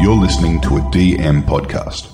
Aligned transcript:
You're 0.00 0.16
listening 0.16 0.62
to 0.62 0.78
a 0.78 0.80
DM 0.80 1.42
podcast. 1.42 2.08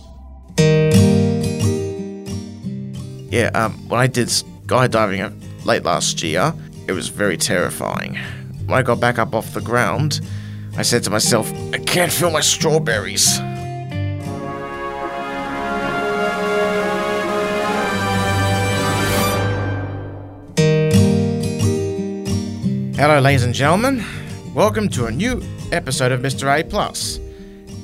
Yeah, 3.31 3.51
um, 3.55 3.75
when 3.89 4.01
I 4.01 4.09
did 4.09 4.27
skydiving 4.27 5.65
late 5.65 5.85
last 5.85 6.21
year, 6.21 6.53
it 6.89 6.93
was 6.93 7.07
very 7.07 7.37
terrifying. 7.37 8.17
When 8.67 8.77
I 8.77 8.83
got 8.83 8.99
back 8.99 9.21
up 9.21 9.37
off 9.37 9.55
the 9.55 9.61
ground, 9.61 10.21
I 10.77 10.83
said 10.83 11.05
to 11.05 11.11
myself, 11.11 11.49
I 11.73 11.79
can't 11.79 12.11
feel 12.11 12.33
my 12.33 12.41
strawberries. 12.41 13.37
Hello, 22.99 23.21
ladies 23.21 23.45
and 23.45 23.55
gentlemen. 23.55 24.05
Welcome 24.55 24.89
to 24.89 25.07
a 25.07 25.13
new 25.13 25.41
episode 25.71 26.11
of 26.11 26.21
Mr. 26.21 26.53
A 26.53 26.65
Plus. 26.65 27.21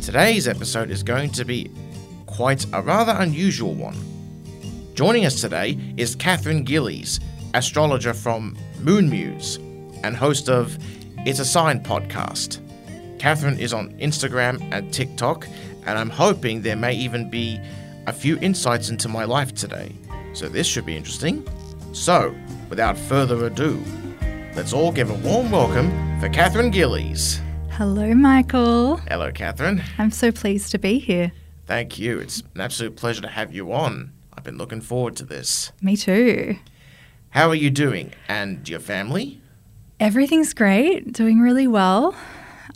Today's 0.02 0.48
episode 0.48 0.90
is 0.90 1.04
going 1.04 1.30
to 1.30 1.44
be 1.44 1.70
quite 2.26 2.66
a 2.72 2.82
rather 2.82 3.14
unusual 3.16 3.72
one. 3.72 3.96
Joining 4.94 5.24
us 5.24 5.40
today 5.40 5.78
is 5.96 6.16
Katherine 6.16 6.64
Gillies, 6.64 7.20
astrologer 7.54 8.12
from 8.12 8.58
Moon 8.80 9.08
Muse 9.08 9.58
and 10.02 10.16
host 10.16 10.48
of 10.48 10.76
It's 11.18 11.38
a 11.38 11.44
Sign 11.44 11.84
podcast. 11.84 12.58
Katherine 13.20 13.60
is 13.60 13.72
on 13.72 13.92
Instagram 14.00 14.60
and 14.72 14.92
TikTok, 14.92 15.46
and 15.86 15.96
I'm 15.96 16.10
hoping 16.10 16.62
there 16.62 16.74
may 16.74 16.94
even 16.94 17.30
be 17.30 17.60
a 18.08 18.12
few 18.12 18.38
insights 18.40 18.88
into 18.90 19.08
my 19.08 19.24
life 19.24 19.54
today. 19.54 19.92
So 20.32 20.48
this 20.48 20.66
should 20.66 20.84
be 20.84 20.96
interesting. 20.96 21.46
So, 21.92 22.34
without 22.68 22.98
further 22.98 23.46
ado, 23.46 23.80
let's 24.56 24.72
all 24.72 24.90
give 24.90 25.10
a 25.10 25.14
warm 25.14 25.52
welcome 25.52 26.18
for 26.18 26.28
Katherine 26.28 26.72
Gillies. 26.72 27.40
Hello, 27.84 28.14
Michael. 28.14 28.98
Hello, 29.08 29.32
Katherine. 29.32 29.82
I'm 29.98 30.12
so 30.12 30.30
pleased 30.30 30.70
to 30.70 30.78
be 30.78 31.00
here. 31.00 31.32
Thank 31.66 31.98
you. 31.98 32.20
It's 32.20 32.40
an 32.54 32.60
absolute 32.60 32.94
pleasure 32.94 33.22
to 33.22 33.28
have 33.28 33.52
you 33.52 33.72
on. 33.72 34.12
I've 34.32 34.44
been 34.44 34.56
looking 34.56 34.80
forward 34.80 35.16
to 35.16 35.24
this. 35.24 35.72
Me 35.82 35.96
too. 35.96 36.54
How 37.30 37.48
are 37.48 37.56
you 37.56 37.70
doing? 37.70 38.12
And 38.28 38.68
your 38.68 38.78
family? 38.78 39.40
Everything's 39.98 40.54
great, 40.54 41.12
doing 41.12 41.40
really 41.40 41.66
well. 41.66 42.14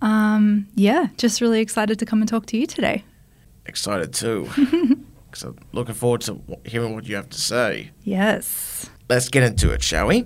Um, 0.02 0.66
yeah, 0.74 1.06
just 1.18 1.40
really 1.40 1.60
excited 1.60 2.00
to 2.00 2.04
come 2.04 2.20
and 2.20 2.28
talk 2.28 2.46
to 2.46 2.56
you 2.56 2.66
today. 2.66 3.04
Excited 3.64 4.12
too. 4.12 4.50
so 5.34 5.54
looking 5.70 5.94
forward 5.94 6.22
to 6.22 6.40
hearing 6.64 6.96
what 6.96 7.06
you 7.06 7.14
have 7.14 7.30
to 7.30 7.40
say. 7.40 7.92
Yes. 8.02 8.90
Let's 9.08 9.28
get 9.28 9.44
into 9.44 9.70
it, 9.70 9.84
shall 9.84 10.08
we? 10.08 10.24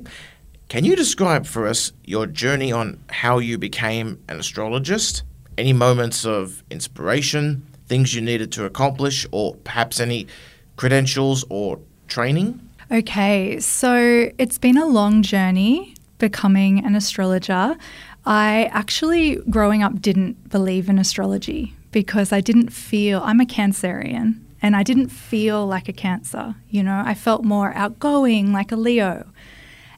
Can 0.71 0.85
you 0.85 0.95
describe 0.95 1.47
for 1.47 1.67
us 1.67 1.93
your 2.05 2.27
journey 2.29 2.71
on 2.71 3.03
how 3.09 3.41
you 3.41 3.59
became 3.59 4.23
an 4.29 4.39
astrologist? 4.39 5.25
Any 5.59 5.73
moments 5.73 6.25
of 6.25 6.63
inspiration, 6.71 7.67
things 7.89 8.15
you 8.15 8.21
needed 8.21 8.53
to 8.53 8.67
accomplish, 8.67 9.27
or 9.33 9.57
perhaps 9.65 9.99
any 9.99 10.29
credentials 10.77 11.45
or 11.51 11.81
training? 12.07 12.61
Okay, 12.89 13.59
so 13.59 14.31
it's 14.39 14.59
been 14.59 14.79
a 14.79 14.87
long 14.87 15.23
journey 15.23 15.97
becoming 16.19 16.85
an 16.85 16.95
astrologer. 16.95 17.77
I 18.25 18.71
actually, 18.71 19.43
growing 19.51 19.83
up, 19.83 20.01
didn't 20.01 20.51
believe 20.51 20.89
in 20.89 21.01
astrology 21.01 21.75
because 21.91 22.33
I 22.33 22.41
didn't 22.41 22.69
feel, 22.69 23.23
I'm 23.25 23.41
a 23.41 23.45
Cancerian, 23.45 24.39
and 24.63 24.77
I 24.77 24.85
didn't 24.85 25.09
feel 25.09 25.67
like 25.67 25.89
a 25.89 25.93
Cancer. 25.93 26.55
You 26.69 26.85
know, 26.85 27.03
I 27.05 27.15
felt 27.15 27.43
more 27.43 27.73
outgoing, 27.75 28.53
like 28.53 28.71
a 28.71 28.77
Leo. 28.77 29.27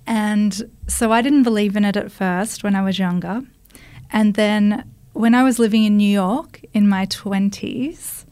And 0.06 0.70
so 0.88 1.12
I 1.12 1.22
didn't 1.22 1.44
believe 1.44 1.76
in 1.76 1.84
it 1.84 1.96
at 1.96 2.10
first 2.10 2.64
when 2.64 2.74
I 2.74 2.82
was 2.82 2.98
younger. 2.98 3.42
And 4.10 4.34
then 4.34 4.90
when 5.12 5.34
I 5.34 5.42
was 5.42 5.58
living 5.58 5.84
in 5.84 5.96
New 5.96 6.10
York 6.10 6.60
in 6.72 6.88
my 6.88 7.06
20s, 7.06 8.24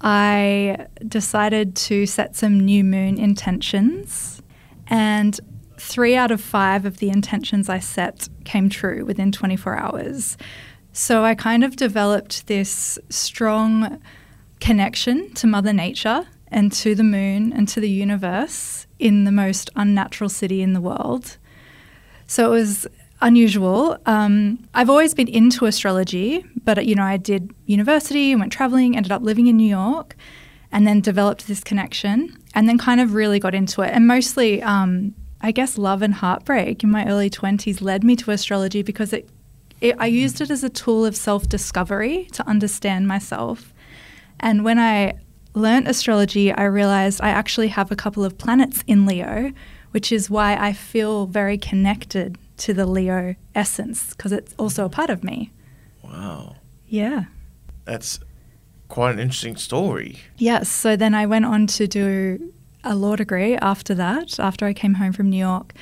I 0.00 0.86
decided 1.06 1.76
to 1.76 2.06
set 2.06 2.34
some 2.34 2.58
new 2.58 2.82
moon 2.82 3.18
intentions. 3.18 4.42
And 4.88 5.38
three 5.78 6.16
out 6.16 6.30
of 6.30 6.40
five 6.40 6.84
of 6.84 6.98
the 6.98 7.10
intentions 7.10 7.68
I 7.68 7.78
set 7.78 8.28
came 8.44 8.68
true 8.68 9.04
within 9.04 9.32
24 9.32 9.76
hours. 9.76 10.36
So 10.92 11.24
I 11.24 11.34
kind 11.34 11.64
of 11.64 11.76
developed 11.76 12.46
this 12.46 12.98
strong 13.08 14.00
connection 14.60 15.32
to 15.34 15.46
Mother 15.46 15.72
Nature 15.72 16.26
and 16.52 16.70
to 16.70 16.94
the 16.94 17.02
moon 17.02 17.52
and 17.52 17.66
to 17.68 17.80
the 17.80 17.90
universe 17.90 18.86
in 18.98 19.24
the 19.24 19.32
most 19.32 19.70
unnatural 19.74 20.30
city 20.30 20.62
in 20.62 20.74
the 20.74 20.80
world. 20.80 21.38
So 22.26 22.46
it 22.46 22.50
was 22.50 22.86
unusual. 23.20 23.96
Um, 24.06 24.58
I've 24.74 24.90
always 24.90 25.14
been 25.14 25.28
into 25.28 25.64
astrology, 25.64 26.44
but 26.64 26.86
you 26.86 26.94
know, 26.94 27.04
I 27.04 27.16
did 27.16 27.50
university, 27.66 28.36
went 28.36 28.52
traveling, 28.52 28.96
ended 28.96 29.12
up 29.12 29.22
living 29.22 29.46
in 29.46 29.56
New 29.56 29.68
York, 29.68 30.14
and 30.70 30.86
then 30.86 31.00
developed 31.00 31.46
this 31.46 31.64
connection, 31.64 32.36
and 32.54 32.68
then 32.68 32.78
kind 32.78 33.00
of 33.00 33.14
really 33.14 33.38
got 33.38 33.54
into 33.54 33.82
it. 33.82 33.90
And 33.92 34.06
mostly, 34.06 34.62
um, 34.62 35.14
I 35.40 35.52
guess, 35.52 35.78
love 35.78 36.02
and 36.02 36.14
heartbreak 36.14 36.82
in 36.82 36.90
my 36.90 37.06
early 37.06 37.30
twenties 37.30 37.80
led 37.80 38.04
me 38.04 38.16
to 38.16 38.30
astrology 38.30 38.82
because 38.82 39.12
it, 39.12 39.28
it 39.80 39.96
I 39.98 40.06
used 40.06 40.40
it 40.40 40.50
as 40.50 40.62
a 40.62 40.70
tool 40.70 41.04
of 41.04 41.16
self 41.16 41.48
discovery 41.48 42.28
to 42.32 42.46
understand 42.46 43.08
myself. 43.08 43.72
And 44.40 44.64
when 44.64 44.78
I 44.78 45.14
learnt 45.54 45.88
astrology, 45.88 46.52
I 46.52 46.64
realized 46.64 47.20
I 47.20 47.28
actually 47.28 47.68
have 47.68 47.90
a 47.90 47.96
couple 47.96 48.24
of 48.24 48.38
planets 48.38 48.82
in 48.86 49.06
Leo, 49.06 49.52
which 49.90 50.10
is 50.12 50.30
why 50.30 50.56
I 50.56 50.72
feel 50.72 51.26
very 51.26 51.58
connected 51.58 52.38
to 52.58 52.74
the 52.74 52.86
Leo 52.86 53.34
essence 53.54 54.14
because 54.14 54.32
it's 54.32 54.54
also 54.58 54.84
a 54.84 54.88
part 54.88 55.10
of 55.10 55.24
me. 55.24 55.50
Wow. 56.02 56.56
Yeah. 56.86 57.24
That's 57.84 58.20
quite 58.88 59.12
an 59.12 59.18
interesting 59.18 59.56
story. 59.56 60.18
Yes. 60.38 60.68
So 60.68 60.96
then 60.96 61.14
I 61.14 61.26
went 61.26 61.44
on 61.44 61.66
to 61.68 61.86
do 61.86 62.52
a 62.84 62.94
law 62.94 63.16
degree 63.16 63.56
after 63.56 63.94
that, 63.94 64.38
after 64.38 64.66
I 64.66 64.72
came 64.72 64.94
home 64.94 65.12
from 65.12 65.30
New 65.30 65.38
York. 65.38 65.72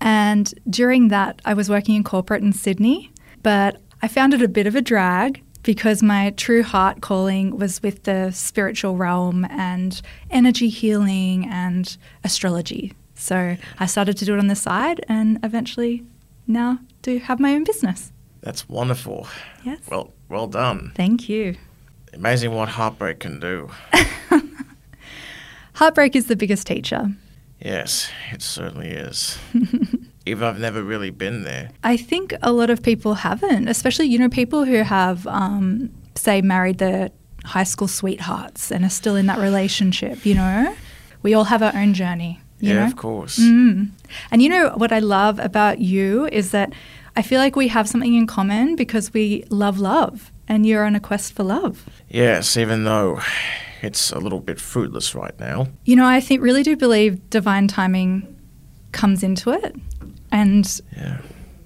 And 0.00 0.52
during 0.68 1.08
that, 1.08 1.40
I 1.44 1.54
was 1.54 1.70
working 1.70 1.94
in 1.94 2.04
corporate 2.04 2.42
in 2.42 2.52
Sydney, 2.52 3.10
but 3.42 3.80
I 4.02 4.08
found 4.08 4.34
it 4.34 4.42
a 4.42 4.48
bit 4.48 4.66
of 4.66 4.74
a 4.74 4.82
drag 4.82 5.42
because 5.66 6.00
my 6.00 6.30
true 6.30 6.62
heart 6.62 7.02
calling 7.02 7.58
was 7.58 7.82
with 7.82 8.04
the 8.04 8.30
spiritual 8.30 8.96
realm 8.96 9.44
and 9.50 10.00
energy 10.30 10.68
healing 10.68 11.46
and 11.50 11.98
astrology. 12.22 12.94
So 13.16 13.56
I 13.80 13.86
started 13.86 14.16
to 14.18 14.24
do 14.24 14.34
it 14.34 14.38
on 14.38 14.46
the 14.46 14.54
side 14.54 15.04
and 15.08 15.40
eventually 15.42 16.04
now 16.46 16.78
do 17.02 17.18
have 17.18 17.40
my 17.40 17.52
own 17.52 17.64
business. 17.64 18.12
That's 18.42 18.68
wonderful. 18.68 19.26
Yes. 19.64 19.80
Well, 19.90 20.12
well 20.28 20.46
done. 20.46 20.92
Thank 20.94 21.28
you. 21.28 21.56
Amazing 22.14 22.54
what 22.54 22.68
heartbreak 22.68 23.18
can 23.18 23.40
do. 23.40 23.68
Heartbreak 25.74 26.14
is 26.14 26.28
the 26.28 26.36
biggest 26.36 26.66
teacher. 26.66 27.10
Yes, 27.60 28.08
it 28.32 28.40
certainly 28.40 28.90
is. 28.90 29.36
Even 30.26 30.46
I've 30.48 30.58
never 30.58 30.82
really 30.82 31.10
been 31.10 31.44
there. 31.44 31.70
I 31.84 31.96
think 31.96 32.34
a 32.42 32.52
lot 32.52 32.68
of 32.68 32.82
people 32.82 33.14
haven't, 33.14 33.68
especially, 33.68 34.06
you 34.06 34.18
know, 34.18 34.28
people 34.28 34.64
who 34.64 34.82
have, 34.82 35.26
um, 35.28 35.90
say, 36.16 36.42
married 36.42 36.78
their 36.78 37.10
high 37.44 37.64
school 37.64 37.88
sweethearts 37.88 38.72
and 38.72 38.84
are 38.84 38.90
still 38.90 39.14
in 39.14 39.26
that 39.26 39.38
relationship, 39.38 40.26
you 40.26 40.34
know? 40.34 40.74
We 41.22 41.32
all 41.34 41.44
have 41.44 41.62
our 41.62 41.74
own 41.74 41.94
journey. 41.94 42.40
You 42.58 42.70
yeah, 42.70 42.80
know? 42.80 42.86
of 42.86 42.96
course. 42.96 43.38
Mm. 43.38 43.90
And 44.30 44.42
you 44.42 44.48
know 44.48 44.70
what 44.76 44.90
I 44.90 44.98
love 44.98 45.38
about 45.38 45.78
you 45.78 46.26
is 46.26 46.50
that 46.50 46.72
I 47.14 47.22
feel 47.22 47.38
like 47.38 47.54
we 47.54 47.68
have 47.68 47.88
something 47.88 48.14
in 48.14 48.26
common 48.26 48.76
because 48.76 49.12
we 49.12 49.44
love 49.50 49.78
love 49.78 50.32
and 50.48 50.66
you're 50.66 50.84
on 50.84 50.94
a 50.94 51.00
quest 51.00 51.34
for 51.34 51.42
love. 51.42 51.86
Yes, 52.08 52.56
even 52.56 52.84
though 52.84 53.20
it's 53.82 54.10
a 54.10 54.18
little 54.18 54.40
bit 54.40 54.60
fruitless 54.60 55.14
right 55.14 55.38
now. 55.38 55.68
You 55.84 55.96
know, 55.96 56.06
I 56.06 56.20
think 56.20 56.42
really 56.42 56.62
do 56.62 56.76
believe 56.76 57.28
divine 57.30 57.68
timing 57.68 58.36
comes 58.92 59.22
into 59.22 59.50
it. 59.50 59.76
And 60.30 60.80
Yeah. 60.96 61.18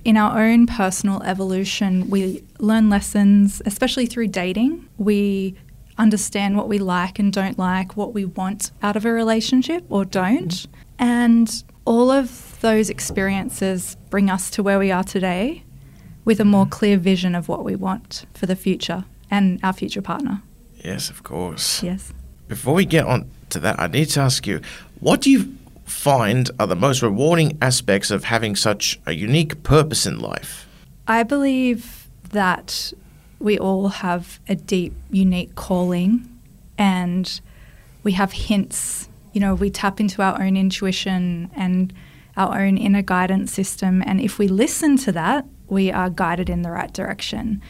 in 0.05 0.17
our 0.17 0.43
own 0.43 0.67
personal 0.67 1.23
evolution, 1.23 2.09
we 2.11 2.43
learn 2.59 2.89
lessons, 2.89 3.61
especially 3.67 4.07
through 4.07 4.29
dating. 4.29 4.87
We 4.99 5.55
understand 5.99 6.57
what 6.57 6.69
we 6.69 6.79
like 6.79 7.19
and 7.19 7.33
don't 7.33 7.59
like, 7.59 7.97
what 7.97 8.15
we 8.15 8.25
want 8.25 8.71
out 8.83 8.97
of 8.97 9.05
a 9.05 9.13
relationship 9.13 9.85
or 9.89 10.05
don't. 10.05 10.49
Mm-hmm. 10.49 11.05
And 11.05 11.65
all 11.85 12.11
of 12.11 12.59
those 12.61 12.91
experiences 12.91 13.97
bring 14.09 14.31
us 14.31 14.51
to 14.51 14.63
where 14.63 14.79
we 14.79 14.91
are 14.91 15.05
today 15.05 15.63
with 16.25 16.41
a 16.41 16.45
more 16.45 16.65
mm-hmm. 16.65 16.71
clear 16.71 16.97
vision 16.97 17.35
of 17.35 17.49
what 17.49 17.65
we 17.65 17.77
want 17.77 18.25
for 18.35 18.47
the 18.47 18.57
future 18.57 19.05
and 19.31 19.61
our 19.63 19.73
future 19.73 20.03
partner. 20.03 20.43
Yes, 20.85 21.11
of 21.11 21.23
course. 21.23 21.83
Yes. 21.83 22.13
Before 22.49 22.75
we 22.75 22.85
get 22.85 23.05
on 23.05 23.31
to 23.51 23.59
that, 23.61 23.79
I 23.79 23.87
need 23.87 24.07
to 24.11 24.21
ask 24.21 24.47
you 24.47 24.61
what 25.01 25.21
do 25.21 25.31
you 25.31 25.57
find 25.91 26.51
are 26.59 26.67
the 26.67 26.77
most 26.77 27.03
rewarding 27.03 27.59
aspects 27.61 28.11
of 28.11 28.25
having 28.25 28.57
such 28.57 29.01
a 29.07 29.13
unique 29.13 29.63
purpose 29.63 30.07
in 30.07 30.19
life? 30.19 30.67
I 31.07 31.23
believe 31.23 32.09
that 32.31 32.93
we 33.39 33.59
all 33.59 33.89
have 33.89 34.39
a 34.49 34.55
deep, 34.55 34.95
unique 35.11 35.55
calling 35.55 36.29
and 36.79 37.41
we 38.03 38.13
have 38.13 38.33
hints. 38.33 39.09
You 39.33 39.41
know, 39.41 39.55
we 39.55 39.71
tap 39.71 40.01
into 40.01 40.23
our 40.23 40.41
own 40.41 40.57
intuition 40.57 41.51
and 41.57 41.93
our 42.37 42.61
own 42.61 42.79
inner 42.79 43.03
guidance 43.03 43.53
system. 43.53 44.03
And 44.07 44.21
if 44.21 44.39
we 44.39 44.49
listen 44.49 44.97
to 44.99 45.13
that, 45.13 45.47
we 45.69 45.91
are 45.91 46.11
guided 46.11 46.49
in 46.49 46.63
the 46.63 46.71
right 46.71 46.93
direction. 46.93 47.61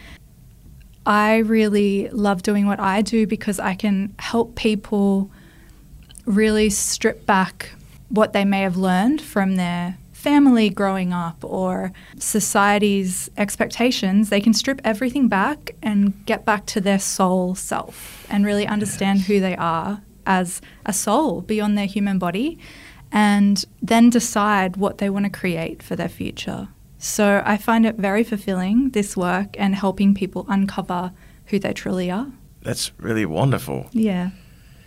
I 1.06 1.38
really 1.38 2.08
love 2.10 2.42
doing 2.42 2.66
what 2.66 2.78
I 2.78 3.02
do 3.02 3.26
because 3.26 3.58
I 3.58 3.74
can 3.74 4.14
help 4.18 4.54
people 4.54 5.30
really 6.26 6.70
strip 6.70 7.26
back 7.26 7.70
what 8.10 8.32
they 8.32 8.44
may 8.44 8.60
have 8.60 8.76
learned 8.76 9.22
from 9.22 9.56
their 9.56 9.96
family 10.12 10.68
growing 10.68 11.12
up 11.14 11.42
or 11.42 11.92
society's 12.18 13.30
expectations, 13.38 14.28
they 14.28 14.40
can 14.40 14.52
strip 14.52 14.80
everything 14.84 15.28
back 15.28 15.74
and 15.82 16.26
get 16.26 16.44
back 16.44 16.66
to 16.66 16.80
their 16.80 16.98
soul 16.98 17.54
self 17.54 18.26
and 18.28 18.44
really 18.44 18.66
understand 18.66 19.22
who 19.22 19.40
they 19.40 19.56
are 19.56 20.02
as 20.26 20.60
a 20.84 20.92
soul 20.92 21.40
beyond 21.40 21.78
their 21.78 21.86
human 21.86 22.18
body 22.18 22.58
and 23.10 23.64
then 23.80 24.10
decide 24.10 24.76
what 24.76 24.98
they 24.98 25.08
want 25.08 25.24
to 25.24 25.30
create 25.30 25.82
for 25.82 25.96
their 25.96 26.08
future. 26.08 26.68
So 26.98 27.42
I 27.46 27.56
find 27.56 27.86
it 27.86 27.96
very 27.96 28.22
fulfilling, 28.22 28.90
this 28.90 29.16
work, 29.16 29.56
and 29.58 29.74
helping 29.74 30.14
people 30.14 30.44
uncover 30.48 31.12
who 31.46 31.58
they 31.58 31.72
truly 31.72 32.10
are. 32.10 32.30
That's 32.62 32.92
really 32.98 33.24
wonderful 33.24 33.88
Yeah. 33.92 34.30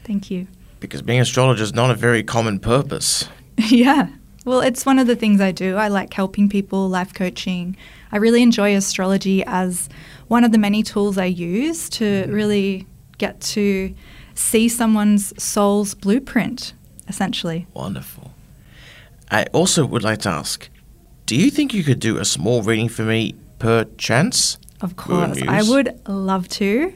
Thank 0.04 0.30
you. 0.30 0.48
Because 0.84 1.02
being 1.02 1.20
an 1.20 1.24
astrologer 1.24 1.64
is 1.64 1.74
not 1.74 1.90
a 1.90 1.96
very 1.96 2.24
common 2.24 2.60
purpose. 2.60 3.28
yeah. 3.58 4.10
Well, 4.46 4.60
it's 4.60 4.86
one 4.86 5.00
of 5.00 5.08
the 5.08 5.16
things 5.16 5.40
I 5.40 5.52
do. 5.54 5.78
I 5.78 5.88
like 5.88 6.14
helping 6.14 6.50
people, 6.50 6.90
life 6.90 7.14
coaching. 7.14 7.78
I 8.12 8.18
really 8.18 8.44
enjoy 8.44 8.76
astrology 8.76 9.44
as 9.46 9.88
one 10.28 10.44
of 10.44 10.52
the 10.52 10.58
many 10.58 10.84
tools 10.84 11.18
I 11.18 11.26
use 11.26 11.90
to 11.92 12.04
mm-hmm. 12.04 12.32
really 12.34 12.88
get 13.18 13.40
to 13.42 13.96
see 14.36 14.68
someone's 14.68 15.34
soul's 15.42 15.96
blueprint, 15.96 16.74
essentially. 17.08 17.66
Wonderful. 17.74 18.34
I 19.32 19.46
also 19.54 19.86
would 19.86 20.04
like 20.04 20.20
to 20.20 20.30
ask 20.30 20.70
do 21.26 21.38
you 21.38 21.50
think 21.50 21.74
you 21.74 21.86
could 21.86 22.02
do 22.02 22.18
a 22.18 22.26
small 22.26 22.62
reading 22.62 22.90
for 22.90 23.04
me 23.04 23.36
per 23.58 23.86
chance? 23.98 24.58
Of 24.82 24.98
course. 24.98 25.42
I 25.48 25.64
would 25.64 26.02
love 26.06 26.50
to. 26.50 26.94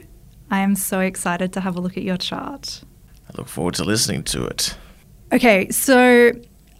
I 0.50 0.58
am 0.60 0.74
so 0.74 1.00
excited 1.00 1.54
to 1.54 1.60
have 1.60 1.76
a 1.76 1.80
look 1.80 1.96
at 1.96 2.02
your 2.02 2.18
chart. 2.18 2.82
I 3.28 3.30
look 3.36 3.48
forward 3.48 3.74
to 3.74 3.84
listening 3.84 4.22
to 4.24 4.44
it. 4.44 4.76
Okay, 5.32 5.68
so 5.70 6.32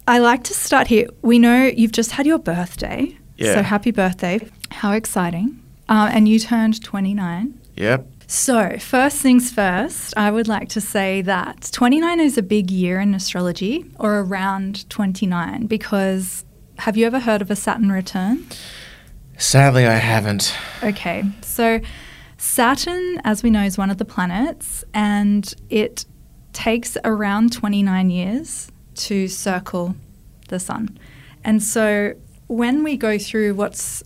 I 0.07 0.17
like 0.19 0.43
to 0.45 0.53
start 0.53 0.87
here. 0.87 1.07
We 1.21 1.37
know 1.37 1.65
you've 1.65 1.91
just 1.91 2.11
had 2.11 2.25
your 2.25 2.39
birthday. 2.39 3.15
Yeah. 3.37 3.55
So 3.55 3.61
happy 3.61 3.91
birthday. 3.91 4.39
How 4.71 4.93
exciting. 4.93 5.61
Um, 5.87 6.09
and 6.11 6.27
you 6.27 6.39
turned 6.39 6.83
29. 6.83 7.59
Yep. 7.75 8.07
So, 8.31 8.77
first 8.77 9.17
things 9.17 9.51
first, 9.51 10.15
I 10.15 10.29
would 10.29 10.47
like 10.47 10.69
to 10.69 10.81
say 10.81 11.23
that 11.23 11.67
29 11.71 12.19
is 12.19 12.37
a 12.37 12.43
big 12.43 12.69
year 12.69 12.99
in 12.99 13.15
astrology, 13.15 13.85
or 13.97 14.19
around 14.19 14.87
29, 14.91 15.65
because 15.65 16.45
have 16.77 16.95
you 16.95 17.07
ever 17.07 17.19
heard 17.19 17.41
of 17.41 17.49
a 17.49 17.55
Saturn 17.55 17.91
return? 17.91 18.45
Sadly, 19.39 19.87
I 19.87 19.95
haven't. 19.95 20.55
Okay, 20.83 21.23
so 21.41 21.79
Saturn, 22.37 23.19
as 23.23 23.41
we 23.41 23.49
know, 23.49 23.63
is 23.63 23.79
one 23.79 23.89
of 23.89 23.97
the 23.97 24.05
planets, 24.05 24.83
and 24.93 25.51
it 25.71 26.05
takes 26.59 26.97
around 27.05 27.53
29 27.53 28.09
years 28.09 28.69
to 28.93 29.29
circle 29.29 29.95
the 30.49 30.59
sun. 30.59 30.99
And 31.41 31.63
so 31.63 32.13
when 32.47 32.83
we 32.83 32.97
go 32.97 33.17
through 33.17 33.53
what's 33.53 34.03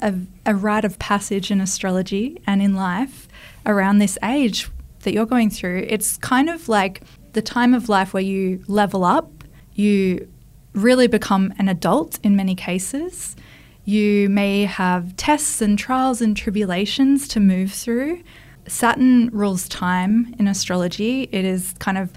a, 0.00 0.12
a 0.44 0.52
rite 0.52 0.84
of 0.84 0.98
passage 0.98 1.52
in 1.52 1.60
astrology 1.60 2.42
and 2.44 2.60
in 2.60 2.74
life 2.74 3.28
around 3.64 3.98
this 3.98 4.18
age 4.24 4.68
that 5.02 5.14
you're 5.14 5.26
going 5.26 5.48
through, 5.48 5.86
it's 5.88 6.16
kind 6.16 6.50
of 6.50 6.68
like 6.68 7.02
the 7.34 7.42
time 7.42 7.72
of 7.72 7.88
life 7.88 8.12
where 8.12 8.22
you 8.22 8.64
level 8.66 9.04
up, 9.04 9.30
you 9.74 10.28
really 10.72 11.06
become 11.06 11.54
an 11.56 11.68
adult 11.68 12.18
in 12.24 12.34
many 12.34 12.56
cases. 12.56 13.36
You 13.84 14.28
may 14.28 14.64
have 14.64 15.14
tests 15.16 15.62
and 15.62 15.78
trials 15.78 16.20
and 16.20 16.36
tribulations 16.36 17.28
to 17.28 17.38
move 17.38 17.72
through. 17.72 18.24
Saturn 18.66 19.28
rules 19.30 19.68
time 19.68 20.34
in 20.38 20.46
astrology. 20.46 21.28
It 21.32 21.44
is 21.44 21.74
kind 21.78 21.98
of 21.98 22.12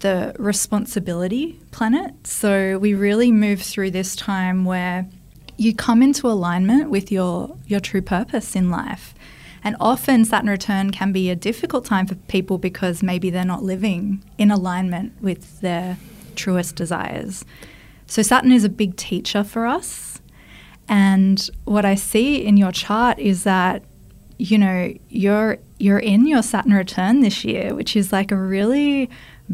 the 0.00 0.34
responsibility 0.38 1.60
planet. 1.70 2.26
So 2.26 2.78
we 2.78 2.94
really 2.94 3.30
move 3.30 3.62
through 3.62 3.92
this 3.92 4.16
time 4.16 4.64
where 4.64 5.06
you 5.56 5.74
come 5.74 6.02
into 6.02 6.26
alignment 6.26 6.90
with 6.90 7.12
your 7.12 7.56
your 7.66 7.80
true 7.80 8.02
purpose 8.02 8.56
in 8.56 8.70
life. 8.70 9.14
And 9.64 9.76
often 9.78 10.24
Saturn 10.24 10.50
return 10.50 10.90
can 10.90 11.12
be 11.12 11.30
a 11.30 11.36
difficult 11.36 11.84
time 11.84 12.06
for 12.06 12.16
people 12.16 12.58
because 12.58 13.02
maybe 13.02 13.30
they're 13.30 13.44
not 13.44 13.62
living 13.62 14.24
in 14.36 14.50
alignment 14.50 15.12
with 15.22 15.60
their 15.60 15.98
truest 16.34 16.74
desires. 16.74 17.44
So 18.06 18.22
Saturn 18.22 18.50
is 18.50 18.64
a 18.64 18.68
big 18.68 18.96
teacher 18.96 19.44
for 19.44 19.66
us. 19.66 20.20
And 20.88 21.48
what 21.64 21.84
I 21.84 21.94
see 21.94 22.44
in 22.44 22.56
your 22.56 22.72
chart 22.72 23.20
is 23.20 23.44
that 23.44 23.84
you 24.42 24.58
know, 24.58 24.92
you're 25.08 25.58
you're 25.82 25.98
in 25.98 26.28
your 26.28 26.44
Saturn 26.44 26.74
return 26.74 27.22
this 27.22 27.44
year, 27.44 27.74
which 27.74 27.96
is 27.96 28.12
like 28.12 28.30
a 28.30 28.36
really 28.36 29.10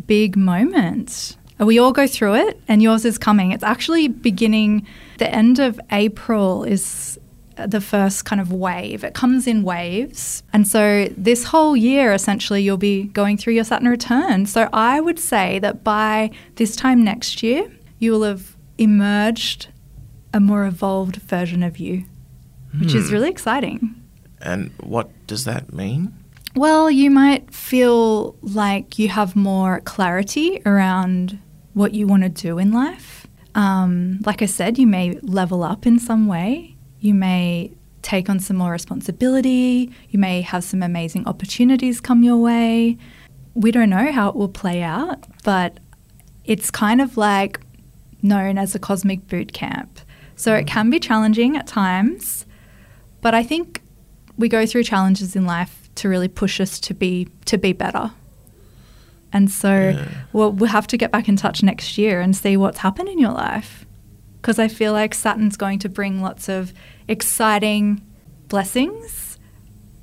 big 0.06 0.36
moment. 0.36 1.38
We 1.58 1.78
all 1.78 1.90
go 1.90 2.06
through 2.06 2.34
it 2.34 2.60
and 2.69 2.82
yours 2.82 3.06
is 3.06 3.16
coming. 3.16 3.50
It's 3.52 3.64
actually 3.64 4.08
beginning 4.08 4.86
the 5.16 5.32
end 5.34 5.58
of 5.58 5.80
April 5.90 6.64
is 6.64 7.19
the 7.56 7.80
first 7.80 8.26
kind 8.26 8.42
of 8.42 8.52
wave. 8.52 9.04
It 9.04 9.14
comes 9.14 9.46
in 9.46 9.62
waves. 9.62 10.42
And 10.52 10.69
so 10.69 11.08
this 11.16 11.44
whole 11.44 11.75
year 11.75 12.12
essentially 12.12 12.62
you'll 12.62 12.76
be 12.76 13.04
going 13.04 13.38
through 13.38 13.54
your 13.54 13.64
Saturn 13.64 13.88
return. 13.88 14.44
So 14.44 14.69
I 14.70 15.00
would 15.00 15.19
say 15.19 15.58
that 15.60 15.82
by 15.82 16.30
this 16.56 16.76
time 16.76 17.02
next 17.02 17.42
year, 17.42 17.72
you 18.00 18.12
will 18.12 18.25
have 18.25 18.54
emerged 18.76 19.69
a 20.34 20.40
more 20.40 20.66
evolved 20.66 21.16
version 21.16 21.62
of 21.62 21.78
you, 21.78 22.04
which 22.78 22.94
is 22.94 23.08
hmm. 23.08 23.14
really 23.14 23.30
exciting. 23.30 23.94
And 24.40 24.70
what 24.78 25.08
does 25.26 25.46
that 25.46 25.72
mean? 25.72 26.18
Well, 26.55 26.91
you 26.91 27.11
might 27.11 27.53
feel 27.53 28.37
like 28.43 28.99
you 28.99 29.09
have 29.09 29.37
more 29.37 29.81
clarity 29.81 30.61
around 30.65 31.39
what 31.75 31.95
you 31.95 32.06
want 32.06 32.23
to 32.25 32.29
do 32.29 32.59
in 32.59 32.73
life. 32.73 33.27
Um, 33.55 34.21
like 34.25 34.43
I 34.43 34.47
said, 34.47 34.79
you 34.79 34.87
may 34.87 35.19
level 35.23 35.62
up 35.62 35.87
in 35.87 35.99
some 35.99 36.27
way. 36.27 36.77
You 37.00 37.15
may 37.15 37.73
take 38.03 38.31
on 38.31 38.41
some 38.41 38.56
more 38.56 38.73
responsibility. 38.73 39.93
You 40.11 40.19
may 40.19 40.41
have 40.43 40.65
some 40.65 40.83
amazing 40.83 41.27
opportunities 41.27 42.00
come 42.00 42.25
your 42.25 42.39
way. 42.39 42.97
We 43.55 43.71
don't 43.71 43.91
know 43.91 44.11
how 44.12 44.29
it 44.29 44.37
will 44.37 44.49
play 44.49 44.83
out, 44.83 45.25
but 45.45 45.79
it's 46.45 46.71
kind 46.71 47.00
of 47.00 47.17
like 47.17 47.61
known 48.23 48.59
as 48.59 48.75
a 48.75 48.79
cosmic 48.79 49.27
boot 49.29 49.53
camp. 49.53 50.00
So 50.37 50.55
it 50.55 50.67
can 50.67 50.89
be 50.91 51.00
challenging 51.00 51.56
at 51.56 51.67
times, 51.67 52.47
but 53.21 53.35
I 53.35 53.43
think 53.43 53.83
we 54.37 54.49
go 54.49 54.65
through 54.67 54.85
challenges 54.85 55.35
in 55.35 55.45
life 55.45 55.77
to 55.99 56.09
really 56.09 56.29
push 56.29 56.61
us 56.61 56.81
to 56.81 56.95
be 56.95 57.29
to 57.45 57.59
be 57.59 57.73
better. 57.73 58.12
And 59.33 59.50
so 59.50 60.07
we'll, 60.33 60.52
we'll 60.52 60.71
have 60.71 60.87
to 60.87 60.97
get 60.97 61.12
back 61.12 61.28
in 61.28 61.37
touch 61.37 61.62
next 61.62 61.99
year 61.99 62.21
and 62.21 62.35
see 62.35 62.57
what's 62.57 62.78
happened 62.78 63.11
in 63.11 63.19
your 63.19 63.33
life. 63.33 63.85
Because 64.40 64.59
I 64.59 64.69
feel 64.69 64.93
like 64.93 65.14
Saturn's 65.14 65.57
going 65.57 65.78
to 65.81 65.88
bring 65.88 66.23
lots 66.23 66.49
of 66.49 66.73
exciting 67.09 68.00
blessings, 68.49 69.38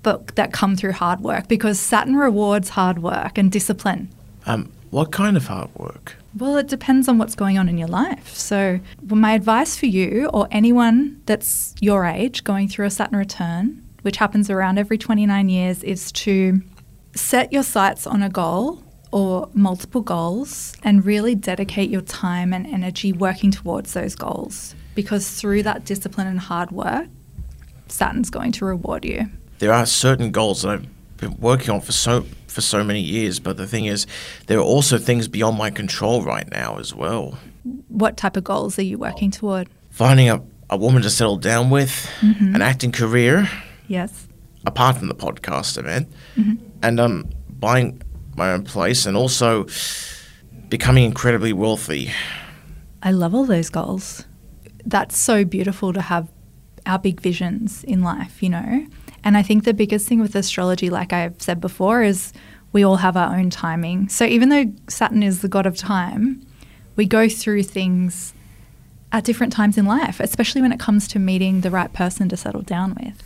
but 0.04 0.36
that 0.36 0.54
come 0.54 0.76
through 0.76 0.92
hard 0.92 1.22
work 1.22 1.48
because 1.48 1.80
Saturn 1.80 2.16
rewards 2.16 2.70
hard 2.70 3.00
work 3.00 3.38
and 3.38 3.52
discipline. 3.52 4.10
Um, 4.46 4.72
what 4.92 5.12
kind 5.12 5.36
of 5.36 5.48
hard 5.48 5.70
work? 5.76 6.16
Well, 6.38 6.58
it 6.58 6.68
depends 6.68 7.08
on 7.08 7.18
what's 7.18 7.34
going 7.34 7.58
on 7.58 7.70
in 7.70 7.78
your 7.78 7.88
life. 7.88 8.36
So, 8.36 8.80
well, 9.02 9.20
my 9.20 9.34
advice 9.34 9.76
for 9.76 9.86
you 9.86 10.30
or 10.34 10.48
anyone 10.52 11.22
that's 11.26 11.74
your 11.80 12.06
age 12.06 12.44
going 12.44 12.68
through 12.68 12.86
a 12.86 12.92
Saturn 12.92 13.18
return, 13.18 13.85
which 14.06 14.18
happens 14.18 14.52
around 14.52 14.78
every 14.78 15.00
29 15.00 15.50
years, 15.50 15.84
is 15.84 16.12
to 16.12 16.62
set 17.16 17.52
your 17.52 17.64
sights 17.64 18.06
on 18.06 18.22
a 18.22 18.30
goal 18.30 18.84
or 19.12 19.50
multiple 19.56 20.02
goals 20.02 20.78
and 20.84 21.04
really 21.04 21.34
dedicate 21.34 21.90
your 21.90 22.02
time 22.02 22.54
and 22.54 22.68
energy 22.68 23.12
working 23.12 23.50
towards 23.50 23.94
those 23.94 24.14
goals. 24.14 24.76
Because 24.94 25.32
through 25.32 25.64
that 25.64 25.86
discipline 25.86 26.28
and 26.28 26.40
hard 26.40 26.70
work, 26.70 27.08
Saturn's 27.88 28.30
going 28.30 28.52
to 28.52 28.66
reward 28.66 29.06
you. 29.06 29.26
There 29.58 29.74
are 29.74 29.88
certain 29.88 30.30
goals 30.30 30.62
that 30.62 30.70
I've 30.70 31.18
been 31.18 31.36
working 31.40 31.72
on 31.72 31.82
for 31.82 31.92
so 31.92 32.26
for 32.46 32.62
so 32.62 32.84
many 32.84 33.02
years, 33.02 33.40
but 33.40 33.58
the 33.58 33.68
thing 33.68 33.86
is, 33.86 34.06
there 34.46 34.60
are 34.60 34.64
also 34.64 34.98
things 35.00 35.28
beyond 35.28 35.58
my 35.58 35.72
control 35.72 36.22
right 36.22 36.50
now 36.52 36.78
as 36.78 36.94
well. 36.94 37.40
What 37.88 38.18
type 38.18 38.38
of 38.38 38.44
goals 38.44 38.78
are 38.78 38.84
you 38.84 38.98
working 39.00 39.32
toward? 39.32 39.68
Finding 39.90 40.30
a, 40.30 40.42
a 40.70 40.78
woman 40.78 41.02
to 41.02 41.10
settle 41.10 41.36
down 41.38 41.70
with, 41.70 42.10
mm-hmm. 42.22 42.56
an 42.56 42.62
acting 42.62 42.94
career, 42.94 43.50
Yes. 43.88 44.28
apart 44.66 44.98
from 44.98 45.08
the 45.08 45.16
podcast 45.16 45.78
event, 45.78 46.08
and 46.82 47.00
um, 47.00 47.30
buying 47.60 48.02
my 48.36 48.52
own 48.52 48.64
place, 48.64 49.06
and 49.06 49.16
also 49.16 49.66
becoming 50.70 51.06
incredibly 51.06 51.54
wealthy. 51.54 52.12
I 53.04 53.12
love 53.12 53.36
all 53.36 53.46
those 53.46 53.70
goals. 53.70 54.26
That's 54.86 55.18
so 55.18 55.46
beautiful 55.46 55.94
to 55.94 56.02
have 56.02 56.28
our 56.86 57.00
big 57.00 57.22
visions 57.22 57.84
in 57.84 58.02
life, 58.02 58.42
you 58.42 58.50
know? 58.50 58.86
And 59.24 59.38
I 59.38 59.42
think 59.44 59.64
the 59.64 59.74
biggest 59.74 60.08
thing 60.08 60.20
with 60.22 60.36
astrology, 60.36 60.90
like 60.90 61.14
I've 61.14 61.42
said 61.42 61.60
before, 61.62 62.04
is 62.04 62.34
we 62.72 62.84
all 62.84 62.98
have 62.98 63.16
our 63.18 63.36
own 63.36 63.50
timing. 63.50 64.10
So 64.10 64.26
even 64.26 64.50
though 64.50 64.72
Saturn 64.88 65.24
is 65.24 65.42
the 65.42 65.48
god 65.48 65.66
of 65.66 65.78
time, 65.78 66.46
we 66.96 67.06
go 67.06 67.28
through 67.30 67.64
things 67.64 68.34
at 69.12 69.24
different 69.24 69.54
times 69.54 69.78
in 69.78 69.86
life, 69.86 70.20
especially 70.20 70.62
when 70.62 70.72
it 70.72 70.80
comes 70.80 71.08
to 71.10 71.20
meeting 71.20 71.62
the 71.62 71.72
right 71.72 71.92
person 71.94 72.28
to 72.30 72.38
settle 72.38 72.62
down 72.62 72.96
with. 73.02 73.22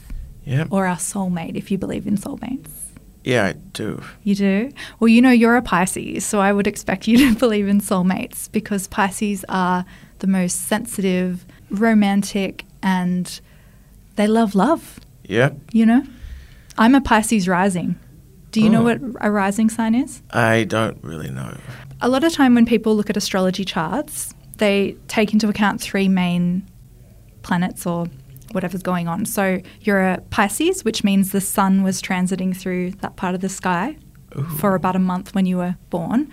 Yep. 0.50 0.68
or 0.72 0.86
our 0.88 0.98
soulmate 0.98 1.56
if 1.56 1.70
you 1.72 1.78
believe 1.78 2.06
in 2.08 2.18
soulmates. 2.18 2.70
Yeah, 3.24 3.46
I 3.48 3.52
do. 3.74 4.02
You 4.24 4.34
do? 4.36 4.72
Well, 5.00 5.08
you 5.10 5.22
know, 5.22 5.30
you're 5.30 5.56
a 5.58 5.62
Pisces, 5.62 6.26
so 6.26 6.40
I 6.40 6.52
would 6.52 6.66
expect 6.68 7.08
you 7.08 7.18
to 7.34 7.36
believe 7.40 7.68
in 7.68 7.82
soulmates 7.82 8.52
because 8.52 8.88
Pisces 8.88 9.46
are 9.50 9.86
the 10.20 10.28
most 10.28 10.68
sensitive, 10.68 11.46
romantic, 11.70 12.66
and 12.82 13.40
they 14.16 14.28
love 14.28 14.56
love, 14.56 15.00
Yep. 15.26 15.58
you 15.74 15.86
know? 15.86 16.04
I'm 16.78 16.96
a 16.96 17.02
Pisces 17.02 17.48
rising. 17.48 18.00
Do 18.52 18.62
you 18.62 18.70
know 18.70 18.82
Oh. 18.82 18.84
what 18.86 19.00
a 19.22 19.30
rising 19.30 19.70
sign 19.70 19.94
is? 19.94 20.22
I 20.32 20.64
don't 20.64 20.98
really 21.04 21.30
know. 21.30 21.56
A 22.02 22.08
lot 22.10 22.24
of 22.24 22.34
time 22.34 22.56
when 22.56 22.66
people 22.66 22.96
look 22.96 23.10
at 23.10 23.18
astrology 23.18 23.64
charts, 23.66 24.34
they 24.58 24.96
take 25.08 25.34
into 25.34 25.48
account 25.50 25.82
three 25.82 26.08
main 26.08 26.64
planets 27.44 27.86
or 27.86 28.08
whatever's 28.52 28.84
going 28.84 29.08
on. 29.08 29.26
So 29.26 29.62
you're 29.82 30.02
a 30.02 30.22
Pisces, 30.30 30.84
which 30.84 31.04
means 31.04 31.32
the 31.32 31.42
sun 31.42 31.84
was 31.84 32.02
transiting 32.02 32.56
through 32.56 32.92
that 33.02 33.16
part 33.16 33.36
of 33.36 33.42
the 33.42 33.50
sky 33.50 33.98
Ooh. 34.38 34.44
for 34.44 34.76
about 34.76 34.96
a 34.96 35.00
month 35.00 35.34
when 35.34 35.46
you 35.46 35.58
were 35.58 35.76
born. 35.90 36.32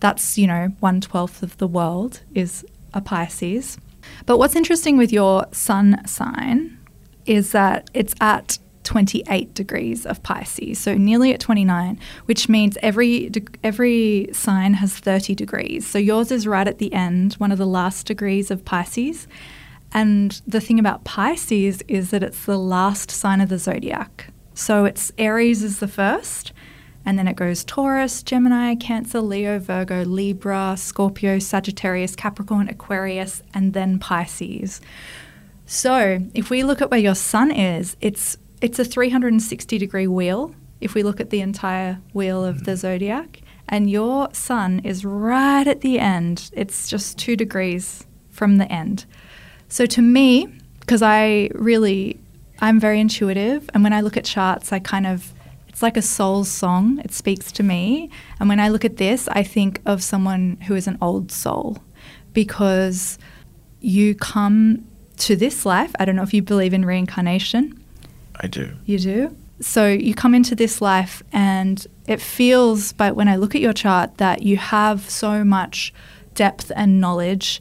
That's, 0.00 0.38
you 0.38 0.46
know, 0.46 0.68
one 0.80 1.00
twelfth 1.00 1.42
of 1.42 1.56
the 1.58 1.66
world 1.66 2.22
is 2.34 2.64
a 2.94 3.00
Pisces. 3.00 3.78
But 4.26 4.38
what's 4.38 4.56
interesting 4.56 4.96
with 4.96 5.12
your 5.12 5.46
sun 5.52 6.00
sign 6.06 6.78
is 7.26 7.52
that 7.52 7.90
it's 7.92 8.14
at 8.20 8.58
28 8.84 9.52
degrees 9.52 10.06
of 10.06 10.22
Pisces, 10.22 10.78
so 10.78 10.94
nearly 10.94 11.34
at 11.34 11.40
29, 11.40 11.98
which 12.24 12.48
means 12.48 12.78
every 12.80 13.28
de- 13.28 13.44
every 13.62 14.30
sign 14.32 14.72
has 14.74 14.98
30 14.98 15.34
degrees. 15.34 15.86
So 15.86 15.98
yours 15.98 16.32
is 16.32 16.46
right 16.46 16.66
at 16.66 16.78
the 16.78 16.90
end, 16.94 17.34
one 17.34 17.52
of 17.52 17.58
the 17.58 17.66
last 17.66 18.06
degrees 18.06 18.50
of 18.50 18.64
Pisces. 18.64 19.28
And 19.92 20.40
the 20.46 20.60
thing 20.60 20.78
about 20.78 21.04
Pisces 21.04 21.82
is 21.88 22.10
that 22.10 22.22
it's 22.22 22.44
the 22.44 22.58
last 22.58 23.10
sign 23.10 23.40
of 23.40 23.48
the 23.48 23.58
zodiac. 23.58 24.26
So 24.54 24.84
it's 24.84 25.12
Aries 25.18 25.62
is 25.62 25.78
the 25.78 25.88
first, 25.88 26.52
and 27.06 27.18
then 27.18 27.28
it 27.28 27.36
goes 27.36 27.64
Taurus, 27.64 28.22
Gemini, 28.22 28.74
Cancer, 28.74 29.20
Leo, 29.20 29.58
Virgo, 29.58 30.04
Libra, 30.04 30.74
Scorpio, 30.76 31.38
Sagittarius, 31.38 32.16
Capricorn, 32.16 32.68
Aquarius, 32.68 33.42
and 33.54 33.72
then 33.72 33.98
Pisces. 33.98 34.80
So 35.64 36.20
if 36.34 36.50
we 36.50 36.64
look 36.64 36.82
at 36.82 36.90
where 36.90 37.00
your 37.00 37.14
sun 37.14 37.50
is, 37.50 37.96
it's 38.00 38.36
it's 38.60 38.78
a 38.78 38.84
360 38.84 39.78
degree 39.78 40.06
wheel. 40.06 40.54
If 40.80 40.94
we 40.94 41.02
look 41.02 41.20
at 41.20 41.30
the 41.30 41.40
entire 41.40 42.00
wheel 42.12 42.44
of 42.44 42.64
the 42.64 42.72
mm-hmm. 42.72 42.80
zodiac, 42.80 43.42
and 43.68 43.90
your 43.90 44.28
sun 44.32 44.80
is 44.80 45.04
right 45.04 45.66
at 45.66 45.82
the 45.82 45.98
end. 45.98 46.50
It's 46.54 46.88
just 46.88 47.18
two 47.18 47.36
degrees 47.36 48.06
from 48.30 48.56
the 48.56 48.70
end. 48.72 49.04
So 49.68 49.86
to 49.86 50.02
me, 50.02 50.48
because 50.80 51.02
I 51.02 51.50
really, 51.54 52.18
I'm 52.60 52.80
very 52.80 53.00
intuitive, 53.00 53.68
and 53.74 53.84
when 53.84 53.92
I 53.92 54.00
look 54.00 54.16
at 54.16 54.24
charts, 54.24 54.72
I 54.72 54.78
kind 54.78 55.06
of, 55.06 55.32
it's 55.68 55.82
like 55.82 55.96
a 55.96 56.02
soul 56.02 56.44
song. 56.44 57.00
It 57.04 57.12
speaks 57.12 57.52
to 57.52 57.62
me, 57.62 58.10
and 58.40 58.48
when 58.48 58.60
I 58.60 58.68
look 58.68 58.84
at 58.84 58.96
this, 58.96 59.28
I 59.28 59.42
think 59.42 59.80
of 59.84 60.02
someone 60.02 60.56
who 60.66 60.74
is 60.74 60.86
an 60.86 60.96
old 61.00 61.30
soul, 61.30 61.78
because 62.32 63.18
you 63.80 64.14
come 64.14 64.86
to 65.18 65.36
this 65.36 65.66
life. 65.66 65.92
I 65.98 66.04
don't 66.04 66.16
know 66.16 66.22
if 66.22 66.32
you 66.32 66.42
believe 66.42 66.72
in 66.72 66.84
reincarnation. 66.84 67.82
I 68.36 68.46
do. 68.46 68.74
You 68.86 68.98
do? 68.98 69.36
So 69.60 69.86
you 69.88 70.14
come 70.14 70.34
into 70.34 70.54
this 70.54 70.80
life, 70.80 71.22
and 71.32 71.86
it 72.06 72.20
feels, 72.20 72.92
but 72.92 73.16
when 73.16 73.28
I 73.28 73.36
look 73.36 73.54
at 73.54 73.60
your 73.60 73.72
chart, 73.72 74.16
that 74.16 74.42
you 74.42 74.56
have 74.56 75.10
so 75.10 75.44
much 75.44 75.92
depth 76.34 76.72
and 76.74 77.00
knowledge 77.00 77.60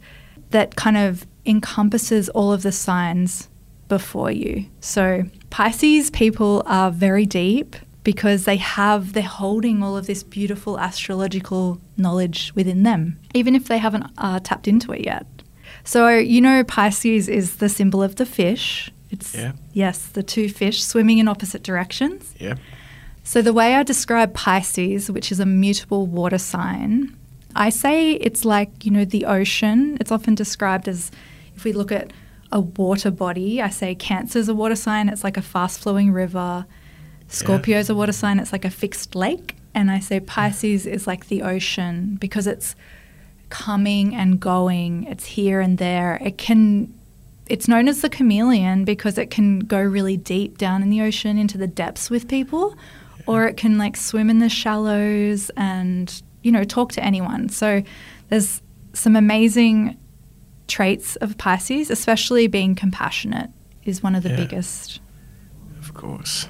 that 0.51 0.75
kind 0.75 0.95
of 0.95 1.25
encompasses 1.47 2.29
all 2.29 2.51
of 2.53 2.63
the 2.63 2.71
signs 2.71 3.47
before 3.87 4.31
you. 4.31 4.65
So 4.81 5.23
Pisces 5.49 6.09
people 6.11 6.63
are 6.65 6.91
very 6.91 7.25
deep 7.25 7.75
because 8.03 8.45
they 8.45 8.57
have, 8.57 9.13
they're 9.13 9.23
holding 9.23 9.81
all 9.83 9.97
of 9.97 10.07
this 10.07 10.23
beautiful 10.23 10.79
astrological 10.79 11.79
knowledge 11.97 12.51
within 12.55 12.83
them, 12.83 13.17
even 13.33 13.55
if 13.55 13.65
they 13.67 13.77
haven't 13.77 14.05
uh, 14.17 14.39
tapped 14.41 14.67
into 14.67 14.91
it 14.93 15.05
yet. 15.05 15.25
So, 15.83 16.09
you 16.17 16.41
know, 16.41 16.63
Pisces 16.63 17.27
is 17.27 17.57
the 17.57 17.69
symbol 17.69 18.01
of 18.03 18.15
the 18.15 18.25
fish. 18.25 18.91
It's, 19.09 19.33
Yeah. 19.35 19.53
yes, 19.73 20.05
the 20.07 20.23
two 20.23 20.49
fish 20.49 20.83
swimming 20.83 21.17
in 21.17 21.27
opposite 21.27 21.63
directions. 21.63 22.33
Yeah. 22.39 22.55
So, 23.23 23.41
the 23.41 23.53
way 23.53 23.75
I 23.75 23.83
describe 23.83 24.33
Pisces, 24.33 25.11
which 25.11 25.31
is 25.31 25.39
a 25.41 25.45
mutable 25.45 26.07
water 26.07 26.37
sign, 26.37 27.15
I 27.55 27.69
say 27.69 28.13
it's 28.13 28.45
like, 28.45 28.85
you 28.85 28.91
know, 28.91 29.03
the 29.05 29.25
ocean. 29.25 29.97
It's 29.99 30.11
often 30.11 30.35
described 30.35 30.87
as 30.87 31.11
if 31.57 31.63
we 31.63 31.73
look 31.73 31.91
at 31.91 32.13
a 32.51 32.61
water 32.61 33.11
body, 33.11 33.61
I 33.61 33.69
say 33.69 33.95
Cancer's 33.95 34.47
a 34.47 34.53
water 34.53 34.75
sign, 34.75 35.09
it's 35.09 35.23
like 35.23 35.37
a 35.37 35.41
fast 35.41 35.79
flowing 35.79 36.11
river. 36.11 36.65
Scorpio's 37.27 37.89
a 37.89 37.95
water 37.95 38.13
sign, 38.13 38.39
it's 38.39 38.53
like 38.53 38.63
a 38.63 38.69
fixed 38.69 39.15
lake. 39.15 39.57
And 39.73 39.91
I 39.91 39.99
say 39.99 40.19
Pisces 40.19 40.85
is 40.85 41.07
like 41.07 41.27
the 41.27 41.41
ocean 41.41 42.17
because 42.21 42.47
it's 42.47 42.75
coming 43.49 44.15
and 44.15 44.39
going, 44.39 45.03
it's 45.05 45.25
here 45.25 45.59
and 45.59 45.77
there. 45.77 46.19
It 46.21 46.37
can 46.37 46.93
it's 47.47 47.67
known 47.67 47.87
as 47.87 48.01
the 48.01 48.09
chameleon 48.09 48.83
because 48.83 49.17
it 49.17 49.31
can 49.31 49.59
go 49.59 49.81
really 49.81 50.17
deep 50.17 50.57
down 50.57 50.81
in 50.81 50.89
the 50.89 51.01
ocean 51.01 51.37
into 51.37 51.57
the 51.57 51.67
depths 51.67 52.09
with 52.09 52.27
people 52.27 52.75
or 53.25 53.45
it 53.45 53.55
can 53.55 53.77
like 53.77 53.95
swim 53.95 54.29
in 54.29 54.39
the 54.39 54.49
shallows 54.49 55.49
and 55.55 56.21
you 56.43 56.51
know 56.51 56.65
talk 56.65 56.91
to 56.91 57.01
anyone 57.01 57.47
so 57.47 57.81
there's 58.27 58.61
some 58.91 59.15
amazing 59.15 59.97
traits 60.67 61.15
of 61.17 61.37
pisces 61.37 61.89
especially 61.89 62.47
being 62.47 62.75
compassionate 62.75 63.49
is 63.83 64.03
one 64.03 64.15
of 64.15 64.23
the 64.23 64.29
Yeah. 64.29 64.35
biggest 64.37 64.99
Of 65.79 65.93
course. 65.93 66.47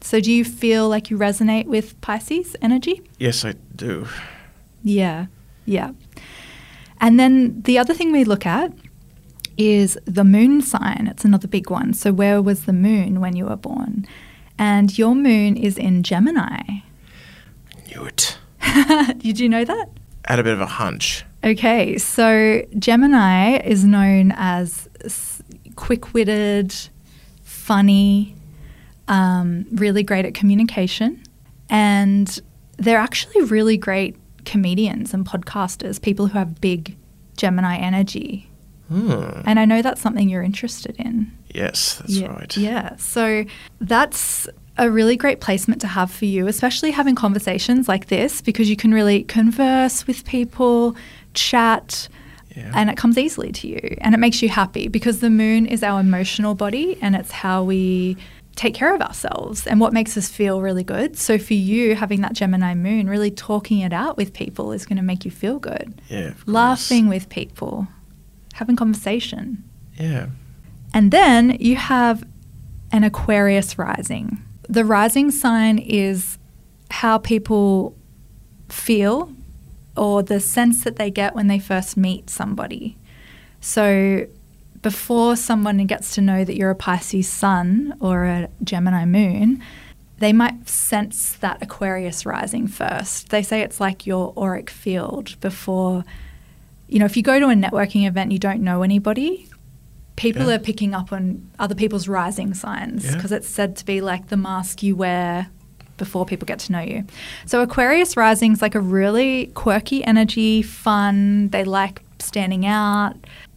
so 0.00 0.20
do 0.20 0.30
you 0.32 0.44
feel 0.44 0.88
like 0.88 1.10
you 1.10 1.18
resonate 1.18 1.66
with 1.66 2.00
pisces 2.00 2.56
energy 2.62 3.02
Yes, 3.18 3.44
I 3.44 3.54
do. 3.76 4.06
yeah, 4.82 5.26
yeah. 5.66 5.90
And 7.00 7.18
then 7.20 7.60
the 7.62 7.78
other 7.78 7.92
thing 7.94 8.12
we 8.12 8.24
look 8.24 8.46
at 8.46 8.72
is 9.56 9.98
the 10.06 10.24
moon 10.24 10.62
sign. 10.62 11.06
It's 11.10 11.24
another 11.24 11.46
big 11.48 11.70
one. 11.70 11.92
So, 11.94 12.12
where 12.12 12.40
was 12.40 12.64
the 12.64 12.72
moon 12.72 13.20
when 13.20 13.36
you 13.36 13.44
were 13.46 13.56
born? 13.56 14.06
And 14.58 14.96
your 14.98 15.14
moon 15.14 15.56
is 15.56 15.76
in 15.76 16.02
Gemini. 16.02 16.60
Knew 17.88 18.04
it. 18.06 18.38
Did 19.18 19.38
you 19.38 19.48
know 19.48 19.64
that? 19.64 19.86
I 20.26 20.32
had 20.32 20.38
a 20.38 20.42
bit 20.44 20.54
of 20.54 20.60
a 20.60 20.66
hunch. 20.66 21.24
Okay, 21.44 21.98
so 21.98 22.64
Gemini 22.78 23.58
is 23.58 23.84
known 23.84 24.32
as 24.34 24.88
quick 25.76 26.14
witted, 26.14 26.74
funny, 27.42 28.34
um, 29.08 29.66
really 29.72 30.02
great 30.02 30.24
at 30.24 30.32
communication, 30.32 31.22
and 31.68 32.40
they're 32.78 32.98
actually 32.98 33.42
really 33.42 33.76
great 33.76 34.16
comedians 34.46 35.12
and 35.12 35.26
podcasters, 35.26 36.00
people 36.00 36.28
who 36.28 36.38
have 36.38 36.62
big 36.62 36.96
Gemini 37.36 37.76
energy. 37.76 38.48
Hmm. 38.88 39.42
And 39.44 39.58
I 39.58 39.66
know 39.66 39.82
that's 39.82 40.00
something 40.00 40.28
you're 40.28 40.42
interested 40.42 40.96
in. 40.98 41.30
Yes, 41.54 41.96
that's 41.96 42.10
yeah, 42.10 42.28
right. 42.28 42.56
Yeah. 42.56 42.96
So 42.96 43.44
that's 43.80 44.48
a 44.76 44.90
really 44.90 45.16
great 45.16 45.40
placement 45.40 45.80
to 45.82 45.86
have 45.86 46.10
for 46.10 46.24
you, 46.24 46.46
especially 46.48 46.90
having 46.90 47.14
conversations 47.14 47.88
like 47.88 48.06
this, 48.06 48.40
because 48.40 48.68
you 48.68 48.76
can 48.76 48.92
really 48.92 49.22
converse 49.24 50.06
with 50.06 50.24
people, 50.24 50.96
chat, 51.34 52.08
Yeah. 52.56 52.70
and 52.74 52.88
it 52.88 52.96
comes 52.96 53.18
easily 53.18 53.50
to 53.52 53.68
you 53.68 53.96
and 54.00 54.14
it 54.14 54.18
makes 54.18 54.40
you 54.40 54.48
happy 54.48 54.86
because 54.88 55.18
the 55.20 55.30
moon 55.30 55.66
is 55.66 55.82
our 55.82 56.00
emotional 56.00 56.54
body 56.54 56.96
and 57.02 57.16
it's 57.16 57.32
how 57.32 57.64
we 57.64 58.16
take 58.54 58.74
care 58.74 58.94
of 58.94 59.00
ourselves 59.02 59.66
and 59.66 59.80
what 59.80 59.92
makes 59.92 60.16
us 60.16 60.28
feel 60.28 60.62
really 60.62 60.84
good. 60.84 61.18
So 61.18 61.36
for 61.38 61.54
you, 61.54 61.96
having 61.96 62.20
that 62.20 62.34
Gemini 62.34 62.74
moon, 62.74 63.08
really 63.10 63.32
talking 63.32 63.80
it 63.80 63.92
out 63.92 64.16
with 64.16 64.32
people 64.32 64.70
is 64.70 64.86
going 64.86 64.96
to 64.98 65.02
make 65.02 65.24
you 65.24 65.32
feel 65.32 65.58
good. 65.58 66.00
yeah. 66.08 66.34
Laughing 66.46 67.08
with 67.08 67.28
people, 67.28 67.88
having 68.52 68.76
conversation. 68.76 69.64
Yeah. 69.98 70.26
And 70.92 71.10
then 71.10 71.56
you 71.58 71.74
have 71.74 72.22
an 72.92 73.02
Aquarius 73.02 73.76
rising. 73.76 74.40
The 74.68 74.84
rising 74.84 75.32
sign 75.32 75.78
is 75.78 76.38
how 76.90 77.18
people 77.18 77.96
feel 78.68 79.33
or 79.96 80.22
the 80.22 80.40
sense 80.40 80.84
that 80.84 80.96
they 80.96 81.10
get 81.10 81.34
when 81.34 81.46
they 81.46 81.58
first 81.58 81.96
meet 81.96 82.28
somebody. 82.30 82.96
So 83.60 84.26
before 84.82 85.36
someone 85.36 85.78
gets 85.86 86.14
to 86.14 86.20
know 86.20 86.44
that 86.44 86.56
you're 86.56 86.70
a 86.70 86.74
Pisces 86.74 87.28
sun 87.28 87.94
or 88.00 88.24
a 88.24 88.48
Gemini 88.62 89.04
moon, 89.04 89.62
they 90.18 90.32
might 90.32 90.68
sense 90.68 91.32
that 91.36 91.62
Aquarius 91.62 92.26
rising 92.26 92.68
first. 92.68 93.30
They 93.30 93.42
say 93.42 93.62
it's 93.62 93.80
like 93.80 94.06
your 94.06 94.32
auric 94.36 94.70
field 94.70 95.38
before, 95.40 96.04
you 96.88 96.98
know, 96.98 97.04
if 97.06 97.16
you 97.16 97.22
go 97.22 97.38
to 97.40 97.46
a 97.48 97.54
networking 97.54 98.06
event 98.06 98.24
and 98.26 98.32
you 98.32 98.38
don't 98.38 98.60
know 98.62 98.82
anybody, 98.82 99.48
people 100.16 100.48
Yeah. 100.48 100.56
are 100.56 100.58
picking 100.58 100.94
up 100.94 101.12
on 101.12 101.48
other 101.58 101.74
people's 101.74 102.06
rising 102.06 102.54
signs 102.54 103.04
Yeah. 103.04 103.14
because 103.16 103.32
it's 103.32 103.48
said 103.48 103.76
to 103.76 103.84
be 103.86 104.00
like 104.00 104.28
the 104.28 104.36
mask 104.36 104.82
you 104.82 104.94
wear 104.94 105.48
before 105.96 106.26
people 106.26 106.46
get 106.46 106.58
to 106.60 106.72
know 106.72 106.80
you. 106.80 107.04
So 107.46 107.62
Aquarius 107.62 108.16
rising 108.16 108.52
is 108.52 108.62
like 108.62 108.74
a 108.74 108.80
really 108.80 109.46
quirky 109.54 110.04
energy, 110.04 110.62
fun. 110.62 111.48
They 111.48 111.64
like 111.64 112.02
standing 112.18 112.66
out. 112.66 113.14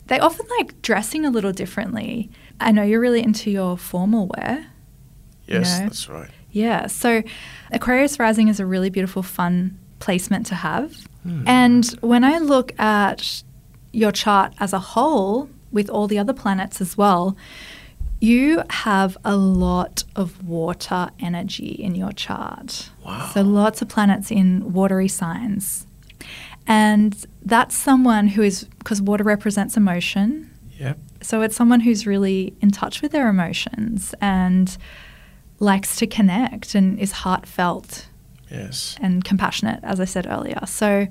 They 0.07 0.19
often 0.19 0.45
like 0.59 0.81
dressing 0.81 1.25
a 1.25 1.29
little 1.29 1.51
differently. 1.51 2.29
I 2.59 2.71
know 2.71 2.83
you're 2.83 2.99
really 2.99 3.23
into 3.23 3.51
your 3.51 3.77
formal 3.77 4.31
wear. 4.35 4.67
you 5.47 5.55
Yes, 5.55 5.79
know? 5.79 5.85
that's 5.85 6.09
right. 6.09 6.29
Yeah. 6.51 6.87
So 6.87 7.23
Aquarius 7.71 8.19
rising 8.19 8.47
is 8.47 8.59
a 8.59 8.65
really 8.65 8.89
beautiful, 8.89 9.21
fun 9.23 9.77
placement 9.99 10.45
to 10.47 10.55
have. 10.55 10.95
Hmm. 11.23 11.43
And 11.47 11.85
when 12.01 12.23
I 12.23 12.37
look 12.37 12.77
at 12.79 13.43
your 13.91 14.11
chart 14.11 14.53
as 14.59 14.73
a 14.73 14.79
whole, 14.79 15.49
with 15.71 15.89
all 15.89 16.07
the 16.07 16.17
other 16.17 16.33
planets 16.33 16.79
as 16.81 16.97
well, 16.97 17.35
you 18.19 18.63
have 18.69 19.17
a 19.23 19.35
lot 19.35 20.03
of 20.15 20.47
water 20.47 21.09
energy 21.19 21.67
in 21.69 21.95
your 21.95 22.11
chart. 22.11 22.89
Wow. 23.05 23.29
So 23.33 23.41
lots 23.41 23.81
of 23.81 23.89
planets 23.89 24.31
in 24.31 24.73
watery 24.73 25.07
signs. 25.07 25.85
And 26.65 27.15
that's 27.43 27.75
someone 27.75 28.27
who 28.27 28.41
is, 28.41 28.63
because 28.79 29.01
water 29.01 29.23
represents 29.23 29.77
emotion, 29.77 30.49
Yep. 30.79 30.99
so 31.21 31.41
it's 31.41 31.55
someone 31.55 31.79
who's 31.79 32.05
really 32.05 32.53
in 32.61 32.71
touch 32.71 33.01
with 33.01 33.11
their 33.13 33.29
emotions 33.29 34.13
and 34.19 34.77
likes 35.59 35.95
to 35.97 36.07
connect 36.07 36.75
and 36.75 36.99
is 36.99 37.11
heartfelt 37.11 38.07
Yes. 38.51 38.95
and 39.01 39.23
compassionate, 39.23 39.79
as 39.83 39.99
I 39.99 40.05
said 40.05 40.27
earlier. 40.29 40.59
So, 40.65 41.07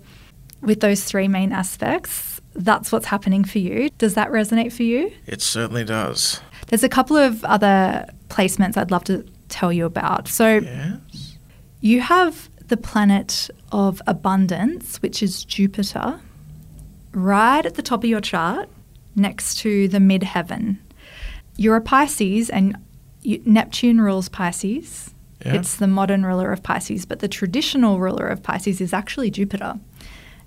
with 0.62 0.80
those 0.80 1.04
three 1.04 1.28
main 1.28 1.52
aspects, 1.52 2.40
that's 2.54 2.90
what's 2.90 3.06
happening 3.06 3.44
for 3.44 3.58
you. 3.58 3.90
Does 3.98 4.14
that 4.14 4.30
resonate 4.30 4.72
for 4.72 4.82
you? 4.84 5.12
It 5.26 5.42
certainly 5.42 5.84
does. 5.84 6.40
There's 6.68 6.84
a 6.84 6.88
couple 6.88 7.16
of 7.16 7.44
other 7.44 8.06
placements 8.28 8.76
I'd 8.76 8.90
love 8.90 9.04
to 9.04 9.24
tell 9.48 9.72
you 9.72 9.86
about. 9.86 10.28
So, 10.28 10.58
Yes. 10.58 11.36
you 11.80 12.00
have 12.00 12.50
the 12.68 12.76
planet 12.76 13.48
of 13.70 14.02
abundance, 14.06 15.00
which 15.02 15.22
is 15.22 15.44
Jupiter, 15.44 16.20
right 17.12 17.64
at 17.64 17.74
the 17.74 17.82
top 17.82 18.02
of 18.04 18.10
your 18.10 18.20
chart 18.20 18.68
next 19.14 19.58
to 19.58 19.88
the 19.88 19.98
midheaven. 19.98 20.78
You're 21.56 21.76
a 21.76 21.80
Pisces, 21.80 22.50
and 22.50 22.76
you, 23.22 23.40
Neptune 23.46 24.00
rules 24.00 24.28
Pisces. 24.28 25.14
Yeah. 25.44 25.54
It's 25.54 25.76
the 25.76 25.86
modern 25.86 26.24
ruler 26.26 26.52
of 26.52 26.62
Pisces, 26.62 27.06
but 27.06 27.20
the 27.20 27.28
traditional 27.28 28.00
ruler 28.00 28.26
of 28.26 28.42
Pisces 28.42 28.80
is 28.80 28.92
actually 28.92 29.30
Jupiter. 29.30 29.78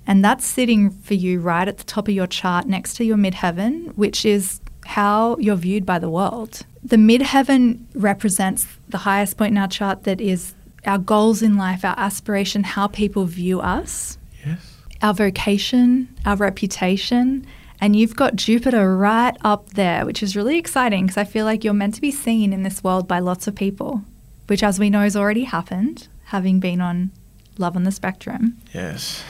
And 0.05 0.23
that's 0.25 0.45
sitting 0.45 0.89
for 0.89 1.13
you 1.13 1.39
right 1.39 1.67
at 1.67 1.77
the 1.77 1.83
top 1.83 2.07
of 2.07 2.13
your 2.13 2.27
chart 2.27 2.65
next 2.67 2.95
to 2.95 3.03
your 3.05 3.17
midheaven, 3.17 3.95
which 3.95 4.25
is 4.25 4.59
how 4.85 5.37
you're 5.37 5.55
viewed 5.55 5.85
by 5.85 5.99
the 5.99 6.09
world. 6.09 6.65
The 6.83 6.95
midheaven 6.95 7.81
represents 7.93 8.67
the 8.87 8.99
highest 8.99 9.37
point 9.37 9.51
in 9.51 9.57
our 9.57 9.67
chart 9.67 10.03
that 10.03 10.19
is 10.21 10.53
our 10.85 10.97
goals 10.97 11.41
in 11.41 11.57
life, 11.57 11.83
our 11.83 11.95
aspiration, 11.97 12.63
how 12.63 12.87
people 12.87 13.25
view 13.25 13.59
us, 13.59 14.17
Yes. 14.45 14.77
our 15.01 15.13
vocation, 15.13 16.07
our 16.25 16.35
reputation. 16.37 17.45
And 17.81 17.95
you've 17.95 18.15
got 18.15 18.35
Jupiter 18.35 18.95
right 18.97 19.35
up 19.41 19.69
there, 19.71 20.05
which 20.05 20.23
is 20.23 20.35
really 20.35 20.57
exciting 20.57 21.05
because 21.05 21.17
I 21.17 21.23
feel 21.23 21.45
like 21.45 21.63
you're 21.63 21.73
meant 21.73 21.95
to 21.95 22.01
be 22.01 22.11
seen 22.11 22.51
in 22.53 22.63
this 22.63 22.83
world 22.83 23.07
by 23.07 23.19
lots 23.19 23.47
of 23.47 23.55
people, 23.55 24.03
which, 24.47 24.63
as 24.63 24.79
we 24.79 24.89
know, 24.89 25.01
has 25.01 25.15
already 25.15 25.43
happened, 25.43 26.07
having 26.25 26.59
been 26.59 26.81
on 26.81 27.11
Love 27.57 27.75
on 27.75 27.83
the 27.83 27.91
Spectrum. 27.91 28.57
Yes. 28.73 29.23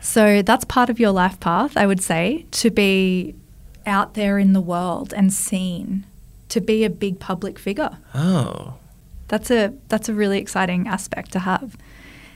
So 0.00 0.42
that's 0.42 0.64
part 0.64 0.90
of 0.90 1.00
your 1.00 1.10
life 1.12 1.38
path, 1.40 1.76
I 1.76 1.86
would 1.86 2.00
say, 2.02 2.46
to 2.52 2.70
be 2.70 3.34
out 3.86 4.14
there 4.14 4.38
in 4.38 4.52
the 4.52 4.60
world 4.60 5.14
and 5.14 5.32
seen, 5.32 6.04
to 6.48 6.60
be 6.60 6.84
a 6.84 6.90
big 6.90 7.20
public 7.20 7.58
figure. 7.58 7.98
Oh. 8.14 8.74
That's 9.28 9.50
a 9.50 9.72
that's 9.88 10.08
a 10.08 10.14
really 10.14 10.38
exciting 10.38 10.86
aspect 10.86 11.32
to 11.32 11.40
have. 11.40 11.76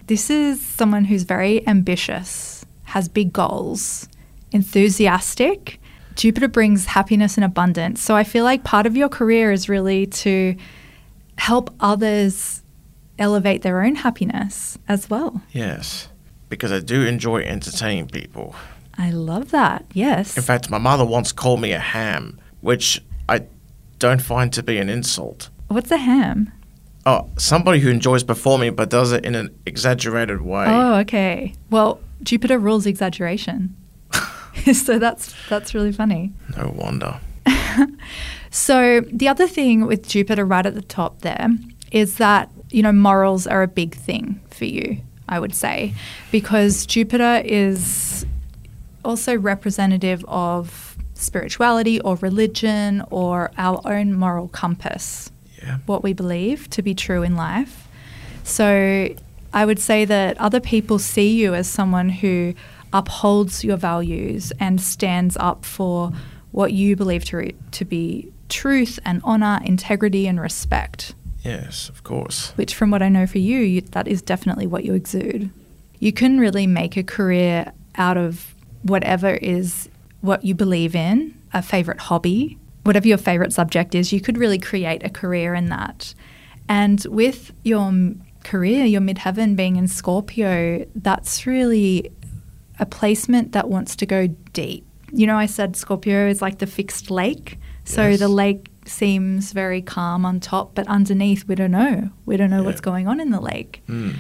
This 0.07 0.29
is 0.29 0.61
someone 0.61 1.05
who's 1.05 1.23
very 1.23 1.67
ambitious, 1.69 2.65
has 2.85 3.09
big 3.09 3.33
goals, 3.33 4.09
enthusiastic. 4.51 5.81
Jupiter 6.17 6.49
brings 6.49 6.87
happiness 6.87 7.37
and 7.37 7.45
abundance. 7.45 8.03
So 8.03 8.17
I 8.17 8.25
feel 8.25 8.45
like 8.45 8.65
part 8.65 8.87
of 8.87 8.97
your 8.97 9.09
career 9.09 9.53
is 9.53 9.69
really 9.69 10.07
to 10.07 10.57
help 11.39 11.73
others 11.79 12.63
elevate 13.19 13.63
their 13.63 13.83
own 13.83 13.95
happiness 13.95 14.77
as 14.89 15.09
well. 15.09 15.43
Yes. 15.53 16.09
Because 16.49 16.73
I 16.73 16.81
do 16.81 17.07
enjoy 17.07 17.43
entertaining 17.43 18.09
people. 18.09 18.57
I 19.01 19.11
love 19.11 19.51
that. 19.51 19.87
Yes. 19.95 20.37
In 20.37 20.43
fact, 20.43 20.71
my 20.71 20.79
mother 20.79 21.05
once 21.05 21.33
called 21.33 21.61
me 21.61 21.73
a 21.73 21.79
ham, 21.79 22.39
which 22.61 23.03
I 23.29 23.47
don't 23.99 24.21
find 24.21 24.53
to 24.53 24.63
be 24.63 24.79
an 24.79 24.89
insult. 24.89 25.49
What's 25.69 25.91
a 25.91 25.97
ham? 25.97 26.53
Oh, 27.07 27.31
somebody 27.39 27.81
who 27.81 27.89
enjoys 27.89 28.23
performing 28.23 28.75
but 28.75 28.91
does 28.91 29.13
it 29.13 29.25
in 29.25 29.35
an 29.35 29.59
exaggerated 29.65 30.43
way. 30.43 30.67
Oh, 30.69 30.97
okay. 30.97 31.55
Well, 31.71 32.01
Jupiter 32.23 32.59
rules 32.59 32.85
exaggeration. 32.85 33.75
so 34.73 34.99
that's 34.99 35.35
that's 35.49 35.75
really 35.75 35.93
funny. 35.93 36.33
No 36.57 36.73
wonder. 36.77 37.21
So 38.51 39.03
the 39.13 39.29
other 39.29 39.47
thing 39.47 39.87
with 39.87 40.09
Jupiter 40.09 40.45
right 40.45 40.67
at 40.67 40.75
the 40.75 40.83
top 40.83 41.21
there 41.21 41.49
is 41.93 42.17
that, 42.17 42.51
you 42.71 42.83
know, 42.83 42.93
morals 42.93 43.47
are 43.47 43.63
a 43.63 43.69
big 43.69 43.95
thing 43.95 44.41
for 44.51 44.65
you, 44.65 44.99
I 45.29 45.39
would 45.39 45.55
say, 45.55 45.95
because 46.33 46.85
Jupiter 46.85 47.43
is 47.45 48.27
also 49.05 49.37
representative 49.37 50.25
of 50.29 50.97
spirituality 51.15 52.01
or 52.01 52.17
religion 52.17 53.03
or 53.11 53.51
our 53.59 53.81
own 53.85 54.15
moral 54.15 54.49
compass, 54.49 55.31
Yeah. 55.63 55.79
what 55.87 56.03
we 56.03 56.13
believe 56.13 56.69
to 56.71 56.83
be 56.83 56.95
true 56.95 57.23
in 57.23 57.37
life. 57.37 57.87
So 58.45 59.09
I 59.53 59.65
would 59.67 59.79
say 59.79 60.05
that 60.07 60.39
other 60.39 60.61
people 60.61 60.99
see 60.99 61.31
you 61.41 61.55
as 61.55 61.69
someone 61.69 62.09
who 62.09 62.55
upholds 62.93 63.63
your 63.65 63.77
values 63.77 64.53
and 64.59 64.81
stands 64.81 65.37
up 65.39 65.65
for 65.65 66.13
what 66.53 66.73
you 66.73 66.97
believe 66.97 67.25
to, 67.27 67.53
to 67.71 67.85
be 67.85 68.33
truth 68.49 68.99
and 69.05 69.21
honor, 69.23 69.61
integrity 69.65 70.27
and 70.27 70.41
respect, 70.41 71.15
Yes, 71.45 71.89
of 71.89 72.03
course. 72.03 72.53
which, 72.57 72.75
from 72.75 72.91
what 72.91 73.03
I 73.03 73.09
know 73.09 73.27
for 73.27 73.39
you, 73.39 73.59
you, 73.61 73.81
that 73.93 74.09
is 74.09 74.21
definitely 74.23 74.67
what 74.67 74.85
you 74.85 74.95
exude. 74.95 75.51
You 76.01 76.13
can 76.13 76.41
really 76.41 76.67
make 76.67 76.97
a 76.97 77.03
career 77.05 77.73
out 77.97 78.17
of 78.17 78.50
whatever 78.83 79.31
is 79.31 79.89
what 80.21 80.45
you 80.45 80.55
believe 80.55 80.95
in, 80.95 81.35
a 81.53 81.63
favorite 81.63 81.99
hobby, 82.01 82.59
whatever 82.85 83.09
your 83.09 83.19
favorite 83.19 83.53
subject 83.53 83.95
is, 83.95 84.13
you 84.13 84.21
could 84.21 84.39
really 84.39 84.59
create 84.59 85.05
a 85.05 85.11
career 85.11 85.55
in 85.55 85.67
that. 85.67 86.15
And 86.69 87.05
with 87.11 87.53
your 87.65 87.93
career, 88.45 88.85
your 88.85 89.01
midheaven 89.01 89.57
being 89.57 89.77
in 89.77 89.89
Scorpio, 89.89 90.87
that's 90.95 91.47
really 91.47 92.11
a 92.79 92.87
placement 92.87 93.53
that 93.53 93.69
wants 93.69 93.97
to 93.97 94.07
go 94.07 94.29
deep. 94.53 94.87
You 95.13 95.27
know, 95.27 95.37
I 95.37 95.47
said 95.47 95.77
Scorpio 95.77 96.29
is 96.29 96.41
like 96.41 96.59
the 96.59 96.67
fixed 96.67 97.11
lake. 97.11 97.59
So 97.85 98.09
Yes. 98.09 98.21
the 98.21 98.29
lake 98.29 98.71
seems 98.87 99.53
very 99.53 99.83
calm 99.83 100.25
on 100.25 100.41
top, 100.41 100.75
but 100.75 100.87
underneath, 100.87 101.47
we 101.49 101.55
don't 101.55 101.73
know. 101.73 102.11
We 102.25 102.37
don't 102.37 102.51
know 102.51 102.61
Yeah. 102.61 102.67
what's 102.67 102.81
going 102.81 103.09
on 103.09 103.21
in 103.21 103.31
the 103.31 103.41
lake. 103.41 103.83
Hmm. 103.87 104.11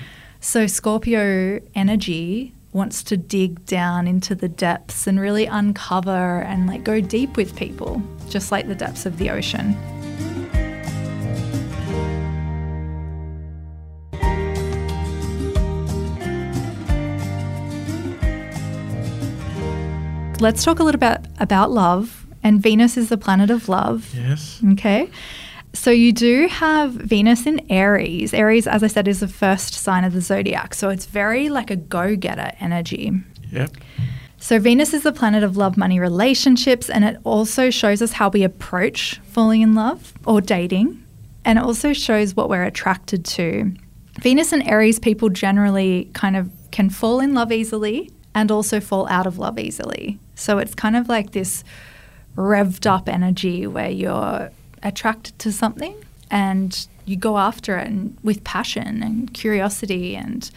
So 0.40 0.66
Scorpio 0.66 1.60
energy 1.74 2.54
wants 2.72 3.02
to 3.04 3.16
dig 3.16 3.64
down 3.66 4.06
into 4.06 4.34
the 4.34 4.48
depths 4.48 5.06
and 5.06 5.18
really 5.20 5.46
uncover 5.46 6.40
and 6.42 6.66
like 6.66 6.84
go 6.84 7.00
deep 7.00 7.36
with 7.36 7.56
people, 7.56 8.02
just 8.28 8.52
like 8.52 8.68
the 8.68 8.74
depths 8.74 9.06
of 9.06 9.18
the 9.18 9.30
ocean. 9.30 9.76
Let's 20.40 20.64
talk 20.64 20.78
a 20.78 20.82
little 20.82 20.98
bit 20.98 21.20
about 21.38 21.70
love. 21.70 22.26
And 22.42 22.62
Venus 22.62 22.96
is 22.96 23.10
the 23.10 23.18
planet 23.18 23.50
of 23.50 23.68
love. 23.68 24.10
Yes. 24.14 24.62
Okay. 24.72 25.10
So 25.72 25.90
you 25.90 26.12
do 26.12 26.48
have 26.48 26.92
Venus 26.92 27.46
in 27.46 27.64
Aries. 27.70 28.34
Aries, 28.34 28.66
as 28.66 28.82
I 28.82 28.88
said, 28.88 29.06
is 29.06 29.20
the 29.20 29.28
first 29.28 29.74
sign 29.74 30.04
of 30.04 30.12
the 30.12 30.20
zodiac. 30.20 30.74
So 30.74 30.88
it's 30.88 31.06
very 31.06 31.48
like 31.48 31.70
a 31.70 31.76
go 31.76 32.16
getter 32.16 32.52
energy. 32.60 33.12
Yep. 33.52 33.76
So 34.38 34.58
Venus 34.58 34.94
is 34.94 35.02
the 35.02 35.12
planet 35.12 35.42
of 35.42 35.56
love, 35.56 35.76
money, 35.76 36.00
relationships, 36.00 36.88
and 36.88 37.04
it 37.04 37.18
also 37.24 37.70
shows 37.70 38.00
us 38.02 38.12
how 38.12 38.30
we 38.30 38.42
approach 38.42 39.20
falling 39.24 39.60
in 39.60 39.74
love 39.74 40.14
or 40.24 40.40
dating. 40.40 41.04
And 41.44 41.58
it 41.58 41.64
also 41.64 41.92
shows 41.92 42.34
what 42.34 42.48
we're 42.48 42.64
attracted 42.64 43.24
to. 43.26 43.72
Venus 44.20 44.52
and 44.52 44.66
Aries 44.66 44.98
people 44.98 45.28
generally 45.28 46.10
kind 46.14 46.36
of 46.36 46.50
can 46.72 46.90
fall 46.90 47.20
in 47.20 47.34
love 47.34 47.52
easily 47.52 48.10
and 48.34 48.50
also 48.50 48.80
fall 48.80 49.06
out 49.08 49.26
of 49.26 49.38
love 49.38 49.58
easily. 49.58 50.18
So 50.34 50.58
it's 50.58 50.74
kind 50.74 50.96
of 50.96 51.08
like 51.08 51.32
this 51.32 51.62
revved 52.36 52.86
up 52.86 53.08
energy 53.08 53.66
where 53.66 53.90
you're 53.90 54.50
attracted 54.82 55.38
to 55.40 55.52
something 55.52 55.94
and 56.30 56.86
you 57.04 57.16
go 57.16 57.38
after 57.38 57.78
it 57.78 57.88
and 57.88 58.16
with 58.22 58.42
passion 58.44 59.02
and 59.02 59.32
curiosity 59.34 60.14
and 60.16 60.50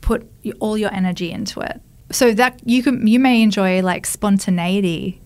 put 0.00 0.28
all 0.60 0.76
your 0.76 0.92
energy 0.92 1.30
into 1.30 1.60
it. 1.60 1.80
So 2.10 2.32
that 2.34 2.60
you 2.64 2.82
can 2.82 3.06
you 3.06 3.18
may 3.18 3.42
enjoy 3.42 3.82
like 3.82 4.06
spontaneity. 4.06 5.20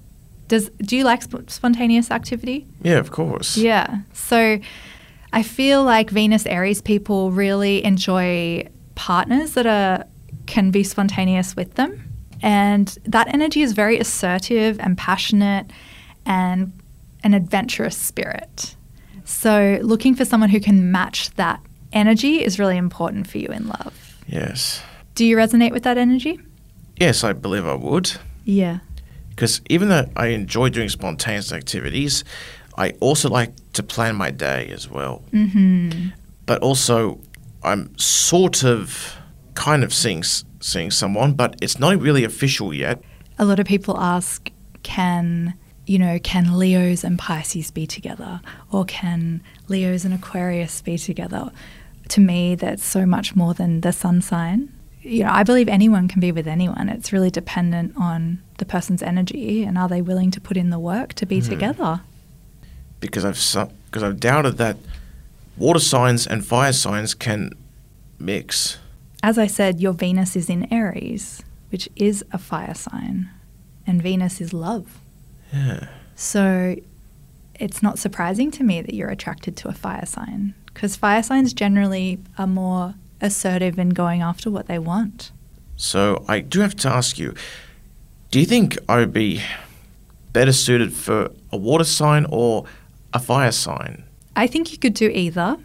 Does 0.48 0.70
do 0.82 0.96
you 0.96 1.04
like 1.04 1.22
sp- 1.22 1.48
spontaneous 1.48 2.10
activity? 2.10 2.66
Yeah, 2.82 2.98
of 2.98 3.10
course. 3.10 3.56
Yeah. 3.56 3.98
So 4.12 4.58
I 5.32 5.42
feel 5.42 5.84
like 5.84 6.10
Venus 6.10 6.46
Aries 6.46 6.80
people 6.80 7.30
really 7.30 7.84
enjoy 7.84 8.66
partners 8.94 9.52
that 9.54 9.66
are 9.66 10.06
can 10.46 10.70
be 10.70 10.82
spontaneous 10.82 11.54
with 11.54 11.74
them. 11.74 12.02
And 12.42 12.88
that 13.04 13.28
energy 13.28 13.60
is 13.60 13.72
very 13.72 13.98
assertive 13.98 14.80
and 14.80 14.96
passionate 14.96 15.70
and 16.24 16.72
an 17.22 17.34
adventurous 17.34 17.96
spirit. 17.96 18.76
So, 19.24 19.78
looking 19.82 20.14
for 20.14 20.24
someone 20.24 20.50
who 20.50 20.60
can 20.60 20.90
match 20.90 21.30
that 21.36 21.60
energy 21.92 22.42
is 22.42 22.58
really 22.58 22.76
important 22.76 23.26
for 23.28 23.38
you 23.38 23.48
in 23.48 23.68
love. 23.68 24.18
Yes. 24.26 24.82
Do 25.14 25.24
you 25.24 25.36
resonate 25.36 25.72
with 25.72 25.82
that 25.84 25.98
energy? 25.98 26.40
Yes, 26.96 27.24
I 27.24 27.32
believe 27.32 27.66
I 27.66 27.74
would. 27.74 28.12
Yeah. 28.44 28.78
Because 29.30 29.60
even 29.68 29.88
though 29.88 30.08
I 30.16 30.28
enjoy 30.28 30.68
doing 30.68 30.88
spontaneous 30.88 31.52
activities, 31.52 32.24
I 32.76 32.90
also 33.00 33.28
like 33.28 33.52
to 33.72 33.82
plan 33.82 34.16
my 34.16 34.30
day 34.30 34.68
as 34.70 34.88
well. 34.88 35.22
Mm-hmm. 35.32 36.08
But 36.46 36.62
also, 36.62 37.20
I'm 37.62 37.96
sort 37.98 38.64
of 38.64 39.16
kind 39.54 39.84
of 39.84 39.92
seeing 39.92 40.22
seeing 40.22 40.90
someone, 40.90 41.32
but 41.32 41.56
it's 41.62 41.78
not 41.78 42.00
really 42.00 42.24
official 42.24 42.72
yet. 42.74 43.02
A 43.38 43.44
lot 43.44 43.58
of 43.58 43.66
people 43.66 43.98
ask, 43.98 44.50
can 44.82 45.54
you 45.90 45.98
know, 45.98 46.20
can 46.20 46.56
Leos 46.56 47.02
and 47.02 47.18
Pisces 47.18 47.72
be 47.72 47.84
together, 47.84 48.40
or 48.70 48.84
can 48.84 49.42
Leos 49.66 50.04
and 50.04 50.14
Aquarius 50.14 50.80
be 50.80 50.96
together? 50.96 51.50
To 52.10 52.20
me, 52.20 52.54
that's 52.54 52.84
so 52.84 53.04
much 53.04 53.34
more 53.34 53.54
than 53.54 53.80
the 53.80 53.90
sun 53.90 54.22
sign. 54.22 54.72
You 55.02 55.24
know, 55.24 55.32
I 55.32 55.42
believe 55.42 55.68
anyone 55.68 56.06
can 56.06 56.20
be 56.20 56.30
with 56.30 56.46
anyone. 56.46 56.88
It's 56.88 57.12
really 57.12 57.28
dependent 57.28 57.94
on 57.96 58.40
the 58.58 58.64
person's 58.64 59.02
energy 59.02 59.64
and 59.64 59.76
are 59.76 59.88
they 59.88 60.00
willing 60.00 60.30
to 60.30 60.40
put 60.40 60.56
in 60.56 60.70
the 60.70 60.78
work 60.78 61.12
to 61.14 61.26
be 61.26 61.40
hmm. 61.40 61.48
together. 61.48 62.02
because 63.00 63.24
I've 63.24 63.38
su- 63.38 63.72
because 63.86 64.04
I've 64.04 64.20
doubted 64.20 64.58
that 64.58 64.76
water 65.56 65.80
signs 65.80 66.24
and 66.24 66.46
fire 66.46 66.72
signs 66.72 67.14
can 67.14 67.50
mix. 68.20 68.78
As 69.24 69.38
I 69.38 69.48
said, 69.48 69.80
your 69.80 69.94
Venus 69.94 70.36
is 70.36 70.48
in 70.48 70.72
Aries, 70.72 71.42
which 71.70 71.88
is 71.96 72.24
a 72.30 72.38
fire 72.38 72.74
sign, 72.74 73.30
and 73.88 74.00
Venus 74.00 74.40
is 74.40 74.52
love. 74.52 74.99
Yeah. 75.52 75.88
So 76.14 76.76
it's 77.54 77.82
not 77.82 77.98
surprising 77.98 78.50
to 78.52 78.64
me 78.64 78.80
that 78.82 78.94
you're 78.94 79.10
attracted 79.10 79.56
to 79.58 79.68
a 79.68 79.72
fire 79.72 80.06
sign 80.06 80.54
because 80.66 80.96
fire 80.96 81.22
signs 81.22 81.52
generally 81.52 82.18
are 82.38 82.46
more 82.46 82.94
assertive 83.20 83.78
in 83.78 83.90
going 83.90 84.22
after 84.22 84.50
what 84.50 84.66
they 84.66 84.78
want. 84.78 85.32
So 85.76 86.24
I 86.28 86.40
do 86.40 86.60
have 86.60 86.76
to 86.76 86.88
ask 86.88 87.18
you: 87.18 87.34
Do 88.30 88.40
you 88.40 88.46
think 88.46 88.78
I 88.88 88.98
would 88.98 89.12
be 89.12 89.42
better 90.32 90.52
suited 90.52 90.92
for 90.92 91.30
a 91.52 91.56
water 91.56 91.84
sign 91.84 92.26
or 92.28 92.64
a 93.12 93.18
fire 93.18 93.52
sign? 93.52 94.04
I 94.36 94.46
think 94.46 94.72
you 94.72 94.78
could 94.78 94.94
do 94.94 95.08
either 95.08 95.56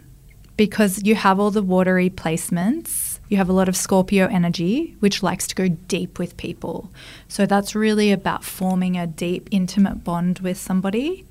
because 0.56 1.02
you 1.04 1.14
have 1.14 1.38
all 1.38 1.50
the 1.50 1.62
watery 1.62 2.10
placements. 2.10 3.05
You 3.28 3.36
have 3.38 3.48
a 3.48 3.52
lot 3.52 3.68
of 3.68 3.76
Scorpio 3.76 4.26
energy, 4.28 4.96
which 5.00 5.22
likes 5.22 5.46
to 5.48 5.54
go 5.54 5.68
deep 5.68 6.18
with 6.18 6.36
people. 6.36 6.90
So 7.28 7.44
that's 7.44 7.74
really 7.74 8.12
about 8.12 8.44
forming 8.44 8.96
a 8.96 9.06
deep, 9.06 9.48
intimate 9.50 10.04
bond 10.04 10.40
with 10.40 10.56
somebody. 10.56 11.26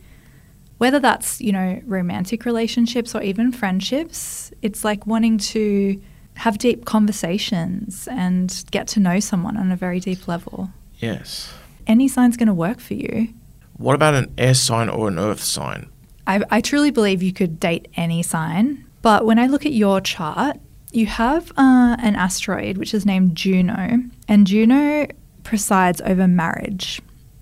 Whether 0.77 0.99
that's, 0.99 1.39
you 1.39 1.53
know, 1.53 1.81
romantic 1.85 2.43
relationships 2.45 3.15
or 3.15 3.21
even 3.21 3.53
friendships, 3.53 4.51
it's 4.61 4.83
like 4.83 5.07
wanting 5.07 5.37
to 5.37 6.01
have 6.33 6.57
deep 6.57 6.83
conversations 6.83 8.09
and 8.11 8.65
get 8.71 8.87
to 8.89 8.99
know 8.99 9.21
someone 9.21 9.55
on 9.55 9.71
a 9.71 9.77
very 9.77 10.01
deep 10.01 10.27
level. 10.27 10.69
Yes. 10.99 11.53
Any 11.87 12.09
sign's 12.09 12.35
going 12.35 12.47
to 12.47 12.53
work 12.53 12.81
for 12.81 12.95
you. 12.95 13.29
What 13.77 13.95
about 13.95 14.15
an 14.15 14.33
air 14.37 14.53
sign 14.53 14.89
or 14.89 15.07
an 15.07 15.17
earth 15.17 15.41
sign? 15.41 15.87
I, 16.27 16.41
I 16.49 16.59
truly 16.59 16.91
believe 16.91 17.23
you 17.23 17.31
could 17.31 17.59
date 17.59 17.87
any 17.95 18.21
sign, 18.21 18.85
but 19.01 19.25
when 19.25 19.39
I 19.39 19.47
look 19.47 19.65
at 19.65 19.71
your 19.71 20.01
chart, 20.01 20.59
you 20.95 21.05
have 21.07 21.51
uh, 21.57 21.95
an 21.99 22.15
asteroid 22.15 22.77
which 22.77 22.93
is 22.93 23.05
named 23.05 23.35
Juno, 23.35 24.03
and 24.27 24.47
Juno 24.47 25.07
presides 25.43 26.01
over 26.01 26.27
marriage 26.27 27.01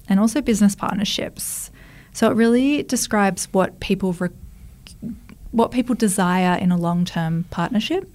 and 0.09 0.19
also 0.19 0.41
business 0.41 0.75
partnerships. 0.75 1.71
So 2.11 2.29
it 2.29 2.35
really 2.35 2.83
describes 2.83 3.45
what 3.53 3.79
people 3.79 4.13
re- 4.13 4.29
what 5.51 5.71
people 5.71 5.95
desire 5.95 6.57
in 6.57 6.71
a 6.71 6.77
long-term 6.77 7.45
partnership 7.51 8.09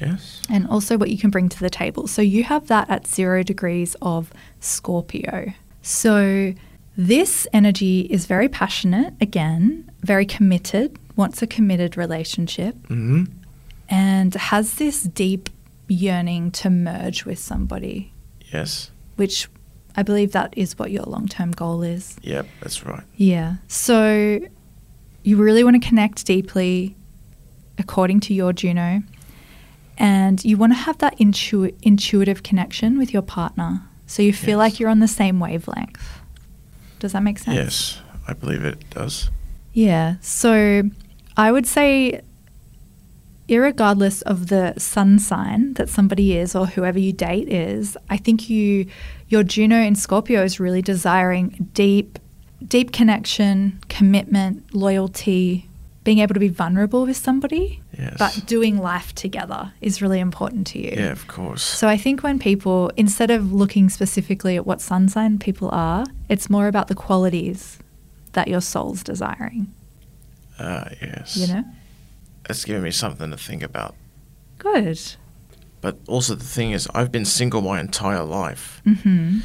Yes. 0.00 0.42
and 0.50 0.66
also 0.68 0.98
what 0.98 1.10
you 1.10 1.18
can 1.18 1.30
bring 1.30 1.48
to 1.48 1.60
the 1.60 1.70
table. 1.70 2.06
So 2.08 2.20
you 2.22 2.42
have 2.44 2.66
that 2.66 2.90
at 2.90 3.06
zero 3.06 3.42
degrees 3.42 3.96
of 4.02 4.32
Scorpio. 4.60 5.52
So 5.82 6.52
this 6.96 7.46
energy 7.52 8.00
is 8.10 8.26
very 8.26 8.48
passionate, 8.48 9.14
again, 9.20 9.90
very 10.02 10.26
committed, 10.26 10.98
wants 11.16 11.42
a 11.42 11.46
committed 11.46 11.96
relationship, 11.96 12.74
hmm 12.88 13.24
and 13.90 14.32
has 14.34 14.74
this 14.76 15.02
deep 15.02 15.50
yearning 15.88 16.50
to 16.52 16.70
merge 16.70 17.24
with 17.24 17.38
somebody, 17.38 18.12
Yes. 18.52 18.90
which 19.16 19.48
I 19.96 20.02
believe 20.04 20.30
that 20.32 20.54
is 20.56 20.78
what 20.78 20.90
your 20.92 21.02
long 21.02 21.26
term 21.26 21.50
goal 21.50 21.82
is. 21.82 22.16
Yep. 22.22 22.46
That's 22.60 22.86
right. 22.86 23.02
Yeah. 23.16 23.56
So 23.66 24.38
you 25.24 25.36
really 25.36 25.64
want 25.64 25.82
to 25.82 25.86
connect 25.88 26.24
deeply 26.24 26.94
according 27.76 28.20
to 28.20 28.34
your 28.34 28.52
Juno. 28.52 29.02
And 29.98 30.42
you 30.44 30.56
want 30.56 30.72
to 30.72 30.78
have 30.78 30.96
that 30.98 31.20
intu- 31.20 31.72
intuitive 31.82 32.42
connection 32.42 32.96
with 32.96 33.12
your 33.12 33.20
partner. 33.22 33.82
So 34.06 34.22
you 34.22 34.32
feel 34.32 34.50
Yes. 34.58 34.72
like 34.72 34.80
you're 34.80 34.88
on 34.88 35.00
the 35.00 35.08
same 35.08 35.40
wavelength. 35.40 36.20
Does 37.00 37.12
that 37.12 37.22
make 37.22 37.38
sense? 37.38 37.56
Yes. 37.56 37.98
I 38.26 38.32
believe 38.32 38.64
it 38.64 38.78
does. 38.90 39.28
Yeah. 39.74 40.14
So 40.20 40.84
I 41.36 41.52
would 41.52 41.66
say, 41.66 42.20
irregardless 43.50 44.22
of 44.22 44.46
the 44.48 44.74
sun 44.78 45.18
sign 45.18 45.74
that 45.74 45.88
somebody 45.88 46.36
is 46.36 46.54
or 46.54 46.66
whoever 46.66 46.98
you 46.98 47.12
date 47.12 47.48
is, 47.48 47.96
I 48.08 48.16
think 48.16 48.48
you, 48.48 48.86
your 49.28 49.42
Juno 49.42 49.76
in 49.76 49.94
Scorpio 49.96 50.42
is 50.42 50.58
really 50.60 50.80
desiring 50.82 51.68
deep, 51.74 52.18
deep 52.66 52.92
connection, 52.92 53.80
commitment, 53.88 54.74
loyalty, 54.74 55.68
being 56.04 56.18
able 56.20 56.32
to 56.32 56.40
be 56.40 56.48
vulnerable 56.48 57.04
with 57.04 57.16
somebody, 57.16 57.82
Yes. 57.98 58.14
but 58.18 58.42
doing 58.46 58.78
life 58.78 59.14
together 59.14 59.72
is 59.82 60.00
really 60.00 60.18
important 60.20 60.66
to 60.68 60.78
you. 60.78 60.92
yeah. 60.96 61.10
Of 61.12 61.26
course. 61.28 61.62
So 61.62 61.88
I 61.88 61.98
think 61.98 62.22
when 62.22 62.38
people, 62.38 62.90
instead 62.96 63.30
of 63.30 63.52
looking 63.52 63.90
specifically 63.90 64.56
at 64.56 64.66
what 64.66 64.80
sun 64.80 65.08
sign 65.10 65.38
people 65.38 65.68
are, 65.72 66.06
it's 66.30 66.48
more 66.48 66.68
about 66.68 66.88
the 66.88 66.94
qualities 66.94 67.78
that 68.32 68.48
your 68.48 68.62
soul's 68.62 69.02
desiring. 69.02 69.66
Ah. 70.58 70.88
yes. 71.02 71.36
You 71.36 71.46
know? 71.54 71.64
That's 72.50 72.64
giving 72.64 72.82
me 72.82 72.90
something 72.90 73.30
to 73.30 73.36
think 73.36 73.62
about. 73.62 73.94
Good. 74.58 74.98
But 75.80 75.98
also 76.08 76.34
the 76.34 76.44
thing 76.44 76.72
is, 76.72 76.88
I've 76.92 77.12
been 77.12 77.24
single 77.24 77.60
my 77.62 77.78
entire 77.78 78.24
life. 78.24 78.82
hmm 78.84 79.38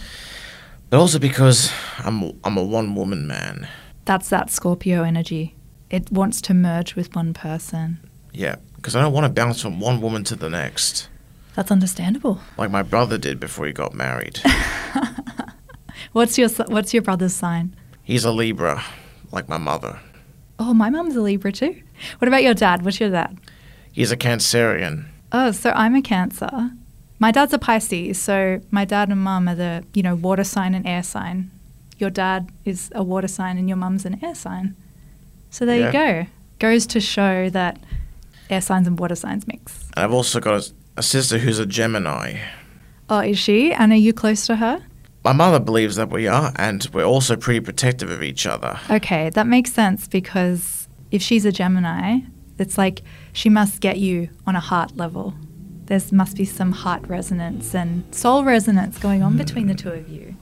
But 0.89 0.98
also 0.98 1.20
because 1.20 1.72
I'm 2.00 2.34
I'm 2.44 2.58
a 2.58 2.63
one 2.63 2.96
woman 2.96 3.28
man. 3.28 3.68
That's 4.06 4.30
that 4.30 4.50
Scorpio 4.50 5.04
energy. 5.04 5.54
It 5.91 6.12
wants 6.12 6.41
to 6.41 6.56
merge 6.56 6.96
with 6.96 7.15
one 7.15 7.36
person. 7.36 8.00
Yeah. 8.34 8.56
Because 8.78 8.96
I 8.96 9.02
don't 9.04 9.13
want 9.13 9.28
to 9.28 9.32
bounce 9.41 9.62
from 9.62 9.80
one 9.80 10.02
woman 10.02 10.24
to 10.24 10.36
the 10.36 10.50
next, 10.50 11.08
That's 11.56 11.70
understandable. 11.72 12.39
like 12.58 12.72
my 12.72 12.82
brother 12.82 13.20
did 13.20 13.39
before 13.39 13.68
he 13.68 13.72
got 13.74 13.94
married. 13.94 14.39
What's 16.13 16.39
your 16.39 16.50
What's 16.50 16.91
your 16.91 17.04
brother's 17.04 17.36
sign? 17.36 17.76
He's 18.02 18.26
a 18.26 18.32
Libra, 18.32 18.84
like 19.32 19.48
my 19.48 19.58
mother. 19.60 20.00
Oh, 20.58 20.74
my 20.74 20.89
mum's 20.89 21.15
a 21.15 21.22
Libra 21.22 21.52
too. 21.52 21.84
What 22.20 22.28
about 22.28 22.44
your 22.44 22.54
dad? 22.54 22.84
What's 22.84 23.00
your 23.00 23.10
dad? 23.10 23.38
He's 23.91 24.12
a 24.12 24.18
Cancerian. 24.18 25.06
Oh, 25.32 25.52
so 25.52 25.72
I'm 25.72 25.96
a 25.96 26.02
Cancer. 26.02 26.72
My 27.20 27.32
dad's 27.32 27.54
a 27.54 27.58
Pisces, 27.60 28.20
so 28.20 28.60
my 28.72 28.84
dad 28.86 29.10
and 29.10 29.22
mum 29.22 29.48
are 29.48 29.56
the 29.56 29.84
you 29.94 30.04
know 30.04 30.15
water 30.15 30.44
sign 30.44 30.76
and 30.76 30.86
air 30.86 31.04
sign. 31.04 31.50
Your 31.98 32.10
dad 32.10 32.50
is 32.65 32.91
a 32.94 33.04
water 33.04 33.28
sign 33.30 33.58
and 33.58 33.70
your 33.70 33.78
mum's 33.78 34.06
an 34.06 34.20
air 34.24 34.36
sign. 34.36 34.76
So 35.50 35.65
there 35.65 35.80
Yeah. 35.80 35.86
you 35.88 35.91
go. 36.24 36.30
Goes 36.60 36.86
to 36.88 37.00
show 37.00 37.50
that 37.52 37.80
air 38.50 38.62
signs 38.62 38.86
and 38.88 39.00
water 39.00 39.15
signs 39.15 39.48
mix. 39.48 39.86
And 39.96 40.04
I've 40.04 40.12
also 40.13 40.39
got 40.41 40.68
a, 40.68 40.72
a 40.98 41.04
sister 41.04 41.38
who's 41.38 41.58
a 41.60 41.65
Gemini. 41.65 42.38
Oh, 43.10 43.20
is 43.20 43.38
she? 43.39 43.72
And 43.72 43.91
are 43.94 43.96
you 43.98 44.12
close 44.13 44.46
to 44.48 44.58
her? 44.58 44.82
My 45.24 45.32
mother 45.34 45.60
believes 45.60 45.96
that 45.96 46.10
we 46.12 46.28
are, 46.28 46.52
and 46.58 46.88
we're 46.94 47.04
also 47.06 47.36
pretty 47.36 47.60
protective 47.62 48.12
of 48.12 48.22
each 48.22 48.46
other. 48.46 48.78
Okay, 48.89 49.30
that 49.32 49.48
makes 49.48 49.72
sense 49.74 50.08
because 50.08 50.85
if 51.12 51.22
she's 51.22 51.46
a 51.46 51.52
Gemini, 51.52 52.20
it's 52.58 52.78
like 52.78 53.02
she 53.34 53.50
must 53.50 53.82
get 53.82 53.98
you 54.00 54.30
on 54.48 54.56
a 54.56 54.60
heart 54.60 54.96
level. 54.98 55.34
There 55.86 56.02
must 56.12 56.36
be 56.38 56.46
some 56.46 56.72
heart 56.72 57.08
resonance 57.08 57.76
and 57.76 58.04
soul 58.13 58.44
resonance 58.44 58.98
going 58.98 59.22
on 59.22 59.38
between 59.38 59.68
the 59.68 59.76
two 59.76 59.91
of 59.91 60.10
you, 60.10 60.36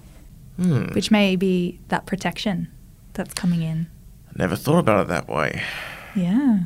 Hmm. 0.57 0.85
which 0.93 1.11
may 1.11 1.35
be 1.35 1.79
that 1.89 2.05
protection 2.05 2.67
that's 3.13 3.33
coming 3.33 3.61
in. 3.61 3.87
Never 4.35 4.55
thought 4.55 4.79
about 4.79 5.01
it 5.01 5.07
that 5.09 5.27
way. 5.27 5.61
Yeah. 6.15 6.59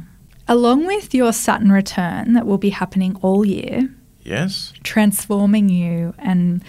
Along 0.47 0.85
with 0.85 1.13
your 1.13 1.33
Saturn 1.33 1.71
return 1.71 2.33
that 2.33 2.45
will 2.45 2.57
be 2.57 2.69
happening 2.69 3.17
all 3.21 3.43
year, 3.45 3.89
Yes? 4.23 4.71
transforming 4.83 5.67
you 5.69 6.13
and 6.19 6.63